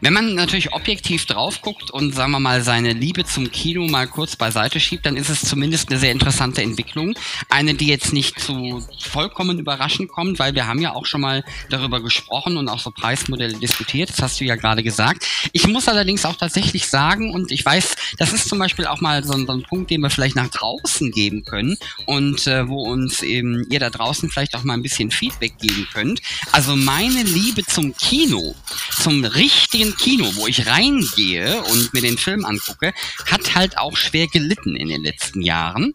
[0.00, 4.06] Wenn man natürlich objektiv drauf guckt und sagen wir mal seine Liebe zum Kino mal
[4.06, 7.14] kurz beiseite schiebt, dann ist es zumindest eine sehr interessante Entwicklung.
[7.48, 11.44] Eine, die jetzt nicht zu vollkommen überraschend kommt, weil wir haben ja auch schon mal
[11.68, 14.10] darüber gesprochen, und auch so Preismodelle diskutiert.
[14.10, 15.26] Das hast du ja gerade gesagt.
[15.52, 19.24] Ich muss allerdings auch tatsächlich sagen, und ich weiß, das ist zum Beispiel auch mal
[19.24, 21.76] so, so ein Punkt, den wir vielleicht nach draußen geben können
[22.06, 25.88] und äh, wo uns eben ihr da draußen vielleicht auch mal ein bisschen Feedback geben
[25.92, 26.20] könnt.
[26.52, 28.54] Also meine Liebe zum Kino,
[29.00, 32.92] zum richtigen Kino, wo ich reingehe und mir den Film angucke,
[33.30, 35.92] hat halt auch schwer gelitten in den letzten Jahren,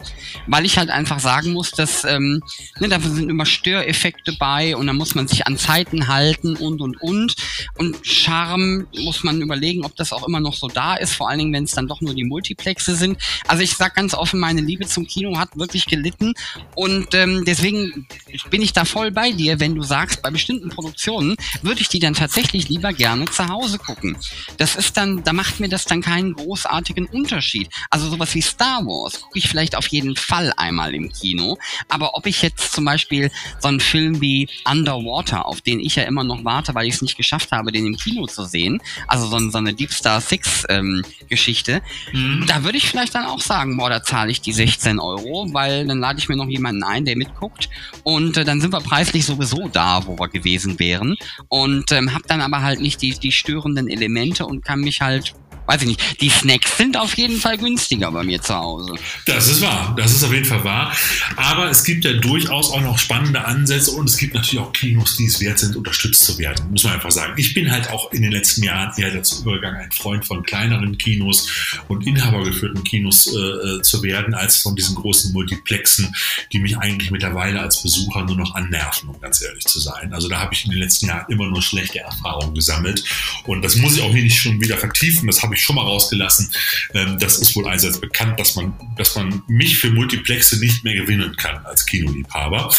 [0.48, 2.41] weil ich halt einfach sagen muss, dass ähm,
[2.80, 6.82] ne, da sind immer Störeffekte bei und da muss man sich an Zeiten halten und
[6.82, 7.36] und und.
[7.78, 11.40] Und Charme muss man überlegen, ob das auch immer noch so da ist, vor allen
[11.40, 13.18] Dingen, wenn es dann doch nur die Multiplexe sind.
[13.48, 16.34] Also ich sag ganz offen, meine Liebe zum Kino hat wirklich gelitten
[16.76, 18.07] und ähm, deswegen
[18.49, 21.99] bin ich da voll bei dir, wenn du sagst, bei bestimmten Produktionen würde ich die
[21.99, 24.18] dann tatsächlich lieber gerne zu Hause gucken.
[24.57, 27.69] Das ist dann, da macht mir das dann keinen großartigen Unterschied.
[27.89, 31.57] Also sowas wie Star Wars gucke ich vielleicht auf jeden Fall einmal im Kino,
[31.89, 36.03] aber ob ich jetzt zum Beispiel so einen Film wie Underwater, auf den ich ja
[36.03, 38.81] immer noch warte, weil ich es nicht geschafft habe, den im Kino zu sehen.
[39.07, 41.81] Also so, so eine Deep Star Six ähm, Geschichte.
[42.14, 42.45] Mhm.
[42.47, 45.47] Da würde ich vielleicht dann auch sagen, sagen, boah, da zahle ich die 16 Euro,
[45.53, 47.69] weil dann lade ich mir noch jemanden ein, der mitguckt
[48.03, 51.15] und äh, dann sind wir preislich sowieso da, wo wir gewesen wären
[51.47, 54.14] und ähm, habe dann aber halt nicht die, die störenden Elemente
[54.45, 55.33] und kann mich halt
[55.65, 58.93] weiß ich nicht, die Snacks sind auf jeden Fall günstiger bei mir zu Hause.
[59.25, 60.95] Das ist wahr, das ist auf jeden Fall wahr.
[61.35, 65.17] Aber es gibt ja durchaus auch noch spannende Ansätze und es gibt natürlich auch Kinos,
[65.17, 67.33] die es wert sind, unterstützt zu werden, muss man einfach sagen.
[67.37, 70.97] Ich bin halt auch in den letzten Jahren eher dazu übergegangen, ein Freund von kleineren
[70.97, 71.49] Kinos
[71.87, 76.15] und inhabergeführten Kinos äh, äh, zu werden, als von diesen großen Multiplexen,
[76.51, 80.13] die mich eigentlich mittlerweile als Besucher nur noch annerven, um ganz ehrlich zu sein.
[80.13, 83.03] Also da habe ich in den letzten Jahren immer nur schlechte Erfahrungen gesammelt
[83.45, 85.27] und das muss ich auch hier nicht schon wieder vertiefen.
[85.27, 86.52] Das habe ich schon mal rausgelassen.
[86.94, 90.95] Ähm, das ist wohl allseits bekannt, dass man, dass man mich für Multiplexe nicht mehr
[90.95, 92.73] gewinnen kann als Kinoliebhaber.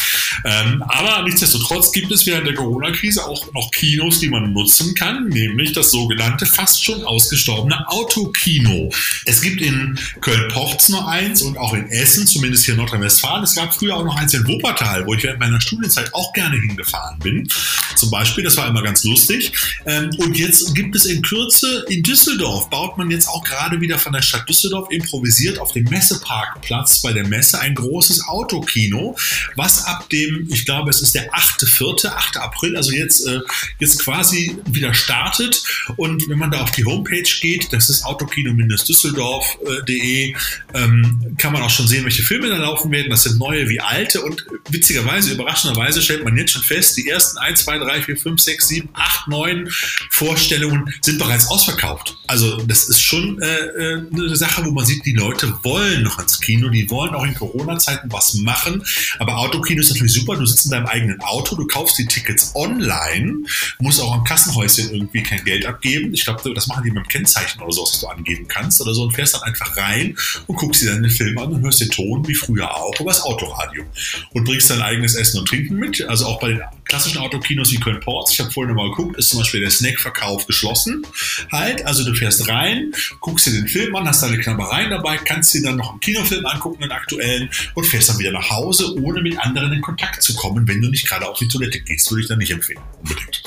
[0.44, 5.28] Ähm, aber nichtsdestotrotz gibt es während der Corona-Krise auch noch Kinos, die man nutzen kann,
[5.28, 8.90] nämlich das sogenannte fast schon ausgestorbene Autokino.
[9.24, 13.44] Es gibt in Köln-Porz nur eins und auch in Essen, zumindest hier in Nordrhein-Westfalen.
[13.44, 16.56] Es gab früher auch noch eins in Wuppertal, wo ich während meiner Studienzeit auch gerne
[16.56, 17.48] hingefahren bin.
[17.94, 19.52] Zum Beispiel, das war immer ganz lustig.
[19.86, 23.98] Ähm, und jetzt gibt es in Kürze in Düsseldorf baut man jetzt auch gerade wieder
[23.98, 29.16] von der Stadt Düsseldorf improvisiert auf dem Messeparkplatz bei der Messe ein großes Autokino,
[29.56, 32.36] was ab dem, ich glaube, es ist der 8.4., 8.
[32.38, 33.40] April, also jetzt, äh,
[33.78, 35.62] jetzt quasi wieder startet.
[35.96, 40.34] Und wenn man da auf die Homepage geht, das ist autokino-düsseldorf.de,
[40.74, 43.10] ähm, kann man auch schon sehen, welche Filme da laufen werden.
[43.10, 47.38] Das sind neue wie alte und witzigerweise, überraschenderweise stellt man jetzt schon fest, die ersten
[47.38, 49.68] 1, 2, 3, 4, 5, 6, 7, 8, 9
[50.10, 52.16] Vorstellungen sind bereits ausverkauft.
[52.26, 56.18] Also das ist schon äh, äh, eine Sache, wo man sieht, die Leute wollen noch
[56.18, 58.84] ins Kino, die wollen auch in Corona-Zeiten was machen.
[59.18, 60.36] Aber Autokino ist natürlich super.
[60.36, 63.38] Du sitzt in deinem eigenen Auto, du kaufst die Tickets online,
[63.80, 66.12] musst auch am Kassenhäuschen irgendwie kein Geld abgeben.
[66.14, 68.94] Ich glaube, das machen die mit dem Kennzeichen oder so, was du angeben kannst oder
[68.94, 70.16] so und fährst dann einfach rein
[70.46, 73.10] und guckst dir dann den Film an und hörst den Ton wie früher auch über
[73.10, 73.84] das Autoradio
[74.32, 76.02] und bringst dein eigenes Essen und Trinken mit.
[76.08, 79.40] Also auch bei den klassischen Autokinos wie Köln-Ports, ich habe vorhin mal geguckt, ist zum
[79.40, 81.06] Beispiel der Snackverkauf geschlossen.
[81.50, 85.52] Halt, also du fährst rein, guckst dir den Film an, hast deine Knabbereien dabei, kannst
[85.54, 89.20] dir dann noch einen Kinofilm angucken, einen aktuellen, und fährst dann wieder nach Hause, ohne
[89.20, 92.10] mit anderen in Kontakt zu kommen, wenn du nicht gerade auf die Toilette gehst.
[92.10, 93.42] Würde ich dann nicht empfehlen, unbedingt.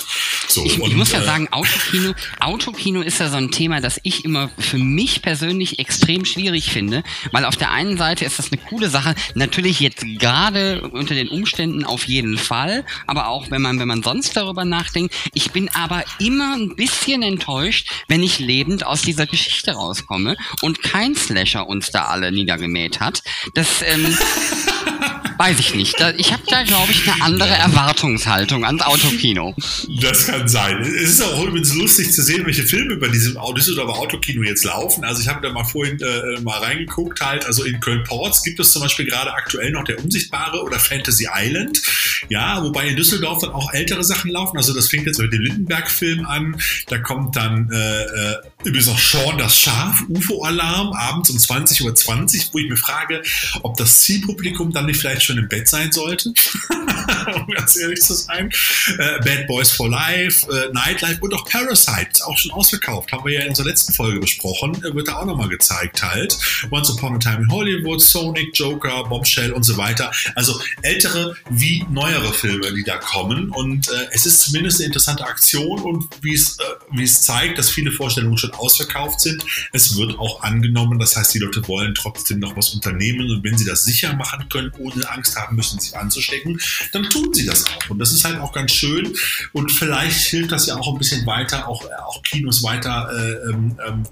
[0.52, 3.82] So, ich, und, ich muss ja äh, sagen, Autokino, Autokino ist ja so ein Thema,
[3.82, 8.40] das ich immer für mich persönlich extrem schwierig finde, weil auf der einen Seite ist
[8.40, 13.52] das eine coole Sache, natürlich jetzt gerade unter den Umständen auf jeden Fall, aber auch
[13.52, 15.14] wenn man, wenn man sonst darüber nachdenkt.
[15.36, 20.82] Ich bin aber immer ein bisschen enttäuscht, wenn ich lebend aus dieser Geschichte rauskomme und
[20.82, 23.22] kein Slasher uns da alle niedergemäht hat.
[23.54, 24.18] Das, ähm,
[25.40, 25.96] Weiß ich nicht.
[26.18, 29.56] Ich habe da, glaube ich, eine andere Erwartungshaltung ans Autokino.
[30.02, 30.82] Das kann sein.
[30.82, 35.06] Es ist auch übrigens lustig zu sehen, welche Filme bei diesem Düsseldorfer Autokino jetzt laufen.
[35.06, 37.46] Also ich habe da mal vorhin äh, mal reingeguckt halt.
[37.46, 41.82] Also in Köln-Ports gibt es zum Beispiel gerade aktuell noch Der Unsichtbare oder Fantasy Island.
[42.28, 44.58] Ja, wobei in Düsseldorf dann auch ältere Sachen laufen.
[44.58, 46.60] Also das fängt jetzt mit dem Lindenberg-Film an.
[46.88, 48.36] Da kommt dann äh, äh
[48.66, 53.24] übrigens auch Sean das Schaf, UFO-Alarm, abends um 20.20 Uhr, 20, wo ich mir frage,
[53.64, 56.30] ob das Zielpublikum dann nicht vielleicht schon im Bett sein sollte,
[57.36, 58.52] um ganz ehrlich zu sein.
[58.98, 63.12] Äh, Bad Boys for Life, äh, Nightlife und auch Parasite auch schon ausverkauft.
[63.12, 64.76] Haben wir ja in unserer letzten Folge besprochen.
[64.84, 66.38] Äh, wird da auch nochmal gezeigt halt.
[66.72, 70.12] Once Upon a Time in Hollywood, Sonic, Joker, Bombshell und so weiter.
[70.36, 73.50] Also ältere wie neuere Filme, die da kommen.
[73.50, 77.58] Und äh, es ist zumindest eine interessante Aktion und wie es, äh, wie es zeigt,
[77.58, 79.44] dass viele Vorstellungen schon ausverkauft sind.
[79.74, 81.00] Es wird auch angenommen.
[81.00, 83.30] Das heißt, die Leute wollen trotzdem noch was unternehmen.
[83.30, 86.60] Und wenn sie das sicher machen können, ohne Angst Angst haben müssen, sich anzustecken,
[86.94, 87.90] dann tun sie das auch.
[87.90, 89.14] Und das ist halt auch ganz schön.
[89.54, 93.78] Und vielleicht hilft das ja auch ein bisschen weiter, auch, auch Kinos weiter äh, ähm,
[93.86, 94.04] ähm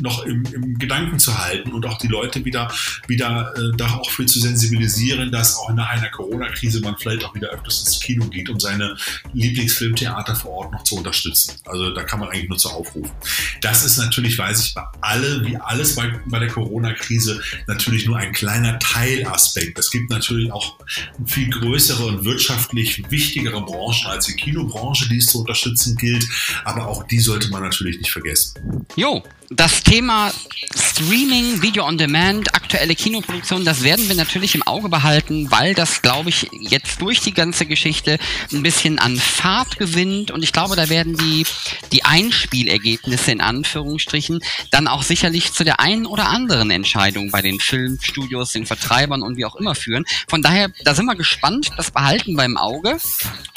[0.00, 2.72] noch im, im, Gedanken zu halten und auch die Leute wieder,
[3.06, 7.48] wieder äh, darauf für zu sensibilisieren, dass auch nach einer Corona-Krise man vielleicht auch wieder
[7.50, 8.96] öfters ins Kino geht, um seine
[9.32, 11.54] Lieblingsfilmtheater vor Ort noch zu unterstützen.
[11.66, 13.12] Also da kann man eigentlich nur zu aufrufen.
[13.60, 18.16] Das ist natürlich, weiß ich, bei alle, wie alles bei, bei der Corona-Krise, natürlich nur
[18.16, 19.78] ein kleiner Teilaspekt.
[19.78, 20.78] Es gibt natürlich auch
[21.24, 26.26] viel größere und wirtschaftlich wichtigere Branchen als die Kinobranche, die es zu unterstützen gilt.
[26.64, 28.86] Aber auch die sollte man natürlich nicht vergessen.
[28.96, 30.32] Jo, das Thema
[30.74, 36.02] Streaming, Video on Demand, aktuelle Kinoproduktion, das werden wir natürlich im Auge behalten, weil das,
[36.02, 38.18] glaube ich, jetzt durch die ganze Geschichte
[38.52, 41.46] ein bisschen an Fahrt gewinnt und ich glaube, da werden die,
[41.92, 44.40] die Einspielergebnisse in Anführungsstrichen
[44.70, 49.36] dann auch sicherlich zu der einen oder anderen Entscheidung bei den Filmstudios, den Vertreibern und
[49.36, 50.04] wie auch immer führen.
[50.28, 52.98] Von daher, da sind wir gespannt, das behalten wir im Auge.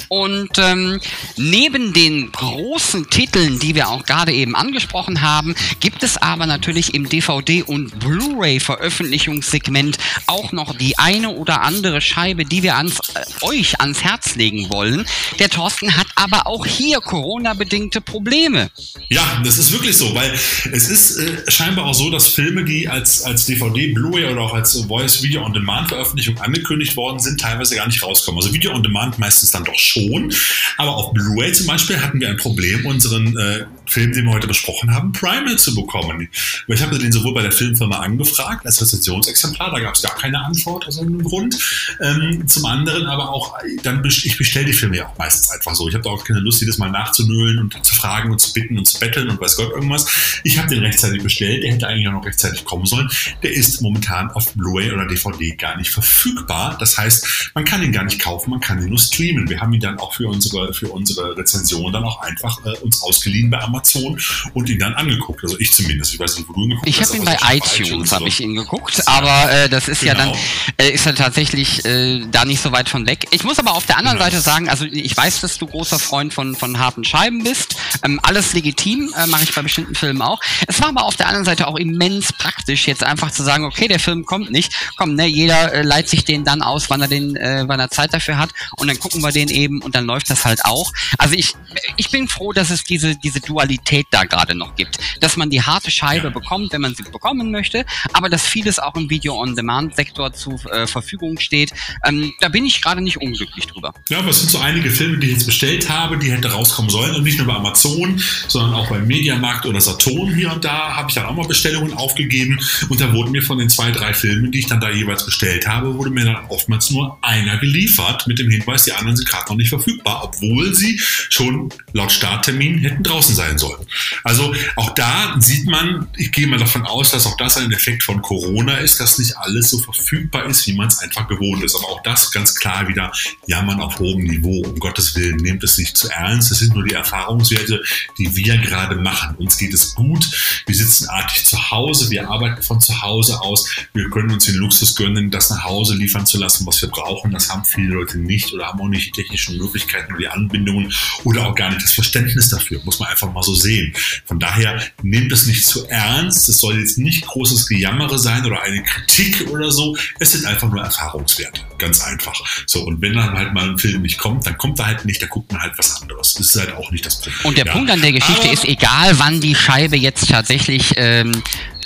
[0.09, 0.99] Und ähm,
[1.37, 6.93] neben den großen Titeln, die wir auch gerade eben angesprochen haben, gibt es aber natürlich
[6.93, 9.97] im DVD- und Blu-ray-Veröffentlichungssegment
[10.27, 14.69] auch noch die eine oder andere Scheibe, die wir ans, äh, euch ans Herz legen
[14.69, 15.05] wollen.
[15.39, 18.69] Der Thorsten hat aber auch hier Corona-bedingte Probleme.
[19.09, 20.31] Ja, das ist wirklich so, weil
[20.71, 24.53] es ist äh, scheinbar auch so, dass Filme, die als, als DVD, Blu-ray oder auch
[24.53, 28.41] als Voice Video on Demand Veröffentlichung angekündigt worden sind, teilweise gar nicht rauskommen.
[28.41, 30.33] Also Video on Demand meistens dann doch schon,
[30.77, 34.47] aber auf Blu-ray zum Beispiel hatten wir ein Problem, unseren äh, Film, den wir heute
[34.47, 36.29] besprochen haben, Primal zu bekommen.
[36.67, 40.39] Ich habe den sowohl bei der Filmfirma angefragt als Rezensionsexemplar, da gab es gar keine
[40.43, 41.57] Antwort aus irgendeinem Grund.
[42.01, 45.87] Ähm, zum anderen aber auch, dann ich bestelle die Filme ja auch meistens einfach so.
[45.87, 48.77] Ich habe da auch keine Lust, jedes Mal nachzunölen und zu fragen und zu bitten
[48.77, 50.05] und zu betteln und weiß Gott irgendwas.
[50.43, 53.09] Ich habe den rechtzeitig bestellt, der hätte eigentlich auch noch rechtzeitig kommen sollen.
[53.43, 56.77] Der ist momentan auf Blu-ray oder DVD gar nicht verfügbar.
[56.79, 59.49] Das heißt, man kann ihn gar nicht kaufen, man kann ihn nur streamen.
[59.49, 63.01] Wir haben ihn dann auch für unsere, für unsere Rezension dann auch einfach äh, uns
[63.01, 64.19] ausgeliehen bei Amazon
[64.53, 65.43] und ihn dann angeguckt.
[65.43, 66.13] Also ich zumindest.
[66.13, 67.13] Ich weiß nicht, wo du ihn geguckt ich hast.
[67.13, 70.11] Ich habe ihn bei iTunes, habe ich ihn geguckt, aber äh, das ist genau.
[70.11, 70.39] ja dann, genau.
[70.77, 73.27] äh, ist ja tatsächlich äh, da nicht so weit von weg.
[73.31, 74.29] Ich muss aber auf der anderen genau.
[74.29, 77.75] Seite sagen, also ich weiß, dass du großer Freund von, von harten Scheiben bist.
[78.03, 80.39] Ähm, alles legitim, äh, mache ich bei bestimmten Filmen auch.
[80.67, 83.87] Es war aber auf der anderen Seite auch immens praktisch, jetzt einfach zu sagen, okay,
[83.87, 84.73] der Film kommt nicht.
[84.97, 87.89] Komm, ne, jeder äh, leiht sich den dann aus, wann er den, äh, wann er
[87.89, 90.91] Zeit dafür hat und dann gucken wir den eben und dann läuft das halt auch.
[91.17, 91.53] Also ich,
[91.97, 94.97] ich bin froh, dass es diese, diese Dualität da gerade noch gibt.
[95.19, 98.95] Dass man die harte Scheibe bekommt, wenn man sie bekommen möchte, aber dass vieles auch
[98.95, 101.71] im Video-on-Demand-Sektor zur äh, Verfügung steht.
[102.05, 103.93] Ähm, da bin ich gerade nicht unglücklich drüber.
[104.09, 106.89] Ja, aber es sind so einige Filme, die ich jetzt bestellt habe, die hätte rauskommen
[106.89, 110.95] sollen und nicht nur bei Amazon, sondern auch beim Mediamarkt oder Saturn hier und da
[110.95, 112.59] habe ich dann auch mal Bestellungen aufgegeben
[112.89, 115.67] und da wurden mir von den zwei, drei Filmen, die ich dann da jeweils bestellt
[115.67, 119.49] habe, wurde mir dann oftmals nur einer geliefert mit dem Hinweis, die anderen sind gerade
[119.49, 123.85] noch nicht verfügbar, obwohl sie schon laut Starttermin hätten draußen sein sollen.
[124.23, 128.03] Also auch da sieht man, ich gehe mal davon aus, dass auch das ein Effekt
[128.03, 131.75] von Corona ist, dass nicht alles so verfügbar ist, wie man es einfach gewohnt ist.
[131.75, 133.11] Aber auch das ganz klar wieder
[133.47, 134.63] jammern auf hohem Niveau.
[134.65, 136.51] Um Gottes Willen, nehmt es nicht zu ernst.
[136.51, 137.83] Das sind nur die Erfahrungswerte,
[138.17, 139.35] die wir gerade machen.
[139.37, 140.29] Uns geht es gut.
[140.65, 142.09] Wir sitzen artig zu Hause.
[142.09, 143.69] Wir arbeiten von zu Hause aus.
[143.93, 147.31] Wir können uns den Luxus gönnen, das nach Hause liefern zu lassen, was wir brauchen.
[147.31, 150.93] Das haben viele Leute nicht oder haben auch nicht die technischen Möglichkeiten oder die Anbindungen
[151.23, 152.81] oder auch gar nicht das Verständnis dafür.
[152.83, 153.93] Muss man einfach mal so sehen.
[154.25, 156.49] Von daher nehmt es nicht zu ernst.
[156.49, 159.97] Es soll jetzt nicht großes Gejammere sein oder eine Kritik oder so.
[160.19, 161.61] Es sind einfach nur Erfahrungswerte.
[161.77, 162.39] Ganz einfach.
[162.65, 165.21] So, und wenn dann halt mal ein Film nicht kommt, dann kommt er halt nicht,
[165.21, 166.33] da guckt man halt was anderes.
[166.33, 167.45] Das ist halt auch nicht das Problem.
[167.45, 167.71] Und der ja.
[167.71, 171.31] Punkt an der Geschichte Aber ist, egal wann die Scheibe jetzt tatsächlich ähm,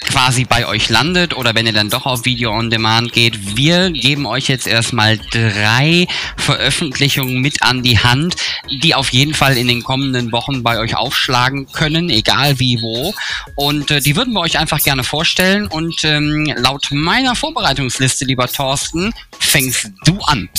[0.05, 3.55] quasi bei euch landet oder wenn ihr dann doch auf Video on Demand geht.
[3.57, 6.07] Wir geben euch jetzt erstmal drei
[6.37, 8.35] Veröffentlichungen mit an die Hand,
[8.69, 13.13] die auf jeden Fall in den kommenden Wochen bei euch aufschlagen können, egal wie wo.
[13.55, 15.67] Und äh, die würden wir euch einfach gerne vorstellen.
[15.67, 20.49] Und ähm, laut meiner Vorbereitungsliste, lieber Thorsten, fängst du an.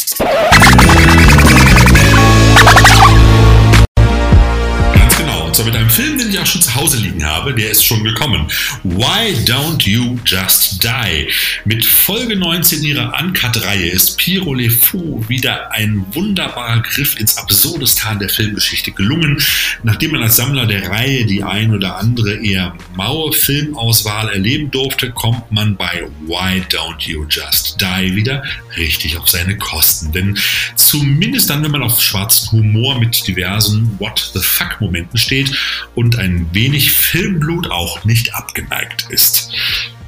[5.55, 8.03] Zwar mit einem Film, den ich auch schon zu Hause liegen habe, der ist schon
[8.03, 8.49] gekommen.
[8.83, 11.29] Why Don't You Just Die?
[11.65, 18.19] Mit Folge 19 ihrer Uncut-Reihe ist Piro Le Fou wieder ein wunderbarer Griff ins Absurdistan
[18.19, 19.41] der Filmgeschichte gelungen.
[19.85, 25.13] Nachdem man als Sammler der Reihe die ein oder andere eher maue Filmauswahl erleben durfte,
[25.13, 28.43] kommt man bei Why Don't You Just Die wieder
[28.77, 30.11] richtig auf seine Kosten.
[30.11, 30.37] Denn
[30.75, 35.57] zumindest dann, wenn man auf schwarzen Humor mit diversen What the fuck Momenten steht, steht
[35.95, 39.51] und ein wenig Filmblut auch nicht abgeneigt ist.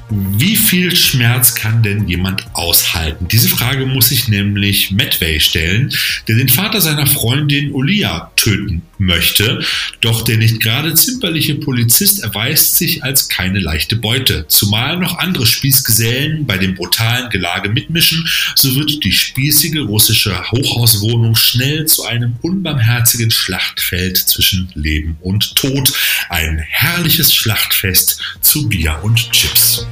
[0.09, 3.27] Wie viel Schmerz kann denn jemand aushalten?
[3.27, 5.93] Diese Frage muss sich nämlich Medway stellen,
[6.29, 9.63] der den Vater seiner Freundin Olia töten möchte.
[10.01, 14.45] Doch der nicht gerade zimperliche Polizist erweist sich als keine leichte Beute.
[14.47, 21.35] Zumal noch andere Spießgesellen bei dem brutalen Gelage mitmischen, so wird die spießige russische Hochhauswohnung
[21.35, 25.91] schnell zu einem unbarmherzigen Schlachtfeld zwischen Leben und Tod.
[26.29, 29.85] Ein herrliches Schlachtfest zu Bier und Chips.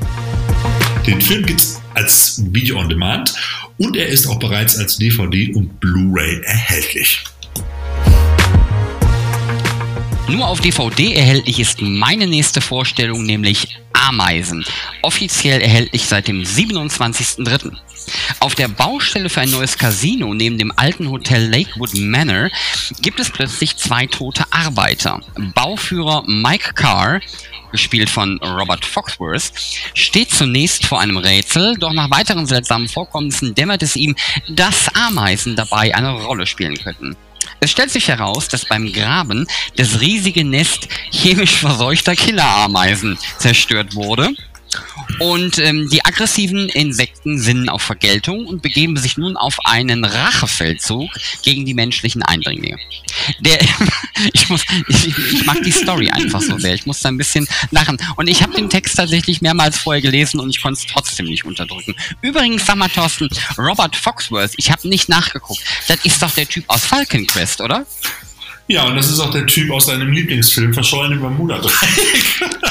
[1.05, 3.33] Den Film gibt es als Video on Demand
[3.77, 7.23] und er ist auch bereits als DVD und Blu-ray erhältlich.
[10.27, 14.65] Nur auf DVD erhältlich ist meine nächste Vorstellung, nämlich Ameisen.
[15.03, 17.71] Offiziell erhältlich seit dem 27.03.
[18.39, 22.49] Auf der Baustelle für ein neues Casino neben dem alten Hotel Lakewood Manor
[23.01, 25.21] gibt es plötzlich zwei tote Arbeiter.
[25.53, 27.21] Bauführer Mike Carr
[27.71, 29.51] gespielt von Robert Foxworth,
[29.93, 34.15] steht zunächst vor einem Rätsel, doch nach weiteren seltsamen Vorkommnissen dämmert es ihm,
[34.47, 37.17] dass Ameisen dabei eine Rolle spielen könnten.
[37.59, 44.35] Es stellt sich heraus, dass beim Graben das riesige Nest chemisch verseuchter Killerameisen zerstört wurde.
[45.19, 51.09] Und ähm, die aggressiven Insekten sinnen auf Vergeltung und begeben sich nun auf einen Rachefeldzug
[51.41, 52.77] gegen die menschlichen Eindringlinge.
[53.39, 53.59] Der,
[54.33, 56.73] ich, muss, ich, ich mag die Story einfach so sehr.
[56.73, 57.97] Ich muss da ein bisschen lachen.
[58.17, 61.45] Und ich habe den Text tatsächlich mehrmals vorher gelesen und ich konnte es trotzdem nicht
[61.45, 61.95] unterdrücken.
[62.21, 65.61] Übrigens, sag mal, Thorsten, Robert Foxworth, ich habe nicht nachgeguckt.
[65.87, 67.85] Das ist doch der Typ aus Falcon Quest, oder?
[68.67, 72.51] Ja, und das ist auch der Typ aus seinem Lieblingsfilm, Verschollen im Bermuda-Dreieck.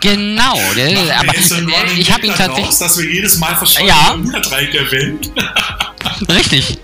[0.00, 2.66] Genau, der, aber der, ich habe ihn tatsächlich...
[2.66, 4.12] Raus, dass wir jedes Mal Verschollen ja.
[4.12, 5.18] im Bermuda-Dreieck erwähnen.
[6.28, 6.78] Richtig.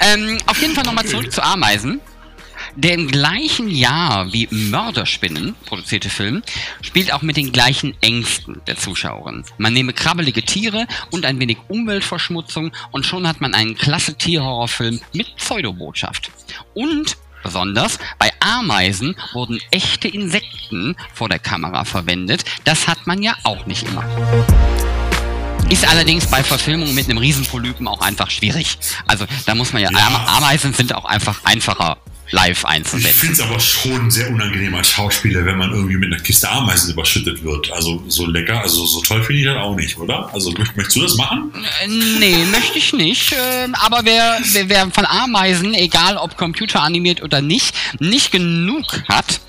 [0.00, 2.00] Ähm, auf jeden Fall nochmal zurück zu Ameisen.
[2.74, 6.42] Der im gleichen Jahr wie Mörderspinnen produzierte Film
[6.80, 9.44] spielt auch mit den gleichen Ängsten der Zuschauerin.
[9.58, 15.02] Man nehme krabbelige Tiere und ein wenig Umweltverschmutzung und schon hat man einen klasse Tierhorrorfilm
[15.12, 16.30] mit Pseudobotschaft.
[16.72, 22.44] Und Besonders bei Ameisen wurden echte Insekten vor der Kamera verwendet.
[22.64, 24.04] Das hat man ja auch nicht immer.
[25.68, 28.78] Ist allerdings bei Verfilmungen mit einem Riesenpolypen auch einfach schwierig.
[29.06, 30.26] Also da muss man ja, ja.
[30.36, 31.96] Ameisen sind auch einfach einfacher
[32.30, 33.10] live einzusetzen.
[33.10, 36.48] Ich finde es aber schon sehr unangenehm als Schauspieler, wenn man irgendwie mit einer Kiste
[36.48, 37.70] Ameisen überschüttet wird.
[37.72, 40.32] Also so lecker, also so toll finde ich das auch nicht, oder?
[40.32, 41.52] Also möchtest du das machen?
[41.82, 43.34] Äh, nee, möchte ich nicht.
[43.38, 49.40] Ähm, aber wer, wer, wer von Ameisen, egal ob computeranimiert oder nicht, nicht genug hat,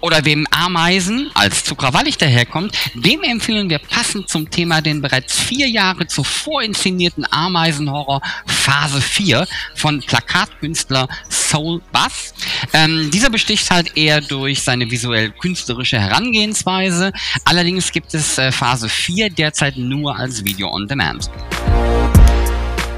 [0.00, 5.38] oder wem Ameisen als zu krawallig daherkommt, dem empfehlen wir passend zum Thema den bereits
[5.38, 12.34] vier Jahre zuvor inszenierten Ameisenhorror Phase 4 von Plakatkünstler Soul Bass.
[12.72, 17.12] Ähm, dieser besticht halt eher durch seine visuell künstlerische Herangehensweise.
[17.44, 21.30] Allerdings gibt es äh, Phase 4 derzeit nur als Video on Demand.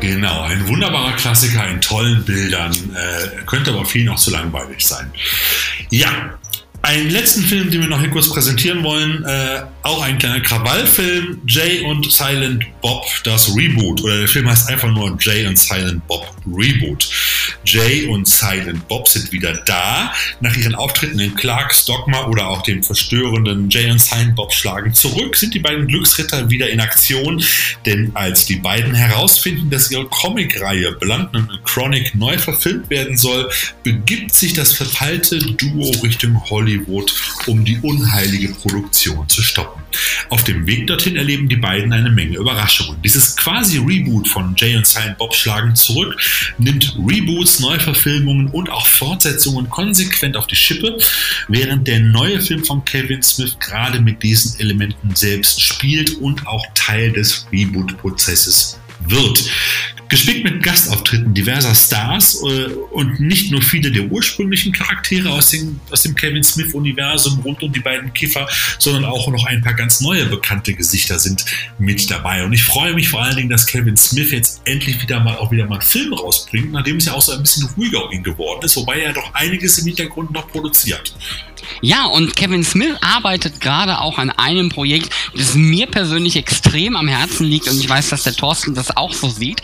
[0.01, 5.13] Genau, ein wunderbarer Klassiker in tollen Bildern, äh, könnte aber vielen auch zu langweilig sein.
[5.91, 6.39] Ja,
[6.83, 11.43] einen letzten Film, den wir noch hier kurz präsentieren wollen, äh, auch ein kleiner Krawallfilm,
[11.47, 14.03] Jay und Silent Bob, das Reboot.
[14.03, 17.09] Oder der Film heißt einfach nur Jay und Silent Bob Reboot.
[17.65, 20.13] Jay und Silent Bob sind wieder da.
[20.41, 24.95] Nach ihren Auftritten in Clarks Dogma oder auch dem verstörenden Jay und Silent Bob schlagen
[24.95, 27.43] zurück, sind die beiden Glücksritter wieder in Aktion.
[27.85, 33.51] Denn als die beiden herausfinden, dass ihre Comicreihe Blunt und Chronic neu verfilmt werden soll,
[33.83, 37.13] begibt sich das verpeilte Duo Richtung Hollywood Hollywood,
[37.47, 39.83] um die unheilige Produktion zu stoppen.
[40.29, 43.01] Auf dem Weg dorthin erleben die beiden eine Menge Überraschungen.
[43.03, 46.17] Dieses quasi Reboot von Jay und Silent Bob schlagen zurück,
[46.59, 50.99] nimmt Reboots, Neuverfilmungen und auch Fortsetzungen konsequent auf die Schippe,
[51.49, 56.65] während der neue Film von Kevin Smith gerade mit diesen Elementen selbst spielt und auch
[56.75, 58.79] Teil des Reboot-Prozesses
[59.09, 59.51] wird.
[60.11, 65.81] Gespickt mit Gastauftritten diverser Stars äh, und nicht nur viele der ursprünglichen Charaktere aus dem,
[65.91, 70.01] aus dem Kevin Smith-Universum rund um die beiden Kiffer, sondern auch noch ein paar ganz
[70.01, 71.45] neue bekannte Gesichter sind
[71.79, 72.45] mit dabei.
[72.45, 75.53] Und ich freue mich vor allen Dingen, dass Kevin Smith jetzt endlich wieder mal auch
[75.53, 78.25] wieder mal einen Film rausbringt, nachdem es ja auch so ein bisschen ruhiger um ihn
[78.25, 81.15] geworden ist, wobei er doch einiges im Hintergrund noch produziert.
[81.83, 87.09] Ja, und Kevin Smith arbeitet gerade auch an einem Projekt, das mir persönlich extrem am
[87.09, 89.63] Herzen liegt und ich weiß, dass der Thorsten das auch so sieht.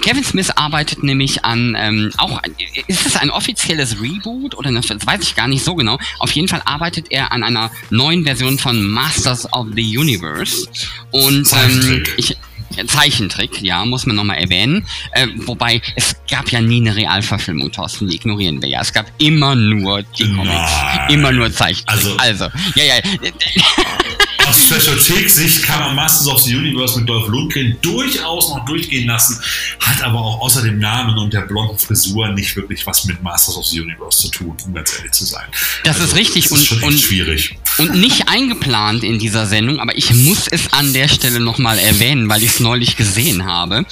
[0.00, 2.40] Kevin Smith arbeitet nämlich an ähm, auch
[2.86, 5.98] ist es ein offizielles Reboot oder das weiß ich gar nicht so genau.
[6.18, 10.68] Auf jeden Fall arbeitet er an einer neuen Version von Masters of the Universe
[11.10, 12.36] und ähm, ich
[12.86, 14.86] Zeichentrick, ja, muss man nochmal erwähnen.
[15.12, 18.80] Äh, wobei, es gab ja nie eine Realverfilmung, Thorsten, die ignorieren wir ja.
[18.80, 20.52] Es gab immer nur die Comics.
[20.52, 21.10] Nein.
[21.10, 21.88] Immer nur Zeichentrick.
[21.88, 22.44] Also, also
[22.76, 23.00] ja, ja.
[24.58, 29.38] Aus Special-Sicht kann man Masters of the Universe mit Dolph Lundgren durchaus noch durchgehen lassen,
[29.80, 33.56] hat aber auch außer dem Namen und der blonden Frisur nicht wirklich was mit Masters
[33.56, 35.44] of the Universe zu tun, um ganz ehrlich zu sein.
[35.84, 37.56] Das also, ist richtig das ist und, und schwierig.
[37.78, 42.28] Und nicht eingeplant in dieser Sendung, aber ich muss es an der Stelle nochmal erwähnen,
[42.28, 43.84] weil ich es neulich gesehen habe.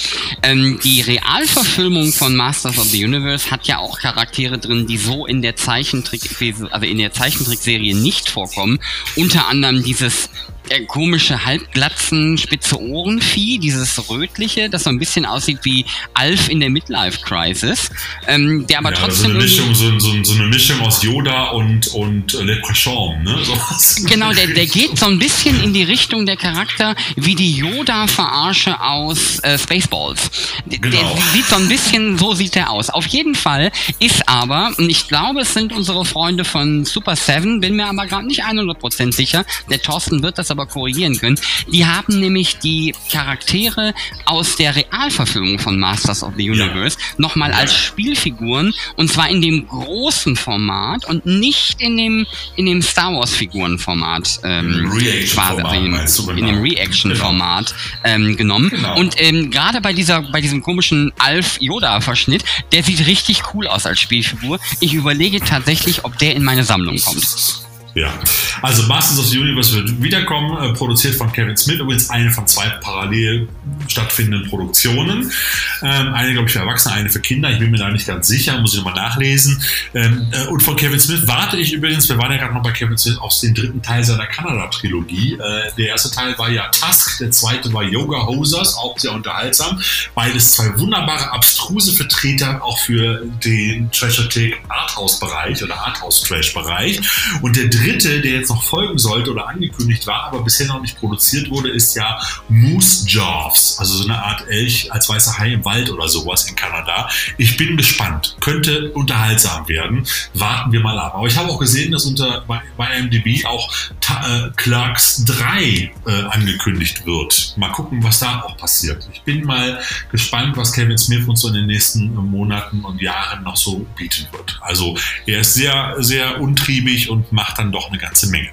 [0.42, 5.26] Ähm, die Realverfilmung von Masters of the Universe hat ja auch Charaktere drin, die so
[5.26, 6.22] in der Zeichentrick,
[6.70, 8.80] also in der Zeichentrickserie nicht vorkommen.
[9.14, 10.28] Unter anderem dieses
[10.70, 15.84] äh, komische halbglatzen spitze Ohrenvieh, dieses rötliche, das so ein bisschen aussieht wie
[16.14, 17.90] Alf in der Midlife Crisis,
[18.26, 21.50] ähm, der aber ja, trotzdem so eine, Mischung, so, so, so, eine Mischung aus Yoda
[21.50, 23.38] und und Leprechaun, ne?
[23.78, 27.56] So genau, der, der geht so ein bisschen in die Richtung der Charakter wie die
[27.56, 30.30] Yoda-Verarsche aus äh, Spaceballs.
[30.66, 30.90] Genau.
[30.90, 32.90] Der sieht so ein bisschen, so sieht der aus.
[32.90, 37.60] Auf jeden Fall ist aber, und ich glaube, es sind unsere Freunde von Super Seven,
[37.60, 41.38] bin mir aber gerade nicht 100% sicher, der Thorsten wird das aber korrigieren können.
[41.70, 43.92] Die haben nämlich die Charaktere
[44.24, 47.14] aus der Realverfilmung von Masters of the Universe ja.
[47.18, 52.26] nochmal als Spielfiguren und zwar in dem großen Format und nicht in dem,
[52.56, 54.90] in dem Star Wars Figurenformat, ähm,
[55.32, 58.14] quasi, also in, in, dem Reaction-Format genau.
[58.14, 58.70] ähm, genommen.
[58.70, 58.98] Genau.
[58.98, 63.66] Und ähm, gerade bei dieser, bei diesem komischen Alf Yoda Verschnitt, der sieht richtig cool
[63.66, 64.58] aus als Spielfigur.
[64.80, 67.65] Ich überlege tatsächlich, ob der in meine Sammlung kommt.
[67.96, 68.12] Ja,
[68.60, 72.46] also Masters of the Universe wird wiederkommen, äh, produziert von Kevin Smith, übrigens eine von
[72.46, 73.48] zwei parallel
[73.88, 75.32] stattfindenden Produktionen.
[75.80, 77.50] Ähm, eine, glaube ich, für Erwachsene, eine für Kinder.
[77.50, 79.62] Ich bin mir da nicht ganz sicher, muss ich nochmal nachlesen.
[79.94, 82.72] Ähm, äh, und von Kevin Smith warte ich übrigens, wir waren ja gerade noch bei
[82.72, 85.32] Kevin Smith, auf den dritten Teil seiner Kanada-Trilogie.
[85.32, 89.80] Äh, der erste Teil war ja Tusk, der zweite war Yoga Hosers, auch sehr unterhaltsam.
[90.14, 97.00] Beides zwei wunderbare, abstruse Vertreter auch für den Treasure Take Arthouse-Bereich oder Arthouse-Trash-Bereich.
[97.40, 100.80] Und der dritte dritte, der jetzt noch folgen sollte oder angekündigt war, aber bisher noch
[100.80, 102.18] nicht produziert wurde, ist ja
[102.48, 106.56] Moose Jaws, also so eine Art Elch als weißer Hai im Wald oder sowas in
[106.56, 107.08] Kanada.
[107.38, 108.36] Ich bin gespannt.
[108.40, 110.06] Könnte unterhaltsam werden.
[110.34, 111.14] Warten wir mal ab.
[111.14, 113.72] Aber ich habe auch gesehen, dass unter bei, bei IMDb auch
[114.08, 115.90] äh, Clerks 3 äh,
[116.30, 117.54] angekündigt wird.
[117.56, 119.08] Mal gucken, was da auch passiert.
[119.12, 119.80] Ich bin mal
[120.10, 124.26] gespannt, was Kevin Smith uns so in den nächsten Monaten und Jahren noch so bieten
[124.32, 124.58] wird.
[124.60, 124.96] Also
[125.26, 128.48] er ist sehr, sehr untriebig und macht dann doch eine ganze Menge.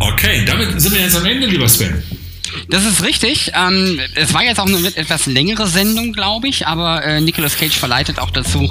[0.00, 2.02] Okay, damit sind wir jetzt am Ende, lieber Sven.
[2.68, 3.52] Das ist richtig.
[3.54, 7.76] Ähm, es war jetzt auch eine etwas längere Sendung, glaube ich, aber äh, Nicolas Cage
[7.76, 8.68] verleitet auch dazu,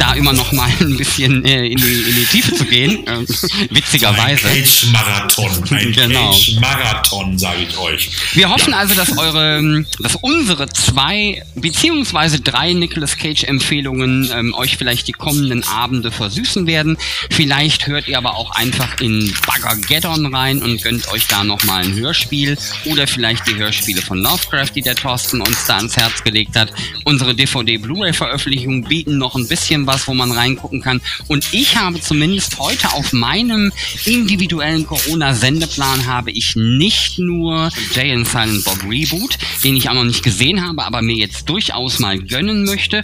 [0.00, 2.80] da immer noch mal ein bisschen äh, in, die, in die Tiefe zu gehen.
[3.10, 3.26] Äh,
[3.70, 4.48] witzigerweise.
[4.48, 5.64] Ein Cage-Marathon.
[5.70, 6.30] Ein genau.
[6.30, 8.10] Cage-Marathon, sage ich euch.
[8.34, 8.78] Wir hoffen ja.
[8.78, 15.64] also, dass eure, dass unsere zwei beziehungsweise drei Nicolas Cage-Empfehlungen ähm, euch vielleicht die kommenden
[15.64, 16.98] Abende versüßen werden.
[17.30, 21.84] Vielleicht hört ihr aber auch einfach in Baggergeddon rein und gönnt euch da noch mal
[21.84, 26.22] ein Hörspiel oder vielleicht die Hörspiele von Lovecraft, die der Thorsten uns da ans Herz
[26.22, 26.72] gelegt hat.
[27.04, 31.00] Unsere DVD-Blu-ray-Veröffentlichungen bieten noch ein bisschen was, wo man reingucken kann.
[31.28, 33.72] Und ich habe zumindest heute auf meinem
[34.04, 40.04] individuellen Corona-Sendeplan habe ich nicht nur Jay and Silent Bob Reboot, den ich auch noch
[40.04, 43.02] nicht gesehen habe, aber mir jetzt durchaus mal gönnen möchte,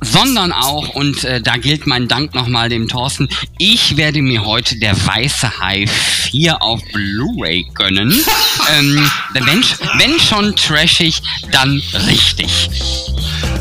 [0.00, 3.28] sondern auch, und äh, da gilt mein Dank nochmal dem Thorsten,
[3.58, 8.12] ich werde mir heute der Weiße Hai 4 auf Blu-ray gönnen.
[8.78, 9.62] ähm, wenn,
[9.98, 12.70] wenn schon trashig, dann richtig.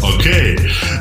[0.01, 0.55] Okay,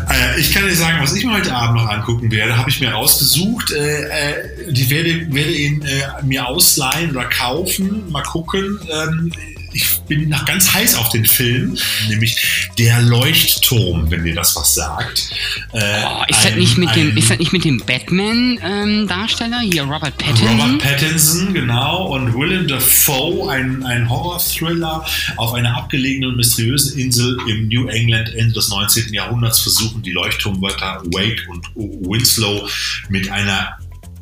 [0.09, 2.81] äh, ich kann dir sagen, was ich mir heute Abend noch angucken werde, habe ich
[2.81, 3.73] mir rausgesucht.
[3.73, 8.79] Äh, äh, die werde, werde ihn äh, mir ausleihen oder kaufen, mal gucken.
[8.91, 9.33] Ähm,
[9.77, 11.77] ich bin noch ganz heiß auf den Film,
[12.09, 15.31] nämlich Der Leuchtturm, wenn dir das was sagt.
[15.73, 19.61] Äh, oh, ist, ein, das nicht mit ein, dem, ist das nicht mit dem Batman-Darsteller?
[19.63, 20.61] Ähm, Hier, Robert Pattinson?
[20.61, 22.07] Robert Pattinson, genau.
[22.07, 25.05] Und Willem Dafoe, ein, ein Horror-Thriller
[25.37, 29.13] auf einer abgelegenen und mysteriösen Insel im New England Ende des 19.
[29.13, 32.67] Jahrhunderts versuchen die Leuchtturmwörter Wake und Winslow
[33.11, 33.77] mit einer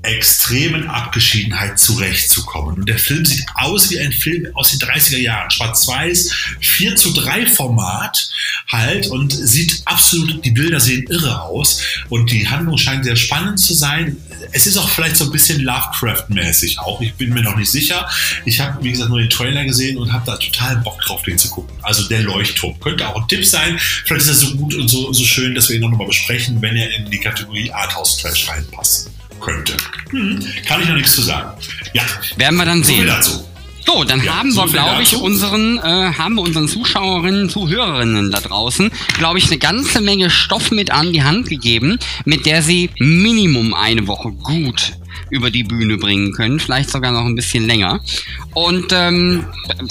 [0.04, 2.76] extremen Abgeschiedenheit zurechtzukommen.
[2.76, 5.50] Und der Film sieht aus wie ein Film aus den 30er Jahren.
[5.50, 8.30] Schwarz-Weiß, 4 zu 3 Format
[8.68, 13.60] halt und sieht absolut, die Bilder sehen irre aus und die Handlung scheint sehr spannend
[13.60, 14.16] zu sein.
[14.52, 17.00] Es ist auch vielleicht so ein bisschen Lovecraft-mäßig auch.
[17.00, 18.08] Ich bin mir noch nicht sicher.
[18.44, 21.38] Ich habe, wie gesagt, nur den Trailer gesehen und habe da total Bock drauf, den
[21.38, 21.76] zu gucken.
[21.82, 22.78] Also der Leuchtturm.
[22.80, 23.78] Könnte auch ein Tipp sein.
[23.78, 26.60] Vielleicht ist er so gut und so, so schön, dass wir ihn noch mal besprechen,
[26.62, 29.10] wenn er in die Kategorie Arthouse-Trash reinpasst
[29.44, 29.76] könnte.
[30.10, 31.50] Hm, kann ich noch nichts zu sagen.
[31.92, 32.02] Ja.
[32.36, 33.06] Werden wir dann so sehen.
[33.06, 33.44] dazu.
[33.86, 38.40] So, dann ja, haben wir, glaube ich, unseren, äh, haben wir unseren Zuschauerinnen, Zuhörerinnen da
[38.40, 42.90] draußen, glaube ich, eine ganze Menge Stoff mit an die Hand gegeben, mit der sie
[42.98, 44.94] Minimum eine Woche gut
[45.30, 48.00] über die Bühne bringen können, vielleicht sogar noch ein bisschen länger.
[48.54, 49.44] Und ähm,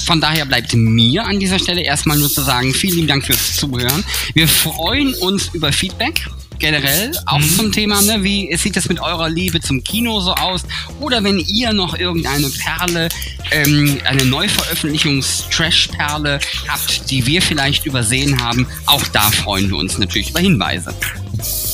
[0.05, 3.55] von daher bleibt mir an dieser Stelle erstmal nur zu sagen, vielen lieben Dank fürs
[3.55, 4.03] Zuhören.
[4.33, 6.27] Wir freuen uns über Feedback
[6.63, 7.55] generell auch mhm.
[7.57, 8.23] zum Thema, ne?
[8.23, 10.61] wie sieht es mit eurer Liebe zum Kino so aus?
[11.01, 13.09] Oder wenn ihr noch irgendeine Perle,
[13.51, 20.29] ähm, eine Neuveröffentlichungs-Trash-Perle habt, die wir vielleicht übersehen haben, auch da freuen wir uns natürlich
[20.29, 20.95] über Hinweise.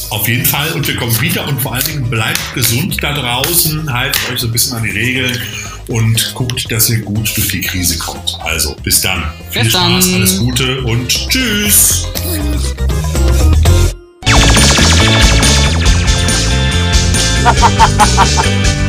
[0.10, 3.94] Auf jeden Fall und wir kommen wieder und vor allen Dingen bleibt gesund da draußen,
[3.94, 5.40] haltet euch so ein bisschen an die Regeln
[5.88, 8.40] und guckt, dass ihr gut durch die Krise kommt.
[8.42, 9.32] Also bis dann.
[9.54, 10.16] Bis Viel Spaß, dann.
[10.16, 12.08] alles Gute und tschüss.
[17.42, 18.89] 哈哈哈哈哈哈